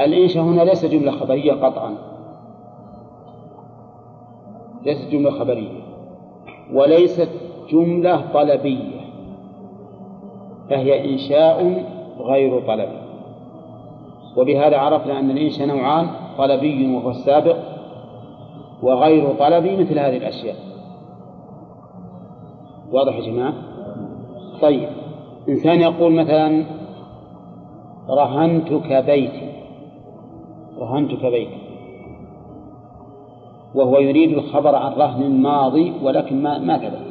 الإنشاء 0.01 0.43
هنا 0.43 0.61
ليس 0.61 0.85
جملة 0.85 1.11
خبرية 1.11 1.53
قطعا. 1.53 1.95
ليست 4.85 5.11
جملة 5.11 5.31
خبرية. 5.31 5.81
وليست 6.73 7.29
جملة 7.69 8.31
طلبية. 8.33 9.01
فهي 10.69 11.13
إنشاء 11.13 11.85
غير 12.19 12.67
طلبي. 12.67 12.97
وبهذا 14.37 14.77
عرفنا 14.77 15.19
أن 15.19 15.31
الإنشاء 15.31 15.67
نوعان 15.67 16.07
طلبي 16.37 16.95
وهو 16.95 17.09
السابق 17.09 17.57
وغير 18.83 19.33
طلبي 19.33 19.77
مثل 19.77 19.99
هذه 19.99 20.17
الأشياء. 20.17 20.55
واضح 22.91 23.15
يا 23.15 23.31
جماعة؟ 23.31 23.53
طيب 24.61 24.89
إنسان 25.49 25.81
يقول 25.81 26.11
مثلا 26.11 26.65
رهنتك 28.09 28.93
بيتي. 29.05 29.51
رهنتك 30.79 31.25
بيتي. 31.25 31.57
وهو 33.75 33.99
يريد 33.99 34.37
الخبر 34.37 34.75
عن 34.75 34.91
رهن 34.91 35.41
ماضي 35.41 35.93
ولكن 36.03 36.43
ما 36.43 36.57
ما 36.57 36.77
ثبت 36.77 37.07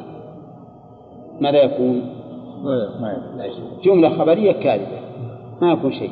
ماذا 1.41 1.63
يكون؟ 1.63 2.01
جملة 3.83 4.09
خبرية 4.09 4.51
كاذبة. 4.51 4.99
ما 5.61 5.71
يكون 5.71 5.91
شيء. 5.91 6.11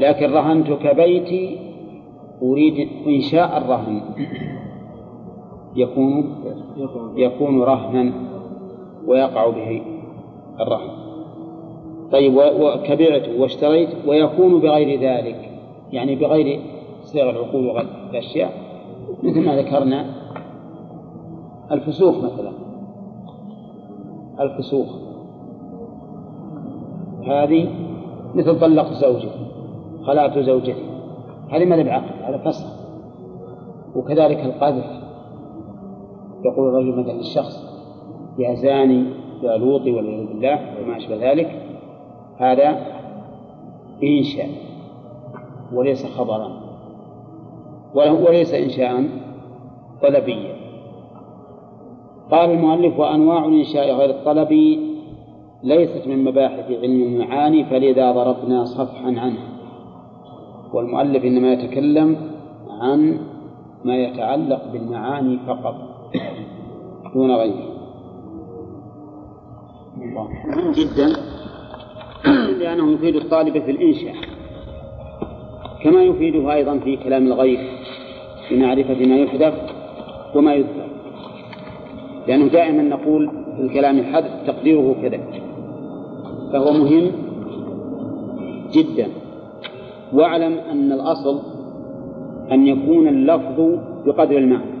لكن 0.00 0.32
رهنتك 0.32 0.96
بيتي 0.96 1.71
أريد 2.42 2.88
إنشاء 3.06 3.58
الرهن. 3.58 4.00
يكون 5.76 6.34
يكون 7.16 7.62
رهنا 7.62 8.12
ويقع 9.06 9.50
به 9.50 9.82
الرهن. 10.60 10.90
طيب 12.12 12.36
وكبعت 12.36 13.28
واشتريت 13.38 13.88
ويكون 14.06 14.60
بغير 14.60 15.00
ذلك 15.00 15.50
يعني 15.92 16.14
بغير 16.14 16.60
صيغ 17.02 17.30
العقول 17.30 17.66
وغير 17.66 17.86
الأشياء. 18.10 18.52
مثل 19.22 19.44
ما 19.46 19.56
ذكرنا 19.56 20.06
الفسوق 21.72 22.16
مثلا. 22.16 22.52
الفسوق 24.40 24.86
هذه 27.26 27.68
مثل 28.34 28.60
طلقت 28.60 28.92
زوجي 28.92 29.28
خلعت 30.04 30.38
زوجتي 30.38 30.91
ما 31.52 31.82
بعقد 31.82 32.22
هذا 32.22 32.38
فسخ 32.38 32.66
وكذلك 33.96 34.44
القذف. 34.44 35.02
يقول 36.44 36.68
الرجل 36.68 37.00
مثلا 37.00 37.12
للشخص 37.12 37.64
يا 38.38 38.54
زاني 38.54 39.04
يا 39.42 39.56
لوطي 39.56 39.90
والعياذ 39.90 40.26
بالله 40.26 40.60
وما 40.82 40.96
أشبه 40.96 41.30
ذلك. 41.30 41.62
هذا 42.36 42.86
إنشاء 44.02 44.48
وليس 45.72 46.06
خبرا. 46.06 46.50
وليس 47.94 48.54
إنشاء 48.54 49.04
طلبيا. 50.02 50.54
قال 52.30 52.50
المؤلف 52.50 52.98
وأنواع 52.98 53.44
الإنشاء 53.44 53.92
غير 53.94 54.10
الطلبي 54.10 54.92
ليست 55.62 56.06
من 56.06 56.24
مباحث 56.24 56.70
علم 56.70 57.02
المعاني 57.02 57.64
فلذا 57.64 58.12
ضربنا 58.12 58.64
صفحا 58.64 59.06
عنها. 59.06 59.51
والمؤلف 60.72 61.24
إنما 61.24 61.52
يتكلم 61.52 62.16
عن 62.80 63.18
ما 63.84 63.96
يتعلق 63.96 64.72
بالمعاني 64.72 65.38
فقط 65.46 65.74
دون 67.14 67.30
غيره. 67.30 67.72
مهم 69.96 70.72
جدا 70.72 71.08
لأنه 72.58 72.92
يفيد 72.92 73.16
الطالب 73.16 73.58
في 73.58 73.70
الإنشاء 73.70 74.14
كما 75.84 76.02
يفيده 76.02 76.52
أيضا 76.52 76.78
في 76.78 76.96
كلام 76.96 77.26
الغير 77.26 77.58
في 78.48 78.56
معرفة 78.56 79.06
ما 79.06 79.16
يحدث 79.16 79.54
وما 80.36 80.54
يذكر. 80.54 80.88
لأنه 82.28 82.46
دائما 82.48 82.82
نقول 82.82 83.30
في 83.56 83.62
الكلام 83.62 83.98
الحدث 83.98 84.46
تقديره 84.46 84.96
كذا 85.02 85.20
فهو 86.52 86.72
مهم 86.72 87.12
جدا. 88.72 89.08
واعلم 90.12 90.58
أن 90.70 90.92
الأصل 90.92 91.40
أن 92.52 92.66
يكون 92.66 93.08
اللفظ 93.08 93.78
بقدر 94.06 94.38
المعنى. 94.38 94.72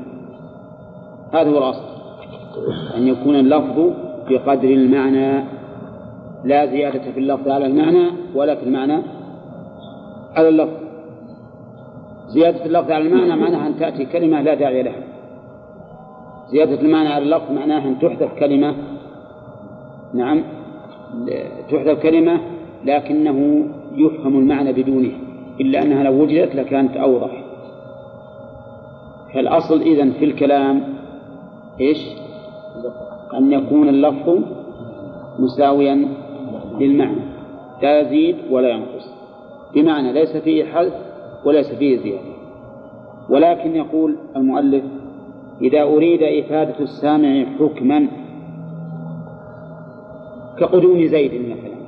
هذا 1.34 1.50
هو 1.50 1.58
الأصل. 1.58 1.84
أن 2.96 3.08
يكون 3.08 3.34
اللفظ 3.36 3.90
بقدر 4.30 4.68
المعنى. 4.68 5.44
لا 6.44 6.66
زيادة 6.66 7.12
في 7.12 7.20
اللفظ 7.20 7.48
على 7.48 7.66
المعنى 7.66 8.10
ولا 8.34 8.54
في 8.54 8.62
المعنى 8.62 9.02
على 10.36 10.48
اللفظ. 10.48 10.82
زيادة 12.28 12.64
اللفظ 12.66 12.90
على 12.90 13.06
المعنى 13.06 13.36
معناها 13.36 13.66
أن 13.66 13.78
تأتي 13.78 14.04
كلمة 14.04 14.40
لا 14.42 14.54
داعي 14.54 14.82
لها. 14.82 15.02
زيادة 16.50 16.80
المعنى 16.80 17.08
على 17.08 17.24
اللفظ 17.24 17.52
معناها 17.52 17.88
أن 17.88 17.98
تحذف 17.98 18.34
كلمة. 18.38 18.74
نعم. 20.14 20.42
تحذف 21.70 22.02
كلمة 22.02 22.40
لكنه 22.84 23.66
يفهم 23.96 24.38
المعنى 24.38 24.72
بدونها 24.72 25.18
إلا 25.60 25.82
أنها 25.82 26.02
لو 26.02 26.22
وجدت 26.22 26.54
لكانت 26.54 26.96
أوضح. 26.96 27.44
فالأصل 29.34 29.80
إذن 29.80 30.10
في 30.10 30.24
الكلام 30.24 30.84
إيش؟ 31.80 31.98
أن 33.34 33.52
يكون 33.52 33.88
اللفظ 33.88 34.38
مساويا 35.38 36.08
للمعنى. 36.78 37.22
لا 37.82 38.00
يزيد 38.00 38.36
ولا 38.50 38.68
ينقص. 38.68 39.08
بمعنى 39.74 40.12
ليس 40.12 40.36
فيه 40.36 40.64
حذف 40.64 40.94
وليس 41.44 41.72
فيه 41.72 41.98
زيادة. 41.98 42.32
ولكن 43.28 43.76
يقول 43.76 44.16
المؤلف 44.36 44.84
إذا 45.60 45.82
أريد 45.82 46.22
إفادة 46.22 46.80
السامع 46.80 47.44
حكما 47.60 48.08
كقدوم 50.58 51.06
زيد 51.06 51.32
مثلا. 51.50 51.81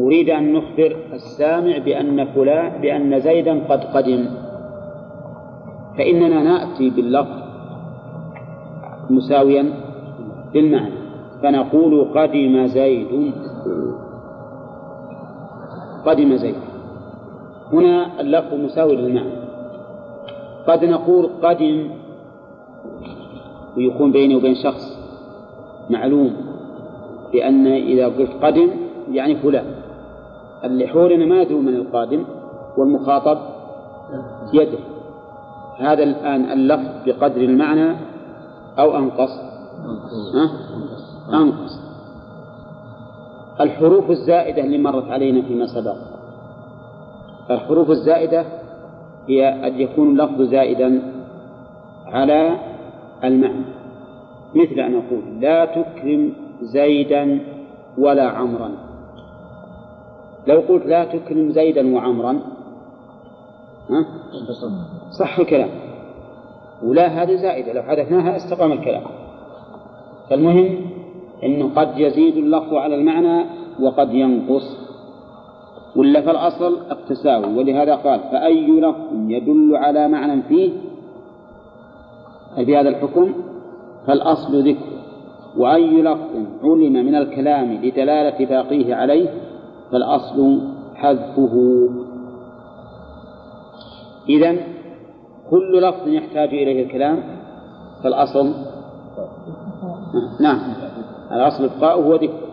أريد 0.00 0.30
أن 0.30 0.52
نخبر 0.52 0.96
السامع 1.12 1.78
بأن 1.78 2.24
فلان 2.24 2.80
بأن 2.80 3.20
زيدا 3.20 3.64
قد 3.68 3.84
قدم. 3.84 4.26
فإننا 5.98 6.42
نأتي 6.42 6.90
باللفظ 6.90 7.38
مساويا 9.10 9.72
للمعنى 10.54 10.94
فنقول 11.42 12.04
قدم 12.14 12.66
زيد. 12.66 13.32
قدم 16.06 16.36
زيد. 16.36 16.54
هنا 17.72 18.20
اللفظ 18.20 18.54
مساوي 18.54 18.96
للمعنى. 18.96 19.32
قد 20.66 20.84
نقول 20.84 21.30
قدم 21.42 21.90
ويكون 23.76 24.12
بيني 24.12 24.36
وبين 24.36 24.54
شخص 24.54 24.98
معلوم 25.90 26.36
بأن 27.32 27.66
إذا 27.66 28.06
قلت 28.06 28.30
قدم 28.42 28.70
يعني 29.10 29.34
فلان. 29.36 29.77
اللي 30.64 30.86
حولنا 30.86 31.26
ما 31.26 31.42
يدرون 31.42 31.64
من 31.64 31.74
القادم 31.74 32.24
والمخاطب 32.76 33.38
يدري 34.52 34.78
هذا 35.78 36.02
الآن 36.02 36.52
اللفظ 36.52 36.88
بقدر 37.06 37.40
المعنى 37.40 37.96
أو 38.78 38.98
أنقص؟ 38.98 39.30
أنقص. 41.34 41.80
الحروف 43.60 44.10
الزائدة 44.10 44.64
اللي 44.64 44.78
مرت 44.78 45.10
علينا 45.10 45.42
فيما 45.42 45.66
سبق. 45.66 45.96
الحروف 47.50 47.90
الزائدة 47.90 48.44
هي 49.28 49.66
أن 49.66 49.80
يكون 49.80 50.08
اللفظ 50.08 50.42
زائدا 50.42 51.02
على 52.06 52.58
المعنى. 53.24 53.64
مثل 54.54 54.80
أن 54.80 54.94
أقول 54.94 55.40
لا 55.40 55.64
تكرم 55.64 56.32
زيدا 56.62 57.40
ولا 57.98 58.28
عمرا. 58.28 58.87
لو 60.46 60.60
قلت 60.60 60.86
لا 60.86 61.04
تكرم 61.04 61.50
زيدا 61.50 61.94
وعمرا 61.94 62.40
ها؟ 63.90 64.06
صح 65.18 65.38
الكلام. 65.38 65.68
ولا 66.84 67.06
هذه 67.06 67.36
زائدة 67.36 67.72
لو 67.72 67.82
حذفناها 67.82 68.36
استقام 68.36 68.72
الكلام. 68.72 69.02
فالمهم 70.30 70.80
أنه 71.44 71.70
قد 71.76 71.98
يزيد 71.98 72.36
اللفظ 72.36 72.74
على 72.74 72.94
المعنى 72.94 73.44
وقد 73.80 74.14
ينقص. 74.14 74.88
ولا 75.96 76.20
فالأصل 76.20 76.78
التساوي 76.90 77.56
ولهذا 77.56 77.94
قال 77.94 78.20
فأي 78.20 78.80
لفظ 78.80 79.12
يدل 79.12 79.76
على 79.76 80.08
معنى 80.08 80.42
فيه؟ 80.42 80.70
أي 82.58 82.66
في 82.66 82.76
هذا 82.76 82.88
الحكم؟ 82.88 83.32
فالأصل 84.06 84.68
ذكره 84.68 84.98
وأي 85.56 86.02
لفظ 86.02 86.36
علم 86.64 86.92
من 86.92 87.14
الكلام 87.14 87.72
لدلالة 87.72 88.46
باقيه 88.46 88.94
عليه؟ 88.94 89.28
فالأصل 89.92 90.60
حذفه. 90.94 91.88
إذا 94.28 94.56
كل 95.50 95.82
لفظ 95.82 96.08
يحتاج 96.08 96.48
إليه 96.48 96.84
الكلام 96.84 97.22
فالأصل 98.04 98.52
نعم 100.40 100.58
الأصل 101.32 101.64
إبقاؤه 101.64 102.06
وذكره 102.06 102.48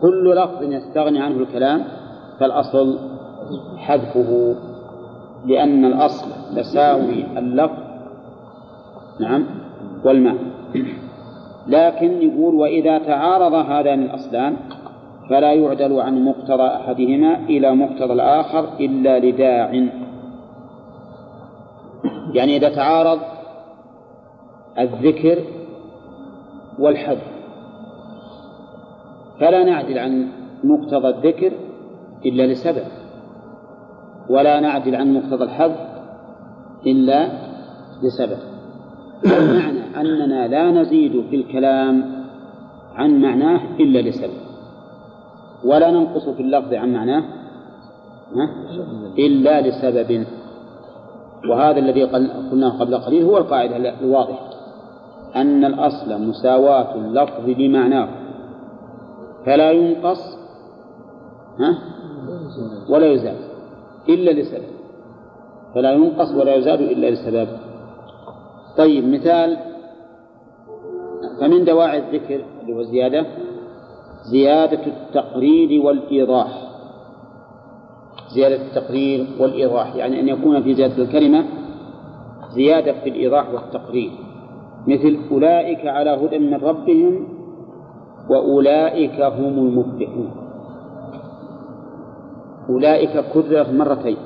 كل 0.00 0.36
لفظ 0.36 0.62
يستغني 0.62 1.20
عنه 1.20 1.36
الكلام 1.36 1.84
فالأصل 2.40 2.98
حذفه 3.76 4.54
لأن 5.46 5.84
الأصل 5.84 6.26
تساوي 6.56 7.38
اللفظ 7.38 7.78
نعم 9.20 9.46
والمعنى. 10.04 10.38
لكن 11.66 12.22
يقول 12.22 12.54
وإذا 12.54 12.98
تعارض 12.98 13.54
هذان 13.54 14.02
الأصلان 14.02 14.56
فلا 15.30 15.52
يعدل 15.52 16.00
عن 16.00 16.24
مقتضى 16.24 16.66
أحدهما 16.66 17.36
إلى 17.36 17.74
مقتضى 17.74 18.12
الآخر 18.12 18.68
إلا 18.80 19.18
لداع. 19.18 19.88
يعني 22.34 22.56
إذا 22.56 22.68
تعارض 22.68 23.18
الذكر 24.78 25.38
والحذف 26.78 27.26
فلا 29.40 29.64
نعدل 29.64 29.98
عن 29.98 30.28
مقتضى 30.64 31.08
الذكر 31.08 31.52
إلا 32.26 32.46
لسبب 32.46 32.84
ولا 34.28 34.60
نعدل 34.60 34.96
عن 34.96 35.14
مقتضى 35.14 35.44
الحذف 35.44 35.80
إلا 36.86 37.28
لسبب. 38.02 38.38
المعنى 39.26 40.00
أننا 40.00 40.48
لا 40.48 40.70
نزيد 40.70 41.24
في 41.30 41.36
الكلام 41.36 42.24
عن 42.94 43.20
معناه 43.22 43.60
إلا 43.80 43.98
لسبب. 43.98 44.49
ولا 45.64 45.90
ننقص 45.90 46.28
في 46.28 46.42
اللفظ 46.42 46.74
عن 46.74 46.92
معناه 46.92 47.24
إلا 49.18 49.60
لسبب. 49.60 50.26
وهذا 51.50 51.78
الذي 51.78 52.04
قلناه 52.50 52.80
قبل 52.80 52.96
قليل 52.96 53.24
هو 53.24 53.38
القاعدة 53.38 53.76
الواضحة 54.00 54.50
أن 55.36 55.64
الأصل 55.64 56.22
مساواة 56.28 56.94
اللفظ 56.94 57.48
لمعناه 57.48 58.08
فلا 59.46 59.70
ينقص 59.70 60.20
ها؟ 61.60 61.78
ولا 62.88 63.06
يزاد 63.06 63.36
إلا 64.08 64.30
لسبب. 64.30 64.70
فلا 65.74 65.92
ينقص 65.92 66.34
ولا 66.34 66.54
يزاد 66.54 66.80
إلا 66.80 67.10
لسبب. 67.10 67.48
طيب 68.76 69.08
مثال 69.08 69.56
فمن 71.40 71.64
دواعي 71.64 71.98
الذكر 71.98 72.44
اللي 72.60 72.72
هو 72.72 72.82
زيادة 72.82 73.26
زيادة 74.30 74.86
التقرير 74.86 75.82
والإيضاح. 75.82 76.70
زيادة 78.34 78.56
التقرير 78.66 79.26
والإيضاح 79.40 79.94
يعني 79.96 80.20
أن 80.20 80.28
يكون 80.28 80.62
في 80.62 80.74
زيادة 80.74 81.02
الكلمة 81.02 81.44
زيادة 82.54 82.92
في 82.92 83.08
الإيضاح 83.08 83.54
والتقرير. 83.54 84.10
مثل 84.86 85.18
أولئك 85.30 85.86
على 85.86 86.10
هدى 86.10 86.38
من 86.38 86.54
ربهم 86.54 87.28
وأولئك 88.30 89.20
هم 89.20 89.54
المفلحون. 89.58 90.30
أولئك 92.68 93.24
كررت 93.32 93.72
مرتين. 93.72 94.16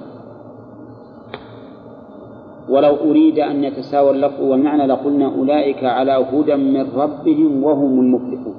ولو 2.69 2.95
أريد 3.11 3.39
أن 3.39 3.65
يتساوى 3.65 4.11
اللفظ 4.11 4.41
والمعنى 4.43 4.87
لقلنا 4.87 5.27
أولئك 5.35 5.85
على 5.85 6.13
هدى 6.13 6.57
من 6.57 6.91
ربهم 6.97 7.65
وهم 7.65 8.01
المفلحون. 8.01 8.55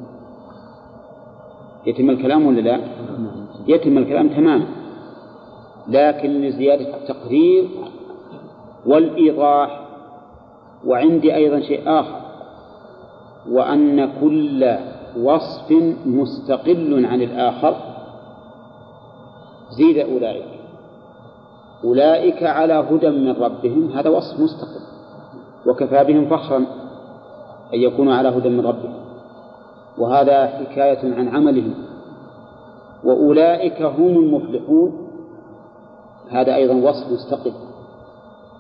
يتم 1.86 2.10
الكلام 2.10 2.48
ولا 2.48 2.62
لا؟ 2.62 2.80
يتم 3.68 3.98
الكلام 3.98 4.30
تماما 4.30 4.66
لكن 5.88 6.42
لزيادة 6.42 6.98
التقرير 6.98 7.70
والإيضاح 8.86 9.82
وعندي 10.86 11.36
أيضا 11.36 11.60
شيء 11.60 11.82
آخر 11.86 12.22
وأن 13.52 14.12
كل 14.22 14.78
وصف 15.22 15.72
مستقل 16.06 17.06
عن 17.06 17.22
الآخر. 17.22 17.76
زيد 19.78 19.98
أولئك. 19.98 20.46
أولئك 21.84 22.44
على 22.44 22.74
هدى 22.74 23.10
من 23.10 23.32
ربهم 23.32 23.92
هذا 23.92 24.10
وصف 24.10 24.40
مستقل. 24.40 24.86
وكفى 25.68 26.04
بهم 26.04 26.30
فخرا 26.30 26.58
أن 27.74 27.80
يكونوا 27.80 28.14
على 28.14 28.30
هدى 28.30 28.50
من 28.50 28.66
ربهم. 28.66 29.05
وهذا 29.98 30.48
حكاية 30.48 31.16
عن 31.16 31.28
عملهم. 31.28 31.74
وأولئك 33.04 33.82
هم 33.82 34.18
المفلحون. 34.18 35.08
هذا 36.30 36.56
أيضا 36.56 36.74
وصف 36.90 37.12
مستقل 37.12 37.52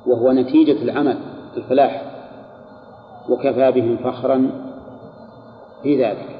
وهو 0.05 0.31
نتيجة 0.31 0.83
العمل 0.83 1.17
الفلاح. 1.57 2.01
وكفى 3.29 3.71
بهم 3.71 3.97
فخرا 3.97 4.49
في 5.83 6.03
ذلك. 6.03 6.39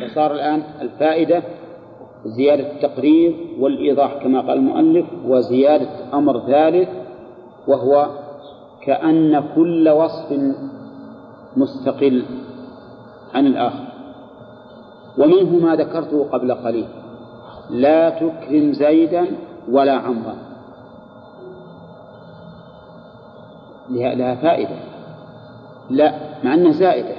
فصار 0.00 0.32
الآن 0.32 0.62
الفائدة 0.80 1.42
زيادة 2.24 2.72
التقرير 2.72 3.36
والإيضاح 3.60 4.14
كما 4.22 4.40
قال 4.40 4.58
المؤلف 4.58 5.06
وزيادة 5.26 5.88
أمر 6.14 6.40
ثالث 6.46 6.88
وهو 7.68 8.06
كأن 8.86 9.44
كل 9.54 9.88
وصف 9.88 10.38
مستقل. 11.56 12.24
عن 13.34 13.46
الآخر. 13.46 13.84
ومنه 15.18 15.66
ما 15.66 15.76
ذكرته 15.76 16.28
قبل 16.32 16.54
قليل. 16.54 16.88
لا 17.70 18.10
تكرم 18.10 18.72
زيدا 18.72 19.26
ولا 19.70 19.92
عمرا. 19.92 20.36
لها 23.90 24.34
فائدة. 24.34 24.76
لا 25.90 26.14
مع 26.44 26.54
أنها 26.54 26.72
زائدة 26.72 27.14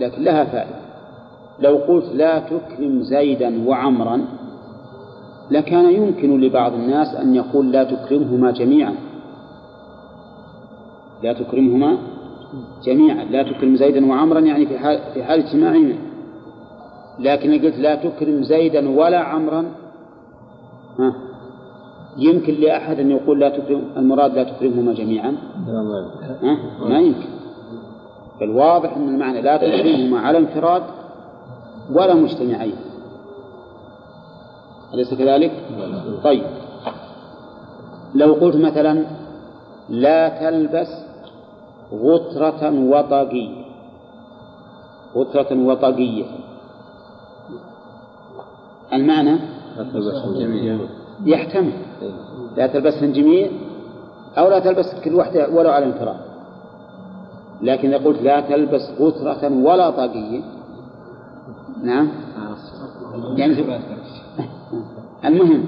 لكن 0.00 0.22
لها 0.22 0.44
فائدة. 0.44 0.78
لو 1.60 1.76
قلت 1.76 2.06
لا 2.14 2.38
تكرم 2.38 3.02
زيدا 3.02 3.68
وعمرا 3.68 4.24
لكان 5.50 5.90
يمكن 5.90 6.40
لبعض 6.40 6.72
الناس 6.72 7.14
أن 7.14 7.34
يقول 7.34 7.72
لا 7.72 7.84
تكرمهما 7.84 8.50
جميعا. 8.50 8.94
لا 11.22 11.32
تكرمهما 11.32 11.98
جميعا 12.84 13.24
لا 13.24 13.42
تكرم 13.42 13.76
زيدا 13.76 14.06
وعمرا 14.06 14.40
يعني 14.40 14.66
في 14.66 14.78
حال 14.78 15.00
في 15.14 15.24
حال 15.24 15.40
اجتماعهما 15.40 15.94
لكن 17.18 17.52
قلت 17.52 17.78
لا 17.78 17.94
تكرم 17.94 18.42
زيدا 18.42 18.98
ولا 18.98 19.18
عمرا. 19.18 19.64
ها؟ 20.98 21.14
يمكن 22.16 22.54
لأحد 22.54 23.00
أن 23.00 23.10
يقول 23.10 23.40
لا 23.40 23.48
تكرم 23.48 23.82
المراد 23.96 24.34
لا 24.34 24.44
تكرمهما 24.44 24.92
جميعا. 24.94 25.36
ها؟ 26.42 26.56
ما 26.88 26.98
يمكن. 26.98 27.28
فالواضح 28.40 28.96
أن 28.96 29.08
المعنى 29.08 29.42
لا 29.42 29.56
تكرمهما 29.56 30.20
على 30.20 30.38
انفراد 30.38 30.82
ولا 31.92 32.14
مجتمعين. 32.14 32.76
أليس 34.94 35.14
كذلك؟ 35.14 35.52
طيب. 36.24 36.42
لو 38.14 38.32
قلت 38.34 38.56
مثلا 38.56 39.04
لا 39.88 40.28
تلبس 40.28 41.07
غترة 41.92 42.70
وطاقية. 42.90 43.64
غترة 45.16 45.66
وطاقية. 45.66 46.24
المعنى؟ 48.92 49.38
يحتمل. 51.24 51.72
لا 52.56 52.66
تلبسهن 52.66 53.12
جميع 53.12 53.50
أو 54.38 54.48
لا 54.48 54.58
تلبس 54.58 54.94
كل 55.04 55.14
واحدة 55.14 55.48
ولو 55.50 55.70
على 55.70 55.86
انفراد. 55.86 56.16
لكن 57.62 57.94
إذا 57.94 58.04
قلت 58.04 58.22
لا 58.22 58.40
تلبس 58.40 58.90
غترة 59.00 59.48
ولا 59.64 59.90
طاقية 59.90 60.40
نعم؟ 61.82 62.08
يعني 63.36 63.54
المهم 65.24 65.66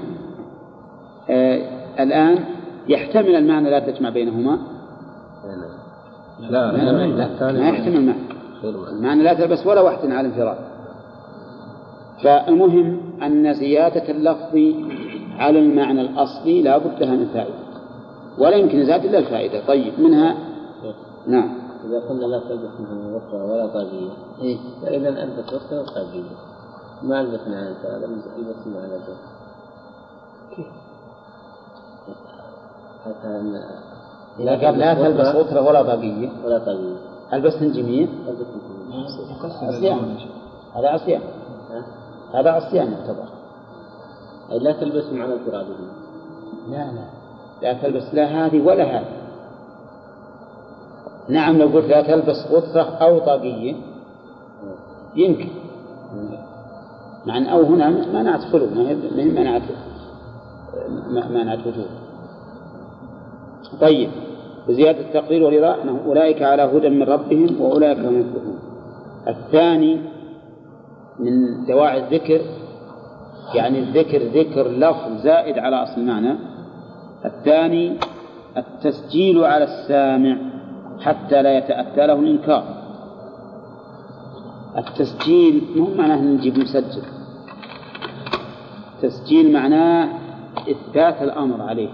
آه 1.29 1.61
الآن 2.03 2.45
يحتمل 2.87 3.35
المعنى 3.35 3.69
لا 3.69 3.79
تجمع 3.79 4.09
بينهما؟ 4.09 4.59
لا 6.41 6.71
لا, 6.71 6.91
لا, 6.91 7.51
لا. 7.51 7.51
ما 7.51 7.69
يحتمل 7.69 7.95
المعنى 7.95 8.31
المعنى 8.63 9.23
لا 9.23 9.33
تلبس 9.33 9.67
ولا 9.67 9.81
واحد 9.81 10.11
على 10.11 10.27
انفراد 10.27 10.57
فالمهم 12.23 12.99
أن 13.21 13.53
زيادة 13.53 14.11
اللفظ 14.11 14.55
على 15.37 15.59
المعنى 15.59 16.01
الأصلي 16.01 16.61
لا 16.61 16.77
بد 16.77 17.03
لها 17.03 17.15
من 17.15 17.27
فائدة. 17.33 17.53
ولا 18.37 18.55
يمكن 18.55 18.85
زاد 18.85 19.05
إلا 19.05 19.17
الفائدة. 19.17 19.67
طيب 19.67 19.99
منها؟ 19.99 20.35
نعم. 21.27 21.57
إذا 21.85 21.99
قلنا 21.99 22.25
لا 22.25 22.39
تلبس 22.39 22.79
مثلا 22.79 23.15
وفرة 23.15 23.45
ولا 23.45 23.67
طاقية. 23.67 24.11
إيه؟ 24.41 24.57
فإذا 24.81 25.09
ألبس 25.09 25.53
وفرة 25.53 25.81
وطاقية. 25.81 26.23
ما 27.03 27.21
ألبس 27.21 27.39
معنى 27.47 27.75
هذا 27.83 28.05
ألبس 28.05 28.67
معنى 28.67 28.87
ذا 28.87 29.17
كيف؟ 30.55 30.67
حتى 33.05 33.27
إذا 33.27 33.90
قال 34.39 34.79
لا 34.79 34.93
تلبس 34.93 35.27
غترة 35.27 35.61
ولا 35.61 35.83
طاقية 35.83 36.29
ولا 36.45 36.57
طاقية 36.57 36.95
البسهم 37.33 37.71
جميع؟ 37.71 38.07
عصيان 39.61 40.17
هذا 40.75 40.87
عصيان 40.87 41.21
هذا 42.33 42.49
عصيان 42.49 42.91
يعتبر. 42.91 43.25
أي 44.51 44.59
لا 44.59 44.71
تلبسهم 44.71 45.21
على 45.21 45.33
التراب 45.33 45.65
لا 46.69 46.91
لا. 46.91 47.05
لا 47.61 47.73
تلبس 47.73 48.13
لا 48.13 48.45
هذه 48.45 48.61
ولا 48.61 48.83
هذه. 48.83 49.21
نعم 51.29 51.57
لو 51.57 51.67
قلت 51.67 51.85
لا 51.85 52.01
تلبس 52.01 52.47
غطرة 52.51 52.81
أو 52.81 53.19
طاقية. 53.19 53.75
يمكن. 55.15 55.49
مع 57.25 57.37
أن 57.37 57.45
أو 57.45 57.63
هنا 57.63 57.89
منعت 57.89 58.41
خلو 58.41 58.65
ما 58.65 58.89
هي 58.89 58.95
منعت 59.25 59.61
منعت 61.29 61.59
وجود. 61.59 62.00
طيب. 63.79 64.09
وزيادة 64.69 64.99
التقدير 64.99 65.43
والرضا 65.43 65.83
أنهم 65.83 65.99
أولئك 66.05 66.41
على 66.41 66.61
هدى 66.61 66.89
من 66.89 67.03
ربهم 67.03 67.61
وأولئك 67.61 67.99
هم 67.99 68.05
المفلحون. 68.05 68.59
الثاني 69.27 70.01
من 71.19 71.65
دواعي 71.67 72.03
الذكر 72.03 72.41
يعني 73.55 73.79
الذكر 73.79 74.17
ذكر 74.17 74.67
لفظ 74.67 75.21
زائد 75.23 75.57
على 75.57 75.83
أصل 75.83 76.01
المعنى. 76.01 76.35
الثاني 77.25 77.97
التسجيل 78.57 79.43
على 79.43 79.63
السامع 79.63 80.37
حتى 80.99 81.41
لا 81.41 81.57
يتأتى 81.57 82.07
له 82.07 82.13
الإنكار. 82.13 82.63
التسجيل 84.77 85.61
مو 85.75 85.87
معناه 85.97 86.21
نجيب 86.21 86.57
مسجل. 86.57 87.03
تسجيل 89.01 89.53
معناه 89.53 90.09
إثبات 90.69 91.21
الأمر 91.21 91.61
عليه. 91.61 91.89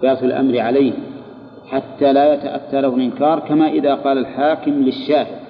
إثبات 0.00 0.22
الأمر 0.22 0.58
عليه 0.58 0.92
حتى 1.68 2.12
لا 2.12 2.34
يتأتى 2.34 2.80
له 2.80 2.88
الإنكار 2.88 3.40
كما 3.40 3.68
إذا 3.68 3.94
قال 3.94 4.18
الحاكم 4.18 4.70
للشاهد. 4.70 5.40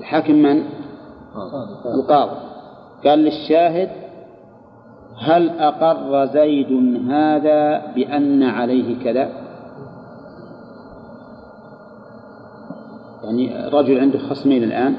الحاكم 0.00 0.34
من؟ 0.34 0.62
القاضي. 1.94 2.36
قال 3.04 3.18
للشاهد 3.18 3.90
هل 5.18 5.50
أقر 5.60 6.26
زيد 6.26 6.72
هذا 7.10 7.86
بأن 7.94 8.42
عليه 8.42 9.04
كذا؟ 9.04 9.28
يعني 13.24 13.68
رجل 13.68 14.00
عنده 14.00 14.18
خصمين 14.18 14.64
الآن. 14.64 14.96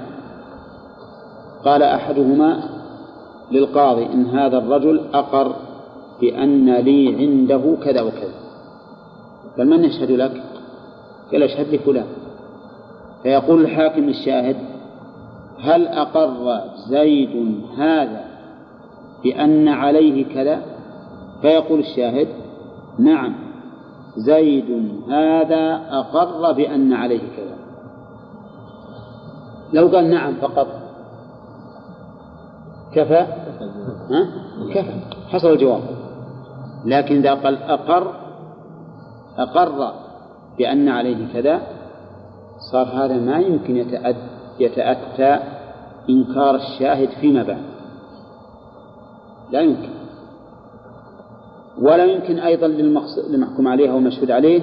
قال 1.65 1.83
أحدهما 1.83 2.59
للقاضي 3.51 4.05
إن 4.05 4.25
هذا 4.25 4.57
الرجل 4.57 5.01
أقر 5.13 5.66
بأن 6.21 6.75
لي 6.75 7.15
عنده 7.15 7.77
كذا 7.83 8.01
وكذا. 8.01 8.33
قال 9.57 9.69
من 9.69 9.83
يشهد 9.83 10.11
لك؟ 10.11 10.43
قال 11.31 11.43
أشهد 11.43 11.75
لفلان. 11.75 12.07
فيقول 13.23 13.61
الحاكم 13.61 14.01
للشاهد 14.01 14.57
هل 15.59 15.87
أقر 15.87 16.61
زيد 16.89 17.61
هذا 17.77 18.25
بأن 19.23 19.67
عليه 19.67 20.25
كذا؟ 20.33 20.61
فيقول 21.41 21.79
الشاهد 21.79 22.27
نعم 22.99 23.35
زيد 24.17 24.91
هذا 25.09 25.81
أقر 25.89 26.51
بأن 26.51 26.93
عليه 26.93 27.19
كذا. 27.19 27.57
لو 29.73 29.87
قال 29.87 30.09
نعم 30.09 30.33
فقط 30.33 30.67
كفى؟ 32.93 33.27
ها؟ 34.11 34.27
كفى. 34.73 34.99
حصل 35.27 35.51
الجواب. 35.51 35.81
لكن 36.87 37.15
إذا 37.15 37.33
قال 37.33 37.63
أقر 37.63 38.13
أقر 39.37 39.93
بأن 40.57 40.89
عليه 40.89 41.33
كذا 41.33 41.61
صار 42.71 42.87
هذا 42.87 43.17
ما 43.17 43.39
يمكن 43.39 43.85
يتأتى 44.59 45.39
إنكار 46.09 46.55
الشاهد 46.55 47.09
فيما 47.09 47.43
بعد. 47.43 47.63
لا 49.51 49.61
يمكن. 49.61 49.89
ولا 51.81 52.05
يمكن 52.05 52.39
أيضا 52.39 52.67
للمحكوم 52.67 53.67
عليه 53.67 53.91
أو 53.91 53.97
المشهود 53.97 54.31
عليه 54.31 54.61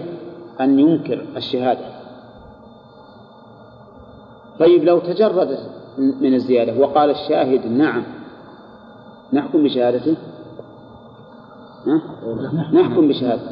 أن 0.61 0.79
ينكر 0.79 1.27
الشهادة. 1.37 1.87
طيب 4.59 4.85
لو 4.85 4.99
تجرد 4.99 5.59
من 5.99 6.35
الزيادة 6.35 6.79
وقال 6.81 7.11
الشاهد 7.11 7.67
نعم 7.67 8.03
نحكم 9.33 9.65
بشهادته؟ 9.65 10.17
ها؟ 10.17 10.34
نحكم 12.73 13.09
بشهادته. 13.09 13.51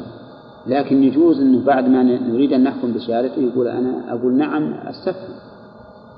لكن 0.67 1.03
يجوز 1.03 1.39
أنه 1.41 1.65
بعد 1.65 1.87
ما 1.87 2.03
نريد 2.03 2.53
أن 2.53 2.63
نحكم 2.63 2.93
بشهادته 2.93 3.41
يقول 3.41 3.67
أنا 3.67 4.13
أقول 4.13 4.33
نعم 4.33 4.73
أستفهم 4.73 5.35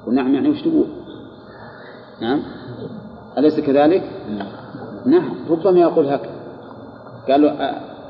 ونعم 0.07 0.33
يعني 0.33 0.49
وش 0.49 0.61
تقول؟ 0.61 0.85
نعم. 2.21 2.39
أليس 3.37 3.59
كذلك؟ 3.59 4.03
نعم. 5.05 5.33
ربما 5.49 5.79
يقول 5.79 6.05
هكذا. 6.05 6.35
قالوا 7.29 7.51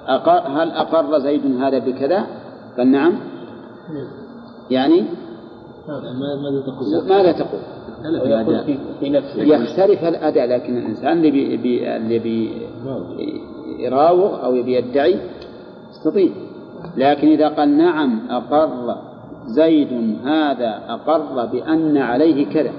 أقر 0.07 0.61
هل 0.61 0.72
أقر 0.72 1.19
زيد 1.19 1.61
هذا 1.61 1.80
بكذا؟ 1.80 2.26
قال 2.77 2.91
نعم. 2.91 3.14
يعني؟ 4.72 5.06
ماذا 5.88 6.61
تقول؟ 6.61 7.10
ماذا 7.10 7.32
تقول؟ 7.32 7.61
في, 8.65 8.77
في 8.99 9.10
نفسه 9.10 9.41
يختلف 9.41 10.03
الأداء 10.03 10.48
لكن 10.48 10.77
الإنسان 10.77 11.18
اللي 11.18 11.32
بي 11.32 11.57
بي 11.57 11.95
اللي 11.95 12.19
بي 12.19 12.52
يراوغ 13.80 14.46
أو 14.46 14.56
يبي 14.56 14.74
يدعي 14.74 15.20
يستطيع. 15.92 16.32
لكن 16.98 17.28
إذا 17.28 17.48
قال 17.48 17.78
نعم 17.78 18.20
أقر 18.30 18.96
زيد 19.46 20.18
هذا 20.26 20.82
أقر 20.88 21.46
بأن 21.46 21.98
عليه 21.98 22.46
كذا. 22.46 22.72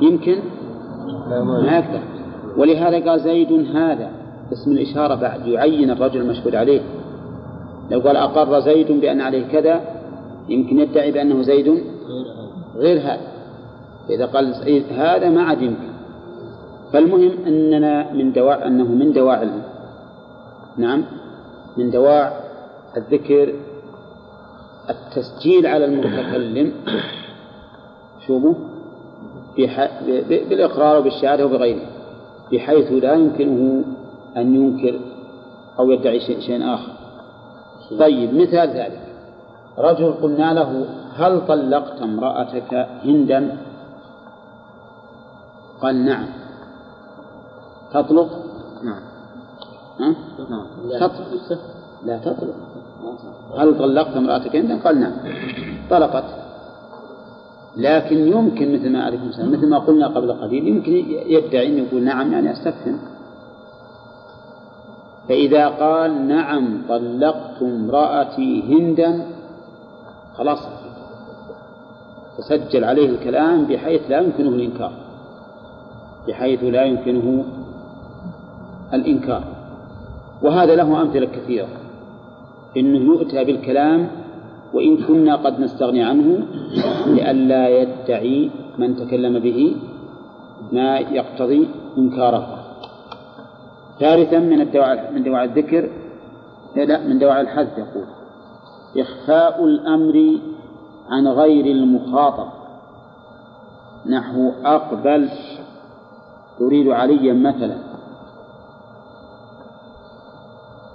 يمكن؟ 0.00 0.38
ما 1.28 1.72
يقدر. 1.72 2.00
ولهذا 2.56 3.10
قال 3.10 3.20
زيد 3.20 3.76
هذا 3.76 4.10
اسم 4.52 4.72
الإشارة 4.72 5.14
بعد 5.14 5.46
يعين 5.46 5.90
الرجل 5.90 6.20
المشهود 6.20 6.54
عليه. 6.54 6.80
لو 7.90 8.00
قال 8.00 8.16
أقر 8.16 8.60
زيد 8.60 9.00
بأن 9.00 9.20
عليه 9.20 9.46
كذا 9.46 9.80
يمكن 10.48 10.78
يدعي 10.78 11.12
بأنه 11.12 11.42
زيد 11.42 11.82
غير 12.76 13.00
هذا. 13.00 13.28
إذا 14.10 14.26
قال 14.26 14.54
هذا 14.90 15.30
ما 15.30 15.42
عاد 15.42 15.62
يمكن. 15.62 15.97
فالمهم 16.92 17.32
أننا 17.46 18.12
من 18.12 18.32
دواعي 18.32 18.66
أنه 18.66 18.84
من 18.84 19.12
دواعي 19.12 19.50
نعم 20.76 21.04
من 21.76 21.90
دواعي 21.90 22.32
الذكر 22.96 23.54
التسجيل 24.90 25.66
على 25.66 25.84
المتكلم 25.84 26.72
شوفوا 28.26 28.54
بالإقرار 30.28 30.98
وبالشهادة 30.98 31.46
وبغيره 31.46 31.86
بحيث 32.52 32.92
لا 32.92 33.14
يمكنه 33.14 33.84
أن 34.36 34.54
ينكر 34.54 35.00
أو 35.78 35.90
يدعي 35.90 36.20
شيء 36.20 36.40
شيء 36.40 36.74
آخر. 36.74 36.92
طيب 37.98 38.34
مثال 38.34 38.68
ذلك. 38.68 39.02
رجل 39.78 40.12
قلنا 40.12 40.54
له 40.54 40.86
هل 41.14 41.46
طلقت 41.46 42.02
امرأتك 42.02 42.74
هندا؟ 43.04 43.56
قال 45.82 46.04
نعم. 46.04 46.26
تطلق؟ 47.92 48.28
نعم. 48.84 49.02
ها؟ 50.00 50.14
نعم. 50.50 50.66
تطلق 51.00 51.58
لا 52.04 52.18
تطلق. 52.18 52.54
هل 53.58 53.78
طلقت 53.78 54.16
امرأتك 54.16 54.56
هندا 54.56 54.82
قال 54.82 55.00
نعم. 55.00 55.12
طلقت. 55.90 56.24
لكن 57.76 58.16
يمكن 58.16 58.74
مثل 58.74 58.92
ما 58.92 59.04
عليكم 59.04 59.28
السلام 59.28 59.52
مثل 59.52 59.68
ما 59.68 59.78
قلنا 59.78 60.06
قبل 60.06 60.32
قليل 60.32 60.68
يمكن 60.68 60.92
يدعي 61.26 61.66
أن 61.66 61.78
يقول 61.78 62.02
نعم 62.02 62.32
يعني 62.32 62.52
أستفهم. 62.52 62.98
فإذا 65.28 65.68
قال 65.68 66.28
نعم 66.28 66.82
طلقت 66.88 67.62
امرأتي 67.62 68.62
هندا 68.62 69.26
خلاص. 70.34 70.58
تسجل 72.38 72.84
عليه 72.84 73.10
الكلام 73.10 73.64
بحيث 73.64 74.10
لا 74.10 74.20
يمكنه 74.20 74.48
الإنكار. 74.48 74.92
بحيث 76.28 76.64
لا 76.64 76.84
يمكنه 76.84 77.44
الإنكار. 78.94 79.44
وهذا 80.42 80.74
له 80.74 81.02
أمثلة 81.02 81.26
كثيرة. 81.26 81.68
إنه 82.76 82.98
يؤتى 82.98 83.44
بالكلام 83.44 84.08
وإن 84.74 84.96
كنا 84.96 85.36
قد 85.36 85.60
نستغني 85.60 86.02
عنه 86.02 86.46
لئلا 87.06 87.68
يدعي 87.68 88.50
من 88.78 88.96
تكلم 88.96 89.38
به 89.38 89.76
ما 90.72 90.98
يقتضي 90.98 91.68
إنكاره. 91.98 92.58
ثالثا 94.00 94.38
من 94.38 94.60
الدواعي 94.60 95.10
من 95.14 95.22
دواعي 95.22 95.44
الذكر 95.44 95.88
لا 96.76 96.98
من 97.06 97.18
دواعي 97.18 97.40
الحذف 97.40 97.78
يقول 97.78 98.06
إخفاء 98.96 99.64
الأمر 99.64 100.38
عن 101.10 101.28
غير 101.28 101.66
المخاطب. 101.66 102.48
نحو 104.06 104.52
أقبل 104.64 105.28
تريد 106.58 106.88
عليا 106.88 107.32
مثلا. 107.32 107.76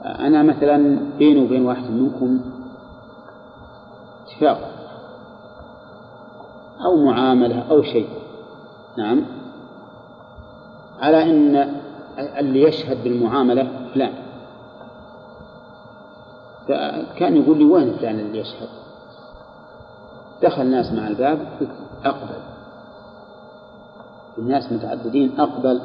أنا 0.06 0.44
مثلا 0.44 1.00
بيني 1.18 1.46
وبين 1.46 1.66
واحد 1.66 1.92
منكم 1.92 2.40
اتفاق 4.28 4.70
أو 6.86 7.06
معاملة 7.06 7.72
أو 7.72 7.82
شيء 7.82 8.10
نعم. 8.98 9.26
على 11.00 11.24
أن 11.24 11.74
اللي 12.18 12.62
يشهد 12.62 13.04
بالمعاملة 13.04 13.90
فلان. 13.94 14.14
فكان 16.68 17.38
يقول 17.38 17.58
لي 17.58 17.66
وين 17.66 17.94
فلان 17.94 18.20
اللي 18.20 18.40
يشهد؟ 18.40 18.70
دخل 20.44 20.66
ناس 20.66 20.92
مع 20.92 21.08
الباب 21.08 21.48
أقبل. 22.06 22.40
الناس 24.38 24.72
متعددين 24.72 25.40
أقبل. 25.40 25.82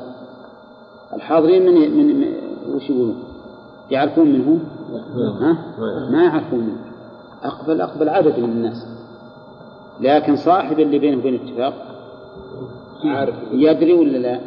الحاضرين 1.12 1.66
من 1.66 1.96
من, 1.96 2.20
من 2.20 2.34
وش 2.74 2.90
يقولون؟ 2.90 3.27
يعرفون 3.90 4.32
من 4.32 4.44
هو؟ 4.44 4.56
ها؟ 5.40 5.58
ما 6.10 6.24
يعرفون 6.24 6.60
منه. 6.60 6.84
أقبل 7.42 7.80
أقبل 7.80 8.08
عدد 8.08 8.38
من 8.38 8.50
الناس. 8.50 8.86
لكن 10.00 10.36
صاحب 10.36 10.80
اللي 10.80 10.98
بينه 10.98 11.18
وبين 11.18 11.34
اتفاق 11.34 11.74
عارف. 13.04 13.34
يدري 13.52 13.92
ولا 13.92 14.18
لا؟ 14.18 14.40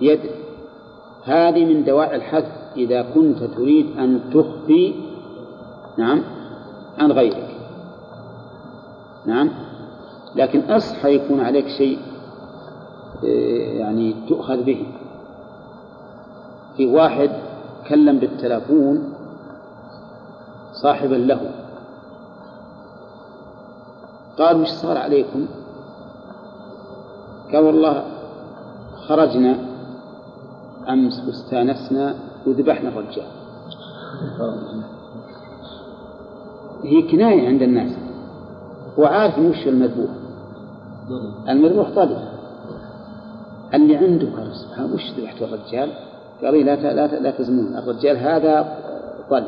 يدري. 0.00 0.30
هذه 1.24 1.64
من 1.64 1.84
دواعي 1.84 2.16
الحذف. 2.16 2.52
إذا 2.76 3.02
كنت 3.02 3.42
تريد 3.42 3.98
أن 3.98 4.20
تخفي 4.34 4.94
نعم 5.98 6.22
عن 6.98 7.12
غيرك. 7.12 7.56
نعم. 9.26 9.50
لكن 10.36 10.60
أصحى 10.60 11.14
يكون 11.14 11.40
عليك 11.40 11.68
شيء 11.68 11.98
يعني 13.78 14.14
تؤخذ 14.28 14.62
به. 14.62 14.86
في 16.76 16.86
واحد 16.86 17.30
كلم 17.90 18.18
بالتلفون 18.18 19.12
صاحبا 20.72 21.14
له. 21.14 21.50
قال 24.38 24.60
وش 24.60 24.68
صار 24.68 24.96
عليكم؟ 24.98 25.46
قال 27.52 27.64
والله 27.64 28.04
خرجنا 29.08 29.58
أمس 30.88 31.24
واستانسنا 31.26 32.14
وذبحنا 32.46 32.88
الرجال. 32.88 33.26
هي 36.84 37.02
كناية 37.02 37.48
عند 37.48 37.62
الناس. 37.62 37.92
هو 38.98 39.04
عارف 39.04 39.38
وش 39.38 39.66
المذبوح؟ 39.66 40.10
المذبوح 41.48 41.90
طلب 41.96 42.28
اللي 43.74 43.96
عنده 43.96 44.30
قال 44.36 44.56
سبحان 44.56 44.92
وش 44.92 45.10
ذبحت 45.18 45.42
الرجال؟ 45.42 46.09
قال 46.44 46.66
لا 46.66 46.76
لا 46.76 47.06
لا 47.06 47.30
تزمون 47.30 47.76
الرجال 47.76 48.16
هذا 48.16 48.78
ضل. 49.30 49.44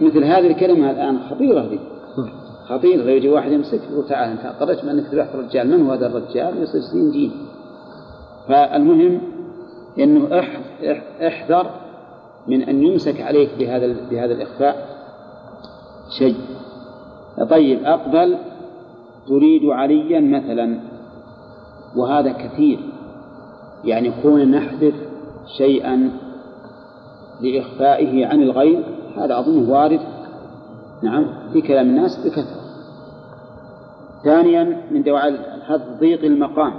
مثل 0.00 0.24
هذه 0.24 0.46
الكلمة 0.46 0.90
الآن 0.90 1.18
خطيرة 1.30 1.68
دي 1.68 1.80
خطيرة. 2.68 3.02
لو 3.02 3.08
يجي 3.08 3.28
واحد 3.28 3.52
يمسك 3.52 3.80
يقول 3.90 4.08
تعال 4.08 4.30
أنت 4.30 4.46
قررت 4.60 4.84
أنك 4.84 5.14
ذبحت 5.14 5.34
الرجال. 5.34 5.70
من 5.70 5.86
هو 5.86 5.92
هذا 5.92 6.06
الرجال؟ 6.06 6.62
يصير 6.62 6.80
سنين 6.80 7.10
جيل 7.10 7.30
فالمهم 8.48 9.20
أنه 9.98 10.40
إحذر 11.20 11.70
من 12.48 12.62
أن 12.62 12.82
يمسك 12.82 13.20
عليك 13.20 13.50
بهذا 13.58 13.96
بهذا 14.10 14.32
الإخفاء 14.34 14.86
شيء. 16.18 16.36
طيب 17.50 17.84
أقبل 17.84 18.36
تريد 19.28 19.64
عليا 19.64 20.20
مثلا 20.20 20.80
وهذا 21.96 22.32
كثير. 22.32 22.78
يعني 23.86 24.12
كون 24.22 24.50
نحذف 24.50 24.94
شيئا 25.58 26.10
لإخفائه 27.40 28.26
عن 28.26 28.42
الغير 28.42 28.84
هذا 29.16 29.38
أظنه 29.38 29.72
وارد. 29.72 30.00
نعم 31.02 31.26
في 31.52 31.60
كلام 31.60 31.86
الناس 31.86 32.26
بكثرة. 32.26 32.60
ثانيا 34.24 34.82
من 34.90 35.02
دواعي 35.02 35.28
الحذف 35.28 36.00
ضيق 36.00 36.24
المقام. 36.24 36.72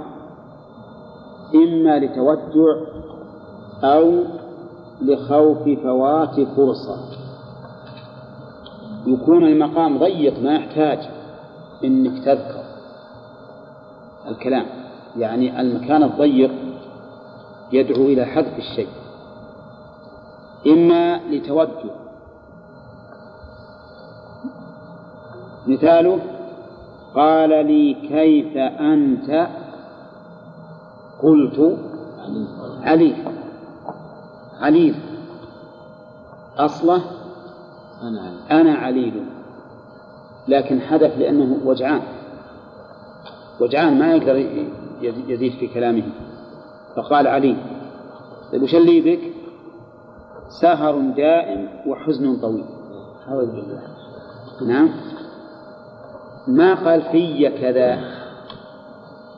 إما 1.54 1.98
لتوجع 1.98 2.76
أو 3.84 4.24
لخوف 5.02 5.68
فوات 5.82 6.40
فرصة. 6.40 6.96
يكون 9.06 9.44
المقام 9.44 9.98
ضيق 9.98 10.42
ما 10.42 10.54
يحتاج 10.54 10.98
إنك 11.84 12.24
تذكر 12.24 12.64
الكلام. 14.28 14.66
يعني 15.16 15.60
المكان 15.60 16.02
الضيق 16.02 16.67
يدعو 17.72 18.04
إلى 18.04 18.24
حذف 18.24 18.58
الشيء. 18.58 18.88
إما 20.66 21.20
لتوجه. 21.30 21.90
مثاله 25.66 26.18
قال 27.14 27.66
لي 27.66 27.94
كيف 27.94 28.56
أنت؟ 28.56 29.48
قلت 31.22 31.78
علي. 32.82 33.14
عليل 34.60 34.94
أصله 36.56 37.02
أنا 38.50 38.74
عليل 38.74 39.24
لكن 40.48 40.80
حدث 40.80 41.18
لأنه 41.18 41.58
وجعان. 41.64 42.02
وجعان 43.60 43.98
ما 43.98 44.14
يقدر 44.14 44.36
يزيد 45.02 45.52
في 45.52 45.66
كلامه. 45.66 46.02
فقال 46.98 47.26
علي 47.26 47.56
طيب 48.52 48.62
وش 48.62 48.74
اللي 48.74 49.00
بك؟ 49.00 49.20
سهر 50.60 51.00
دائم 51.00 51.68
وحزن 51.86 52.36
طويل. 52.36 52.64
أعوذ 53.28 53.46
بالله. 53.46 53.82
نعم. 54.66 54.90
ما 56.48 56.74
قال 56.74 57.02
في 57.02 57.48
كذا؟ 57.60 57.98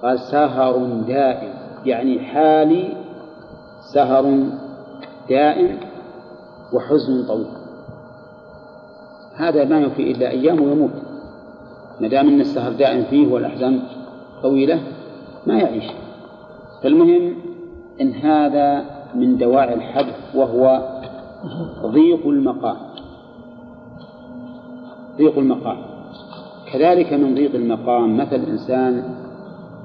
قال 0.02 0.18
سهر 0.18 0.76
دائم 1.08 1.52
يعني 1.84 2.20
حالي 2.20 2.96
سهر 3.94 4.44
دائم 5.28 5.80
وحزن 6.72 7.26
طويل. 7.26 7.50
هذا 9.36 9.64
ما 9.64 9.80
يوفي 9.80 10.10
إلا 10.10 10.30
أيام 10.30 10.62
ويموت. 10.62 10.90
ما 12.00 12.08
دام 12.08 12.28
أن 12.28 12.40
السهر 12.40 12.72
دائم 12.72 13.04
فيه 13.04 13.32
والأحزان 13.32 13.82
طويلة 14.42 14.80
ما 15.46 15.58
يعيش. 15.58 15.84
فالمهم 16.82 17.39
إن 18.00 18.12
هذا 18.12 18.84
من 19.14 19.36
دواعي 19.36 19.74
الحذف 19.74 20.34
وهو 20.34 20.88
ضيق 21.86 22.26
المقام. 22.26 22.76
ضيق 25.18 25.38
المقام. 25.38 25.76
كذلك 26.72 27.12
من 27.12 27.34
ضيق 27.34 27.54
المقام 27.54 28.16
مثل 28.16 28.36
إنسان 28.36 29.14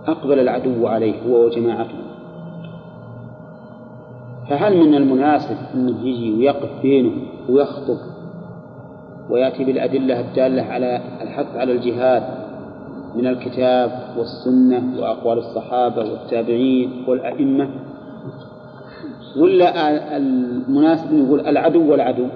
أقبل 0.08 0.40
العدو 0.40 0.88
عليه 0.88 1.22
هو 1.28 1.46
وجماعته. 1.46 1.98
فهل 4.50 4.78
من 4.78 4.96
المناسب 4.96 5.58
أنه 5.74 6.08
يجي 6.08 6.34
ويقف 6.34 6.82
بينه 6.82 7.12
ويخطب 7.50 7.98
ويأتي 9.30 9.64
بالأدلة 9.64 10.20
الدالة 10.20 10.64
على 10.64 11.02
الحث 11.22 11.56
على 11.56 11.72
الجهاد 11.72 12.24
من 13.16 13.28
الكتاب 13.28 13.92
والسنة 14.18 15.02
وأقوال 15.02 15.38
الصحابة 15.38 16.02
والتابعين 16.12 17.06
والأئمة؟ 17.08 17.70
ولا 19.38 20.18
المناسب 20.18 21.12
أن 21.12 21.26
يقول 21.26 21.40
العدو 21.40 21.92
والعدو؟ 21.92 22.28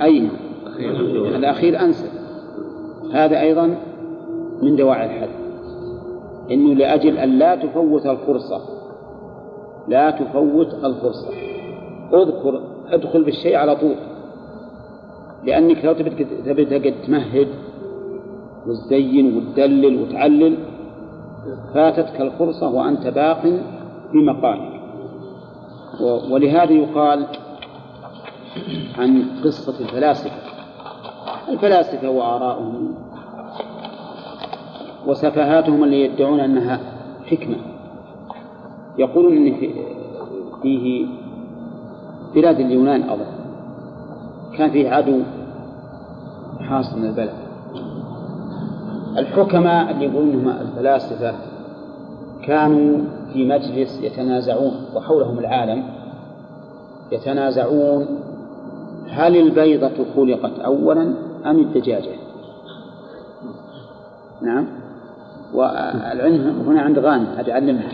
أي 0.00 0.30
الأخير 1.36 1.80
أنسب. 1.80 2.08
هذا 3.12 3.40
أيضا 3.40 3.76
من 4.62 4.76
دواعي 4.76 5.06
الحد. 5.06 5.28
إنه 6.50 6.74
لأجل 6.74 7.18
أن 7.18 7.38
لا 7.38 7.56
تفوت 7.56 8.06
الفرصة. 8.06 8.60
لا 9.88 10.10
تفوت 10.10 10.74
الفرصة. 10.84 11.28
اذكر 12.12 12.62
ادخل 12.86 13.24
بالشيء 13.24 13.56
على 13.56 13.76
طول. 13.76 13.94
لأنك 15.44 15.84
لو 15.84 15.92
تبي 16.46 16.64
تقعد 16.64 16.94
تمهد 17.06 17.48
وتزين 18.66 19.36
وتدلل 19.36 20.02
وتعلل 20.02 20.56
فاتتك 21.74 22.20
الفرصة 22.20 22.68
وأنت 22.70 23.06
باق 23.06 23.42
في 24.12 24.18
مقامك 24.18 24.80
ولهذا 26.30 26.72
يقال 26.72 27.26
عن 28.98 29.24
قصة 29.44 29.80
الفلاسفة. 29.80 30.36
الفلاسفة 31.48 32.10
وآراؤهم 32.10 32.94
وسفهاتهم 35.06 35.84
اللي 35.84 36.04
يدعون 36.04 36.40
أنها 36.40 36.80
حكمة. 37.26 37.56
يقولون 38.98 39.36
أن 39.36 39.54
فيه 40.62 41.06
بلاد 42.34 42.60
اليونان 42.60 43.10
أظن. 43.10 43.26
كان 44.58 44.70
فيه 44.70 44.90
عدو 44.90 45.22
حاصل 46.60 46.98
من 46.98 47.04
البلد. 47.06 47.34
الحكماء 49.18 49.90
اللي 49.90 50.04
يقولون 50.04 50.30
إنهم 50.30 50.48
الفلاسفة 50.48 51.34
كانوا 52.42 52.98
في 53.32 53.44
مجلس 53.44 54.00
يتنازعون 54.02 54.72
وحولهم 54.94 55.38
العالم 55.38 55.84
يتنازعون 57.12 58.06
هل 59.08 59.36
البيضة 59.36 60.04
خلقت 60.16 60.58
أولا 60.58 61.14
أم 61.46 61.58
الدجاجة؟ 61.58 62.10
نعم. 64.42 64.66
والعلم 65.54 66.64
هنا 66.66 66.82
عند 66.82 66.98
غانم 66.98 67.26
أتعلمها 67.38 67.92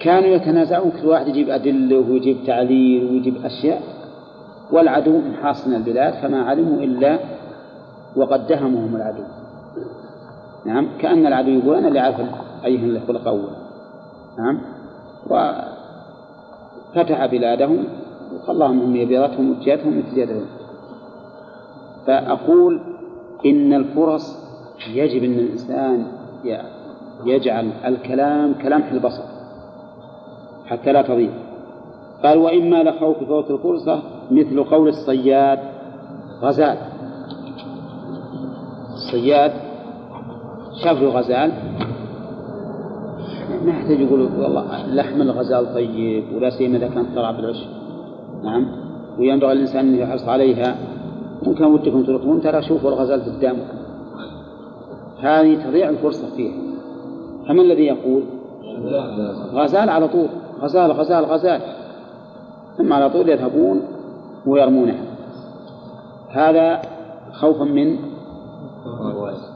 كانوا 0.00 0.28
يتنازعون 0.28 0.92
كل 1.02 1.08
واحد 1.08 1.28
يجيب 1.28 1.50
أدلة 1.50 1.98
ويجيب 1.98 2.36
تعليل 2.46 3.04
ويجيب 3.04 3.44
أشياء 3.44 3.82
والعدو 4.70 5.18
محاصن 5.18 5.74
البلاد 5.74 6.14
فما 6.14 6.42
علموا 6.42 6.78
إلا 6.78 7.18
وقد 8.16 8.46
دهمهم 8.46 8.96
العدو. 8.96 9.22
نعم. 10.64 10.88
كأن 10.98 11.26
العدو 11.26 11.50
يقول 11.50 11.76
أنا 11.76 11.88
اللي 11.88 12.00
أعرف 12.00 12.20
أيهم 12.64 12.84
اللي 12.84 13.00
خلق 13.00 13.28
نعم. 14.38 14.60
وفتح 15.26 17.26
بلادهم 17.26 17.84
وخلاهم 18.34 18.80
هم 18.80 18.96
يبيضتهم 18.96 19.50
وجيتهم 19.50 19.98
مثل 19.98 20.44
فأقول 22.06 22.80
إن 23.46 23.74
الفرص 23.74 24.36
يجب 24.94 25.24
أن 25.24 25.38
الإنسان 25.38 26.06
يجعل 27.24 27.70
الكلام 27.84 28.54
كلمح 28.54 28.92
البصر 28.92 29.22
حتى 30.66 30.92
لا 30.92 31.02
تضيع. 31.02 31.30
قال 32.22 32.38
وإما 32.38 32.82
لخوف 32.82 33.24
فوت 33.24 33.50
الفرصة 33.50 34.02
مثل 34.30 34.64
قول 34.64 34.88
الصياد 34.88 35.58
غزال. 36.42 36.78
الصياد 38.94 39.52
شاف 40.84 41.02
غزال 41.02 41.52
ما 43.64 43.70
يحتاج 43.70 44.00
يقول 44.00 44.20
والله 44.20 44.86
لحم 44.86 45.22
الغزال 45.22 45.74
طيب 45.74 46.24
ولا 46.36 46.50
سيما 46.50 46.76
إذا 46.76 46.88
كانت 46.88 47.08
طلع 47.16 47.30
بالعشب 47.30 47.66
نعم. 48.44 48.66
وينبغي 49.18 49.52
الإنسان 49.52 49.88
أن 49.88 49.94
يحرص 49.94 50.28
عليها. 50.28 50.76
وإن 51.42 51.54
كان 51.54 51.66
ودكم 51.66 52.02
تلقون 52.02 52.40
ترى 52.40 52.62
شوفوا 52.62 52.90
الغزال 52.90 53.22
قدامكم 53.24 53.78
هذه 55.20 55.64
تضيع 55.64 55.88
الفرصة 55.88 56.36
فيها. 56.36 56.54
فما 57.48 57.62
الذي 57.62 57.86
يقول؟ 57.86 58.22
غزال 59.52 59.88
على 59.88 60.08
طول. 60.08 60.28
غزال 60.60 60.92
غزال 60.92 61.24
غزال. 61.24 61.60
ثم 62.78 62.92
على 62.92 63.10
طول 63.10 63.28
يذهبون 63.28 63.82
ويرمونها. 64.46 65.04
هذا 66.30 66.82
خوفا 67.32 67.64
من؟ 67.64 67.96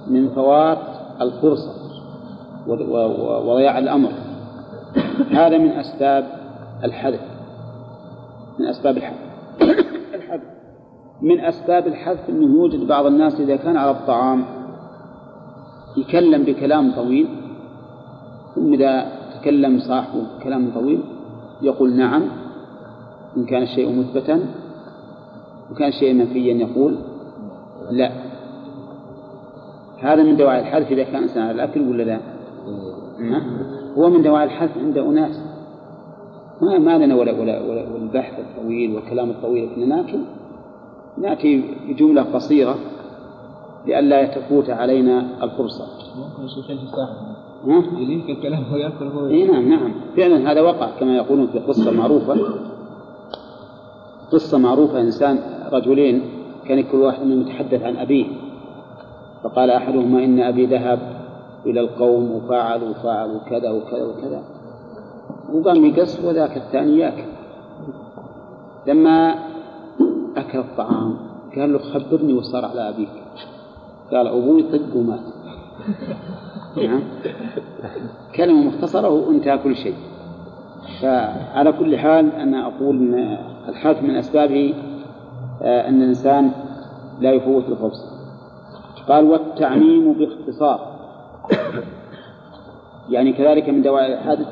من 0.07 0.29
فوات 0.29 0.79
الفرصة. 1.21 1.73
وضياع 2.69 3.79
الأمر. 3.79 4.11
هذا 5.31 5.59
من 5.59 5.71
أسباب 5.71 6.27
الحذف. 6.85 7.21
من 8.59 8.67
أسباب 8.67 8.97
الحذف. 8.97 9.19
الحذف 10.15 10.59
من 11.23 11.41
أسباب 11.41 11.87
الحذف 11.87 12.29
أنه 12.29 12.57
يوجد 12.57 12.87
بعض 12.87 13.07
الناس 13.07 13.41
إذا 13.41 13.57
كان 13.57 13.77
على 13.77 13.91
الطعام 13.91 14.45
يكلم 15.97 16.43
بكلام 16.45 16.93
طويل 16.93 17.29
ثم 18.55 18.73
إذا 18.73 19.13
تكلم 19.41 19.79
صاحبه 19.79 20.23
بكلام 20.39 20.71
طويل 20.75 21.01
يقول 21.63 21.97
نعم 21.97 22.23
إن 23.37 23.45
كان 23.45 23.63
الشيء 23.63 23.99
مثبتا 23.99 24.41
وكان 25.71 25.89
الشيء 25.89 26.15
منفيا 26.15 26.55
يقول 26.55 26.99
لا. 27.91 28.11
هذا 30.01 30.23
من 30.23 30.37
دواعي 30.37 30.61
الحذف 30.61 30.93
إذا 30.93 31.03
كان 31.05 31.23
إنسان 31.23 31.43
على 31.43 31.53
الأكل 31.53 31.89
ولا 31.89 32.03
لا؟ 32.03 32.21
هو 33.99 34.11
من 34.11 34.23
دواعي 34.23 34.45
الحذف 34.45 34.79
عند 34.79 34.99
أناس. 34.99 35.41
ما 36.63 36.79
ما 36.79 36.99
لنا 36.99 37.15
ولا 37.15 37.33
ولا 37.33 37.63
ولا 37.63 37.97
البحث 37.97 38.39
الطويل 38.39 38.95
والكلام 38.95 39.31
الطويل. 39.31 39.69
كنا 39.75 39.87
ناكل 39.87 40.19
نأتي 41.19 41.65
بجملة 41.89 42.23
قصيرة 42.23 42.75
لئلا 43.87 44.27
تفوت 44.27 44.71
علينا 44.71 45.45
الفرصة. 45.45 45.85
ممكن 46.19 46.49
ها؟ 47.67 47.83
يليك 47.99 48.31
الكلام 48.31 48.73
ويأكل 48.73 49.07
هو. 49.07 49.27
إي 49.27 49.45
نعم 49.45 49.69
نعم. 49.69 49.93
فعلا 50.17 50.53
هذا 50.53 50.61
وقع 50.61 50.91
كما 51.01 51.17
يقولون 51.17 51.47
في 51.47 51.59
قصة 51.59 51.91
معروفة. 51.91 52.37
قصة 54.33 54.59
معروفة. 54.59 55.01
إنسان 55.01 55.39
رجلين 55.73 56.23
كان 56.69 56.83
كل 56.83 56.97
واحد 56.97 57.27
منهم 57.27 57.41
يتحدث 57.41 57.83
عن 57.83 57.97
أبيه. 57.97 58.27
فقال 59.43 59.71
أحدهما 59.71 60.25
إن 60.25 60.41
أبي 60.41 60.67
ذهب 60.67 61.18
إلى 61.67 61.81
القوم 61.81 62.33
وفعل 62.33 62.83
وفعل 62.83 63.31
وكذا 63.37 63.71
وكذا 63.71 64.05
وكذا. 64.05 64.43
وقام 65.53 65.85
يقص 65.85 66.25
وذاك 66.25 66.57
الثاني 66.57 66.99
ياكل. 66.99 67.29
لما 68.87 69.35
أكل 70.37 70.59
الطعام 70.59 71.17
قال 71.57 71.73
له 71.73 71.79
خبرني 71.79 72.33
وصار 72.33 72.65
على 72.65 72.89
أبيك. 72.89 73.09
قال 74.13 74.27
أبوي 74.27 74.63
طق 74.63 74.97
ومات. 74.97 75.21
نعم. 76.77 77.03
كلمة 78.37 78.63
مختصرة 78.63 79.09
وانتهى 79.09 79.59
كل 79.59 79.77
شيء. 79.77 79.95
فعلى 81.03 81.73
كل 81.73 81.99
حال 81.99 82.33
أنا 82.33 82.67
أقول 82.67 82.97
أن 82.97 83.39
الحذف 83.69 84.03
من 84.03 84.17
أسبابه 84.17 84.75
آه، 85.63 85.89
أن 85.89 86.03
الإنسان 86.03 86.51
لا 87.21 87.33
يفوت 87.33 87.65
الفرصة 87.69 88.07
قال 89.09 89.25
والتعميم 89.25 90.13
باختصار. 90.13 90.98
يعني 93.09 93.33
كذلك 93.33 93.69
من 93.69 93.83
دواعي 93.83 94.15
الحذف 94.15 94.47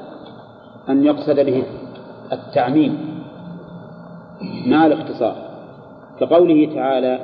أن 0.89 1.05
يقصد 1.05 1.40
به 1.40 1.62
التعميم 2.32 2.98
مع 4.66 4.86
الاختصار 4.86 5.36
كقوله 6.20 6.74
تعالى 6.74 7.20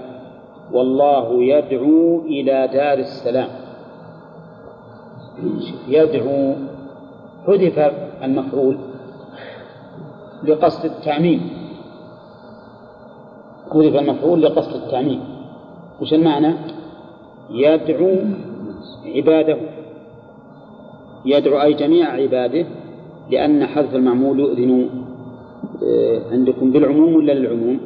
والله 0.73 1.43
يدعو 1.43 2.21
إلى 2.21 2.69
دار 2.73 2.99
السلام. 2.99 3.49
يدعو 5.89 6.55
حذف 7.47 7.79
المفعول 8.23 8.79
لقصد 10.45 10.85
التعميم. 10.85 11.51
حذف 13.73 13.97
المفعول 13.97 14.43
لقصد 14.43 14.75
التعميم. 14.83 15.21
وش 16.01 16.15
المعنى؟ 16.15 16.55
يدعو 17.51 18.17
عباده. 19.07 19.57
يدعو 21.25 21.63
أي 21.63 21.73
جميع 21.73 22.13
عباده 22.13 22.67
لأن 23.31 23.67
حذف 23.67 23.95
المعمول 23.95 24.41
يؤذن 24.41 24.89
آه، 25.83 26.33
عندكم 26.33 26.73
بالعموم 26.73 27.15
ولا 27.15 27.33
للعموم؟ 27.33 27.81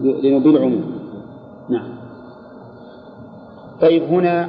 يؤذن 0.00 0.38
بالعموم. 0.38 1.00
نعم. 1.68 1.88
طيب 3.80 4.02
هنا 4.02 4.48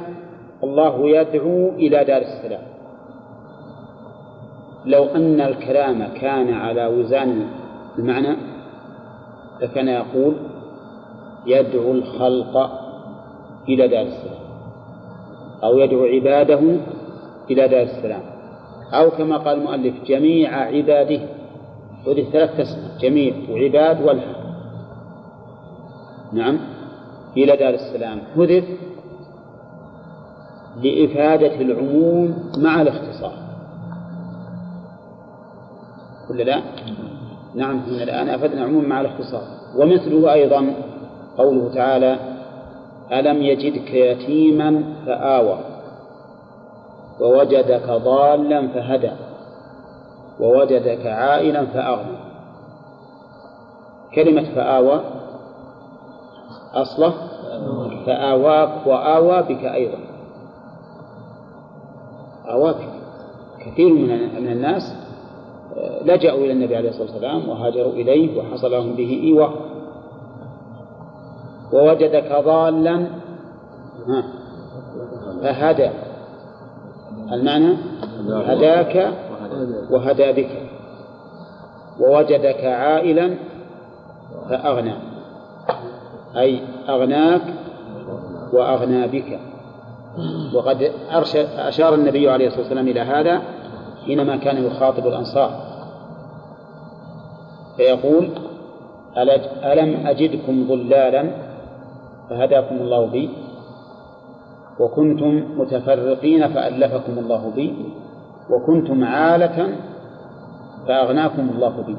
الله 0.64 1.08
يدعو 1.08 1.68
إلى 1.68 2.04
دار 2.04 2.22
السلام. 2.22 2.62
لو 4.86 5.04
أن 5.04 5.40
الكلام 5.40 6.08
كان 6.20 6.52
على 6.54 6.86
وزان 6.86 7.46
المعنى 7.98 8.36
لكان 9.62 9.88
يقول 9.88 10.34
يدعو 11.46 11.92
الخلق 11.92 12.70
إلى 13.68 13.88
دار 13.88 14.02
السلام. 14.02 14.47
أو 15.64 15.78
يدعو 15.78 16.04
عباده 16.04 16.60
إلى 17.50 17.68
دار 17.68 17.82
السلام. 17.82 18.22
أو 18.92 19.10
كما 19.10 19.36
قال 19.36 19.58
المؤلف 19.58 19.94
جميع 20.06 20.56
عباده. 20.56 21.20
هذه 22.06 22.30
ثلاث 22.32 22.56
تسمى 22.56 22.88
جميع 23.00 23.34
وعباد 23.50 24.02
والحق. 24.02 24.38
نعم. 26.32 26.58
إلى 27.36 27.56
دار 27.56 27.74
السلام. 27.74 28.20
حذف 28.36 28.64
لإفادة 30.82 31.60
العموم 31.60 32.50
مع 32.58 32.82
الاختصار. 32.82 33.32
ولا 36.30 36.42
لا؟ 36.42 36.60
نعم 37.54 37.76
من 37.76 38.02
الآن 38.02 38.28
أفدنا 38.28 38.64
العموم 38.64 38.84
مع 38.84 39.00
الاختصار. 39.00 39.42
ومثله 39.76 40.32
أيضا 40.32 40.74
قوله 41.38 41.74
تعالى 41.74 42.18
ألم 43.12 43.42
يجدك 43.42 43.94
يتيما 43.94 44.94
فآوى 45.06 45.58
ووجدك 47.20 47.90
ضالا 47.90 48.68
فهدى 48.68 49.10
ووجدك 50.40 51.06
عائلا 51.06 51.66
فأغنى. 51.66 52.18
كلمة 54.14 54.54
فآوى 54.54 55.00
أصلة 56.74 57.14
فآواك 58.06 58.86
وآوى 58.86 59.42
بك 59.42 59.64
أيضا. 59.64 59.98
آواك 62.50 62.88
كثير 63.60 63.94
من 64.40 64.48
الناس 64.52 64.94
آه، 65.76 66.02
لجأوا 66.02 66.38
إلى 66.38 66.52
النبي 66.52 66.76
عليه 66.76 66.88
الصلاة 66.88 67.10
والسلام 67.10 67.48
وهاجروا 67.48 67.92
إليه 67.92 68.38
وحصل 68.38 68.70
لهم 68.70 68.92
به 68.92 69.20
إيواء. 69.22 69.77
ووجدك 71.72 72.32
ضالا 72.44 73.06
فهدى. 75.42 75.90
المعنى؟ 77.32 77.76
هداك 78.28 79.12
وهدى 79.90 80.32
بك 80.32 80.50
ووجدك 82.00 82.64
عائلا 82.64 83.34
فأغنى. 84.50 84.94
أي 86.36 86.60
أغناك 86.88 87.42
وأغنى 88.52 89.06
بك. 89.06 89.40
وقد 90.54 90.92
أشار 91.58 91.94
النبي 91.94 92.30
عليه 92.30 92.46
الصلاة 92.46 92.62
والسلام 92.62 92.88
إلى 92.88 93.00
هذا 93.00 93.42
حينما 94.06 94.36
كان 94.36 94.64
يخاطب 94.66 95.06
الأنصار. 95.06 95.50
فيقول 97.76 98.30
ألم 99.64 100.06
أجدكم 100.06 100.66
ضلالا 100.68 101.47
فهداكم 102.30 102.76
الله 102.76 103.06
بي 103.06 103.30
وكنتم 104.80 105.42
متفرقين 105.56 106.48
فألفكم 106.48 107.18
الله 107.18 107.52
بي 107.56 107.92
وكنتم 108.50 109.04
عالة 109.04 109.68
فأغناكم 110.88 111.50
الله 111.54 111.82
بي. 111.86 111.96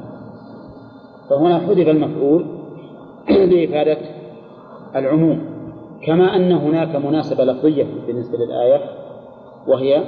فهنا 1.30 1.58
حذف 1.58 1.88
المفعول 1.88 2.46
لإفادة 3.50 3.98
العموم. 4.96 5.50
كما 6.06 6.36
أن 6.36 6.52
هناك 6.52 6.96
مناسبة 6.96 7.44
لفظية 7.44 7.86
بالنسبة 8.06 8.38
للآية 8.38 8.80
وهي 9.66 10.04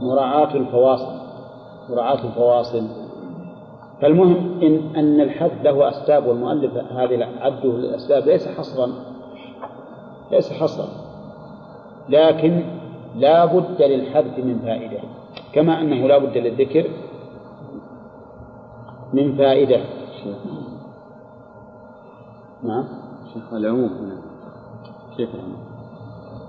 مراعاة 0.00 0.54
الفواصل. 0.54 1.20
مراعاة 1.90 2.24
الفواصل. 2.24 3.03
فالمهم 4.00 4.62
إن 4.62 4.96
أن 4.96 5.20
الحذف 5.20 5.62
له 5.62 5.88
أسباب 5.88 6.26
والمؤلف 6.26 6.76
هذه 6.76 7.28
عده 7.40 7.70
الأسباب 7.70 8.26
ليس 8.26 8.48
حصرا. 8.48 8.92
ليس 10.30 10.52
حصرا. 10.52 10.88
لكن 12.08 12.62
لا 13.16 13.44
بد 13.44 13.82
للحذف 13.82 14.38
من 14.38 14.58
فائدة 14.58 14.98
كما 15.52 15.80
أنه 15.80 16.06
لا 16.08 16.18
بد 16.18 16.38
للذكر 16.38 16.84
من 19.12 19.36
فائدة. 19.36 19.80
نعم. 22.62 22.84
شيخ 23.34 23.52
العموم 23.52 23.88
هنا. 23.88 24.16
كيف 25.16 25.34
العموم؟ 25.34 25.64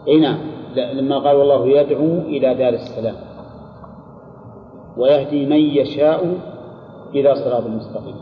إي 0.08 0.20
نعم. 0.20 0.38
لما 0.76 1.20
قال 1.20 1.36
والله 1.36 1.68
يدعو 1.68 2.06
إلى 2.06 2.54
دار 2.54 2.74
السلام 2.74 3.16
ويهدي 4.98 5.46
من 5.46 5.60
يشاء 5.60 6.38
إلى 7.14 7.36
صراط 7.36 7.64
المستقيم 7.64 8.16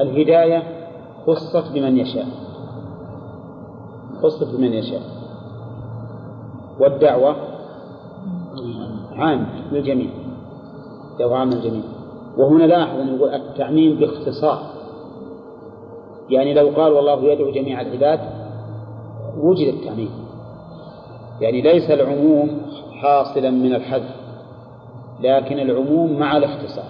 الهداية 0.00 0.62
خصت 1.26 1.72
بمن 1.74 1.98
يشاء. 1.98 2.26
خصت 4.22 4.54
بمن 4.54 4.72
يشاء. 4.72 5.02
والدعوة 6.80 7.36
عام 9.16 9.46
للجميع. 9.72 10.10
دعوة 11.18 11.38
عام 11.38 11.50
للجميع. 11.50 11.82
وهنا 12.36 12.64
لاحظ 12.64 13.00
أن 13.00 13.16
يقول 13.16 13.34
التعميم 13.34 13.96
باختصار. 13.96 14.62
يعني 16.30 16.54
لو 16.54 16.68
قال 16.68 16.92
والله 16.92 17.24
يدعو 17.24 17.50
جميع 17.50 17.80
العباد 17.80 18.20
وجد 19.40 19.74
التعميم. 19.74 20.10
يعني 21.40 21.62
ليس 21.62 21.90
العموم 21.90 22.62
حاصلا 22.92 23.50
من 23.50 23.74
الحذف. 23.74 24.17
لكن 25.20 25.58
العموم 25.58 26.18
مع 26.18 26.36
الاختصار. 26.36 26.84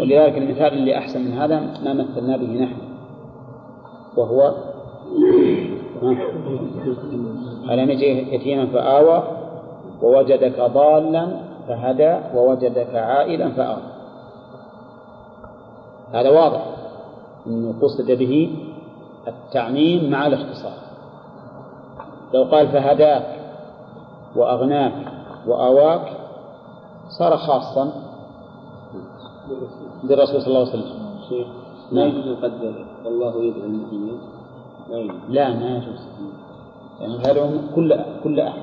ولذلك 0.00 0.38
المثال 0.38 0.72
اللي 0.72 0.98
أحسن 0.98 1.20
من 1.20 1.32
هذا 1.32 1.60
ما 1.60 1.92
مثلنا 1.92 2.36
به 2.36 2.64
نحن. 2.64 2.76
وهو 4.16 4.54
ألم 7.70 7.90
يجي 7.90 8.34
يتيما 8.34 8.66
فآوى 8.66 9.22
ووجدك 10.02 10.60
ضالا 10.60 11.40
فهدى 11.68 12.18
ووجدك 12.34 12.94
عائلا 12.94 13.50
فآوى. 13.50 13.82
هذا 16.12 16.30
واضح. 16.30 16.66
أنه 17.46 17.74
قصد 17.82 18.10
به 18.10 18.56
التعميم 19.28 20.10
مع 20.10 20.26
الاختصار. 20.26 20.78
لو 22.34 22.44
قال 22.44 22.68
فهداك 22.68 23.26
وأغناك 24.36 24.92
وآواك 25.46 26.25
صار 27.08 27.36
خاصا 27.36 27.92
بالرسول 30.04 30.42
صلى 30.42 30.48
الله 30.48 30.60
عليه 30.60 30.68
وسلم. 30.68 31.06
ما 31.92 32.04
يجوز 32.04 32.26
يقدر 32.26 32.86
والله 33.04 33.44
يدعو 33.44 33.64
المسلمين 33.64 34.18
لا 35.28 35.54
ما 35.54 35.76
يجوز 35.76 36.00
يعني 37.00 37.14
يدعو 37.14 37.48
كل 37.74 38.00
كل 38.24 38.40
أحد. 38.40 38.62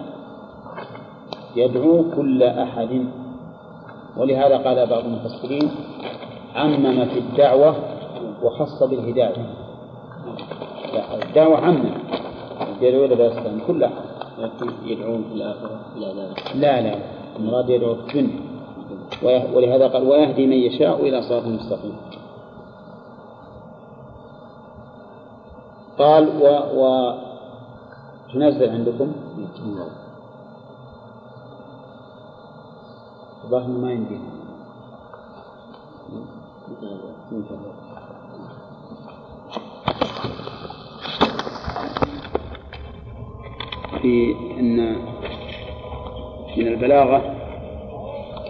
يدعو 1.56 2.04
كل 2.16 2.44
أحد. 2.44 3.06
ولهذا 4.18 4.58
قال 4.58 4.88
بعض 4.90 5.04
المفسرين 5.06 5.72
عمم 6.56 7.06
في 7.06 7.20
الدعوة 7.20 7.76
وخص 8.44 8.84
بالهداية. 8.84 9.46
الدعوة 11.24 11.58
عمم. 11.58 11.92
يدعو 12.82 13.06
الإسلام 13.06 13.60
كل 13.68 13.84
أحد. 13.84 14.04
يدعون 14.86 15.24
في 15.24 15.36
الآخرة 15.36 15.80
إلى 15.96 16.06
ذلك 16.06 16.56
لا 16.56 16.82
لا. 16.82 17.23
المراد 17.36 17.70
يدعو 17.70 17.94
الدنيا 17.94 18.54
ولهذا 19.24 19.88
قال 19.88 20.04
ويهدي 20.04 20.48
من 20.48 20.54
يشاء 20.54 21.02
إلى 21.02 21.22
صراط 21.22 21.46
مستقيم. 21.46 21.96
قال 25.98 26.24
و, 26.42 26.46
و 26.80 27.14
تنزل 28.34 28.70
عندكم؟ 28.70 29.12
الظاهر 33.44 33.68
ما 33.68 33.92
يمدينا 33.92 34.34
في 44.02 44.36
أن 44.60 44.98
من 46.58 46.68
البلاغة 46.68 47.36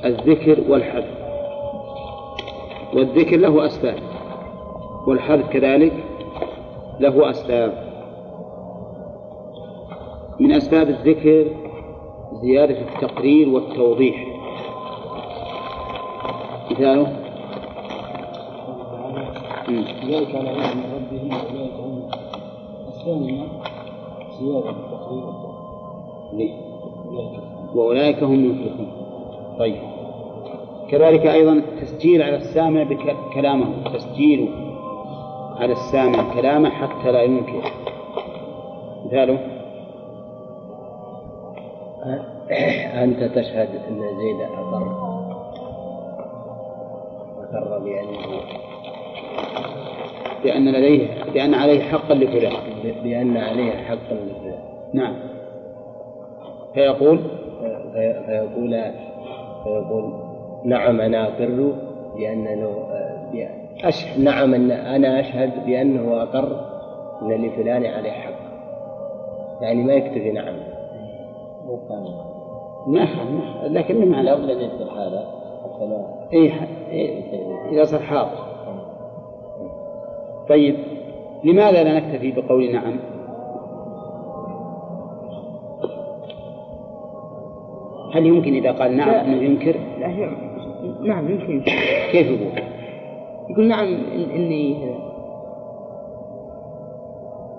الذكر 0.05 0.71
والحذف. 0.71 1.23
والذكر 2.93 3.37
له 3.37 3.65
أسباب 3.65 3.99
والحذف 5.07 5.49
كذلك 5.49 5.93
له 6.99 7.29
أسباب. 7.29 7.83
من 10.39 10.51
أسباب 10.51 10.89
الذكر 10.89 11.45
زيادة 12.41 12.81
التقرير 12.81 13.49
والتوضيح. 13.49 14.27
مثاله؟ 16.71 17.23
ذلك 20.09 20.35
على 20.35 20.49
علم 20.49 20.83
ربهم 20.95 21.29
واولئك 21.29 21.73
هم 21.73 22.09
الثانية 22.87 23.47
زيادة 24.39 24.69
التقرير 24.69 25.23
وأولئك 27.75 28.23
هم 28.23 28.33
المفلحون. 28.33 28.91
طيب. 29.59 29.81
كذلك 30.89 31.25
أيضا 31.25 31.61
تسجيل 31.81 32.21
على 32.21 32.35
السامع 32.35 32.83
بكلامه 32.83 33.67
تسجيل 33.93 34.49
على 35.55 35.73
السامع 35.73 36.33
كلامه 36.33 36.69
حتى 36.69 37.11
لا 37.11 37.21
ينكر. 37.23 37.61
مثاله؟ 39.05 39.39
أنت 43.03 43.23
تشهد 43.23 43.69
أن 43.89 43.99
زيد 43.99 44.41
أقر. 44.41 45.13
أقر 47.53 47.79
بأنه 47.79 48.41
بأن 50.43 50.71
لديه 50.71 51.07
بأن 51.33 51.53
عليه 51.53 51.81
حقا 51.83 52.13
لفلان. 52.13 52.53
بأن 53.03 53.37
عليه 53.37 53.71
حقا 53.71 54.13
لفلان. 54.13 54.59
نعم. 54.93 55.15
فيقول 56.73 57.19
فيقول 58.25 58.91
فيقول 59.63 60.13
نعم 60.65 61.01
أنا 61.01 61.27
أقر 61.27 61.73
بأن 62.17 62.43
له 62.43 62.93
أشهد 63.83 64.23
نعم 64.23 64.53
أن 64.53 64.71
أنا 64.71 65.19
أشهد 65.19 65.65
بأنه 65.65 66.23
أقر 66.23 66.65
أن 67.21 67.45
لفلان 67.45 67.85
عليه 67.85 68.11
حق. 68.11 68.33
يعني 69.61 69.83
ما 69.83 69.93
يكتفي 69.93 70.31
نعم. 70.31 70.55
مو 71.65 71.79
ما 72.87 73.07
لكن 73.67 74.09
ما 74.09 74.23
لابد 74.23 74.49
أن 74.49 74.61
يذكر 74.61 74.91
هذا 74.91 75.25
إيه 76.33 76.51
إيه 76.91 77.23
إذا 77.71 77.83
صار 77.83 77.99
حاضر. 77.99 78.53
طيب 80.49 80.75
لماذا 81.43 81.83
لا 81.83 81.99
نكتفي 81.99 82.31
بقول 82.31 82.71
نعم؟ 82.71 82.99
هل 88.13 88.25
يمكن 88.25 88.53
إذا 88.53 88.71
قال 88.71 88.97
نعم 88.97 89.09
أنه 89.09 89.41
ينكر؟ 89.43 89.75
لا 89.99 90.07
نعم 91.01 91.31
يمكن 91.31 91.61
كيف 92.11 92.27
يقول؟ 92.27 92.63
يقول 93.49 93.67
نعم 93.67 93.87
إن 93.87 94.29
إني 94.29 94.93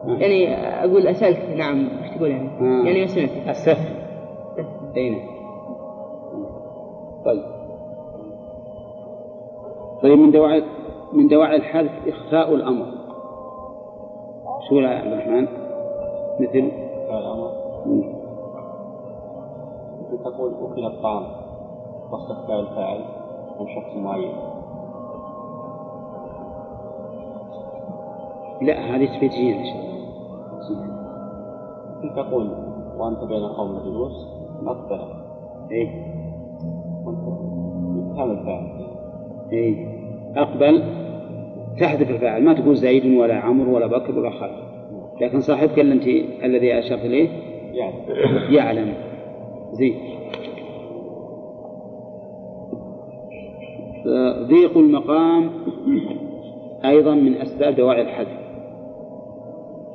يعني 0.06 0.55
أقول 0.85 1.06
أسألك 1.06 1.56
نعم 1.56 1.89
إيش 2.02 2.16
تقول 2.16 2.31
يعني؟ 2.31 2.48
آه. 2.60 2.86
يعني 2.86 3.01
ما 3.01 3.06
سمعت 3.06 3.31
السف 3.48 3.78
أي 4.97 5.10
نعم 5.10 5.20
طيب 7.24 7.43
طيب 10.02 10.18
من 10.18 10.31
دواعي 10.31 10.62
من 11.12 11.28
دواعي 11.28 11.56
الحذف 11.56 11.90
إخفاء 12.09 12.55
الأمر 12.55 12.86
شو 14.68 14.81
يا 14.81 14.89
عبد 14.89 15.12
الرحمن؟ 15.12 15.47
مثل 16.40 16.70
الأمر 17.10 17.51
مم. 17.86 18.01
مثل 18.01 18.23
تقول 20.16 20.52
أكل 20.72 20.86
الطعام 20.86 21.26
واستخفاء 22.10 22.60
الفاعل 22.60 23.00
عن 23.60 23.66
شخص 23.66 23.96
معين. 23.96 24.34
لا 28.62 28.96
هذه 28.96 29.06
تفيد 29.16 29.30
جيد 29.30 29.56
إن 29.56 29.64
شاء 29.64 29.76
الله 29.76 29.94
تقول 32.16 32.50
وأنت 32.98 33.24
بين 33.24 33.42
قوم 33.48 33.78
جلوس 33.78 34.26
أقبل 34.66 35.00
إيه. 35.70 35.88
إتهام 38.12 38.30
الفاعل. 38.30 38.86
إيه. 39.52 39.88
أقبل. 40.36 40.82
تحذف 41.80 42.10
الفاعل. 42.10 42.44
ما 42.44 42.52
تقول 42.52 42.76
زيد 42.76 43.18
ولا 43.18 43.34
عمرو 43.34 43.74
ولا 43.74 43.86
بكر 43.86 44.18
ولا 44.18 44.30
خالد. 44.30 44.64
لكن 45.20 45.40
صاحبك 45.40 45.78
أنت 45.78 46.06
الذي 46.44 46.78
أشرت 46.78 47.04
إليه 47.04 47.28
يعلم. 47.72 48.04
زين 48.50 49.13
ضيق 54.48 54.78
المقام 54.78 55.51
أيضا 56.84 57.14
من 57.14 57.34
أسباب 57.34 57.74
دواعي 57.74 58.02
الحذف. 58.02 58.44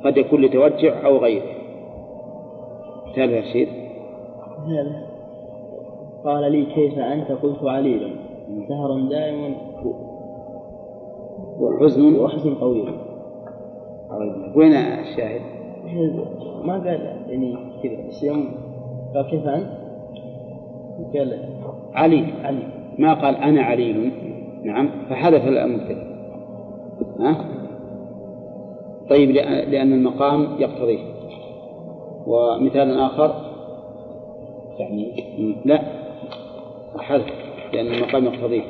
قد 0.04 0.16
يكون 0.16 0.40
لتوجع 0.40 1.06
أو 1.06 1.16
غيره. 1.16 1.44
مثال 3.08 3.30
يا 3.30 3.40
رشيد. 3.40 3.68
هذا 4.66 5.06
قال 6.24 6.52
لي 6.52 6.64
كيف 6.64 6.98
أنت؟ 6.98 7.32
قلت 7.32 7.64
عليلا 7.64 8.10
سهر 8.68 9.00
دائما 9.10 9.54
وحزن. 11.60 12.16
وحزن 12.16 12.54
طويل 12.54 12.92
وين 14.54 14.72
الشاهد؟ 14.72 15.40
ما 16.64 16.74
قال 16.74 17.16
يعني 17.28 17.56
كذا 17.82 18.08
بس 18.08 18.22
يوم 18.22 18.48
قال 19.14 19.30
كيف 19.30 19.46
أنت؟ 19.46 19.66
قال 21.16 21.38
علي. 21.94 22.24
علي. 22.44 22.62
ما 22.98 23.14
قال 23.14 23.36
أنا 23.36 23.62
عليل 23.62 24.12
نعم. 24.64 24.90
فحذف 25.10 25.44
المبتدأ. 25.48 26.10
ها؟ 27.20 27.44
طيب 29.10 29.30
لأ- 29.30 29.68
لأن 29.70 29.92
المقام 29.92 30.46
يقتضيه. 30.58 30.98
ومثال 32.26 32.98
آخر. 33.00 33.34
يعني 34.78 35.12
لا. 35.64 35.82
حذف 36.98 37.26
لأن 37.72 37.86
المقام 37.86 38.24
يقتضيه. 38.24 38.62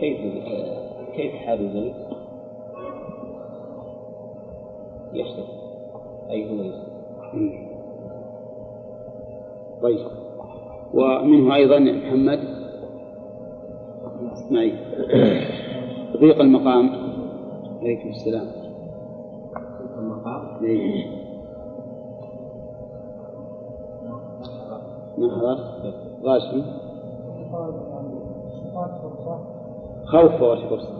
كيف 0.00 0.20
كيف 1.16 1.34
حال 1.34 1.72
زيد؟ 1.72 1.94
يشتكي 5.12 5.59
أي 6.30 6.50
هو 6.50 6.62
يشتكي 6.62 7.70
طيب. 9.82 10.06
ومنه 10.94 11.54
أيضا 11.54 11.78
محمد. 11.78 12.40
معي. 14.50 14.72
ضيق 16.20 16.40
المقام. 16.40 16.90
عليكم 17.80 18.08
السلام. 18.08 18.46
المقام. 19.98 20.64
إيه. 20.64 21.20
نحضر 25.18 25.58
غاشم 26.22 26.62
خوف 30.04 30.32
فوات 30.32 30.58
فرصة. 30.58 30.90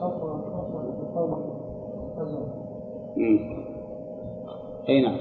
أي 4.90 5.00
نعم. 5.00 5.16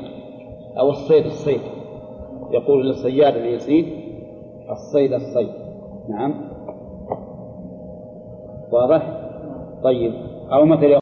أو 0.80 0.90
الصيد 0.90 1.26
الصيد. 1.26 1.62
يقول 2.52 2.88
للصياد 2.88 3.36
اللي 3.36 3.54
يصيد 3.54 3.86
الصيد 4.70 5.14
الصيد. 5.14 5.50
نعم. 6.10 6.50
واضح؟ 8.72 9.30
طيب. 9.84 10.14
أو 10.52 10.66
مثل 10.66 10.94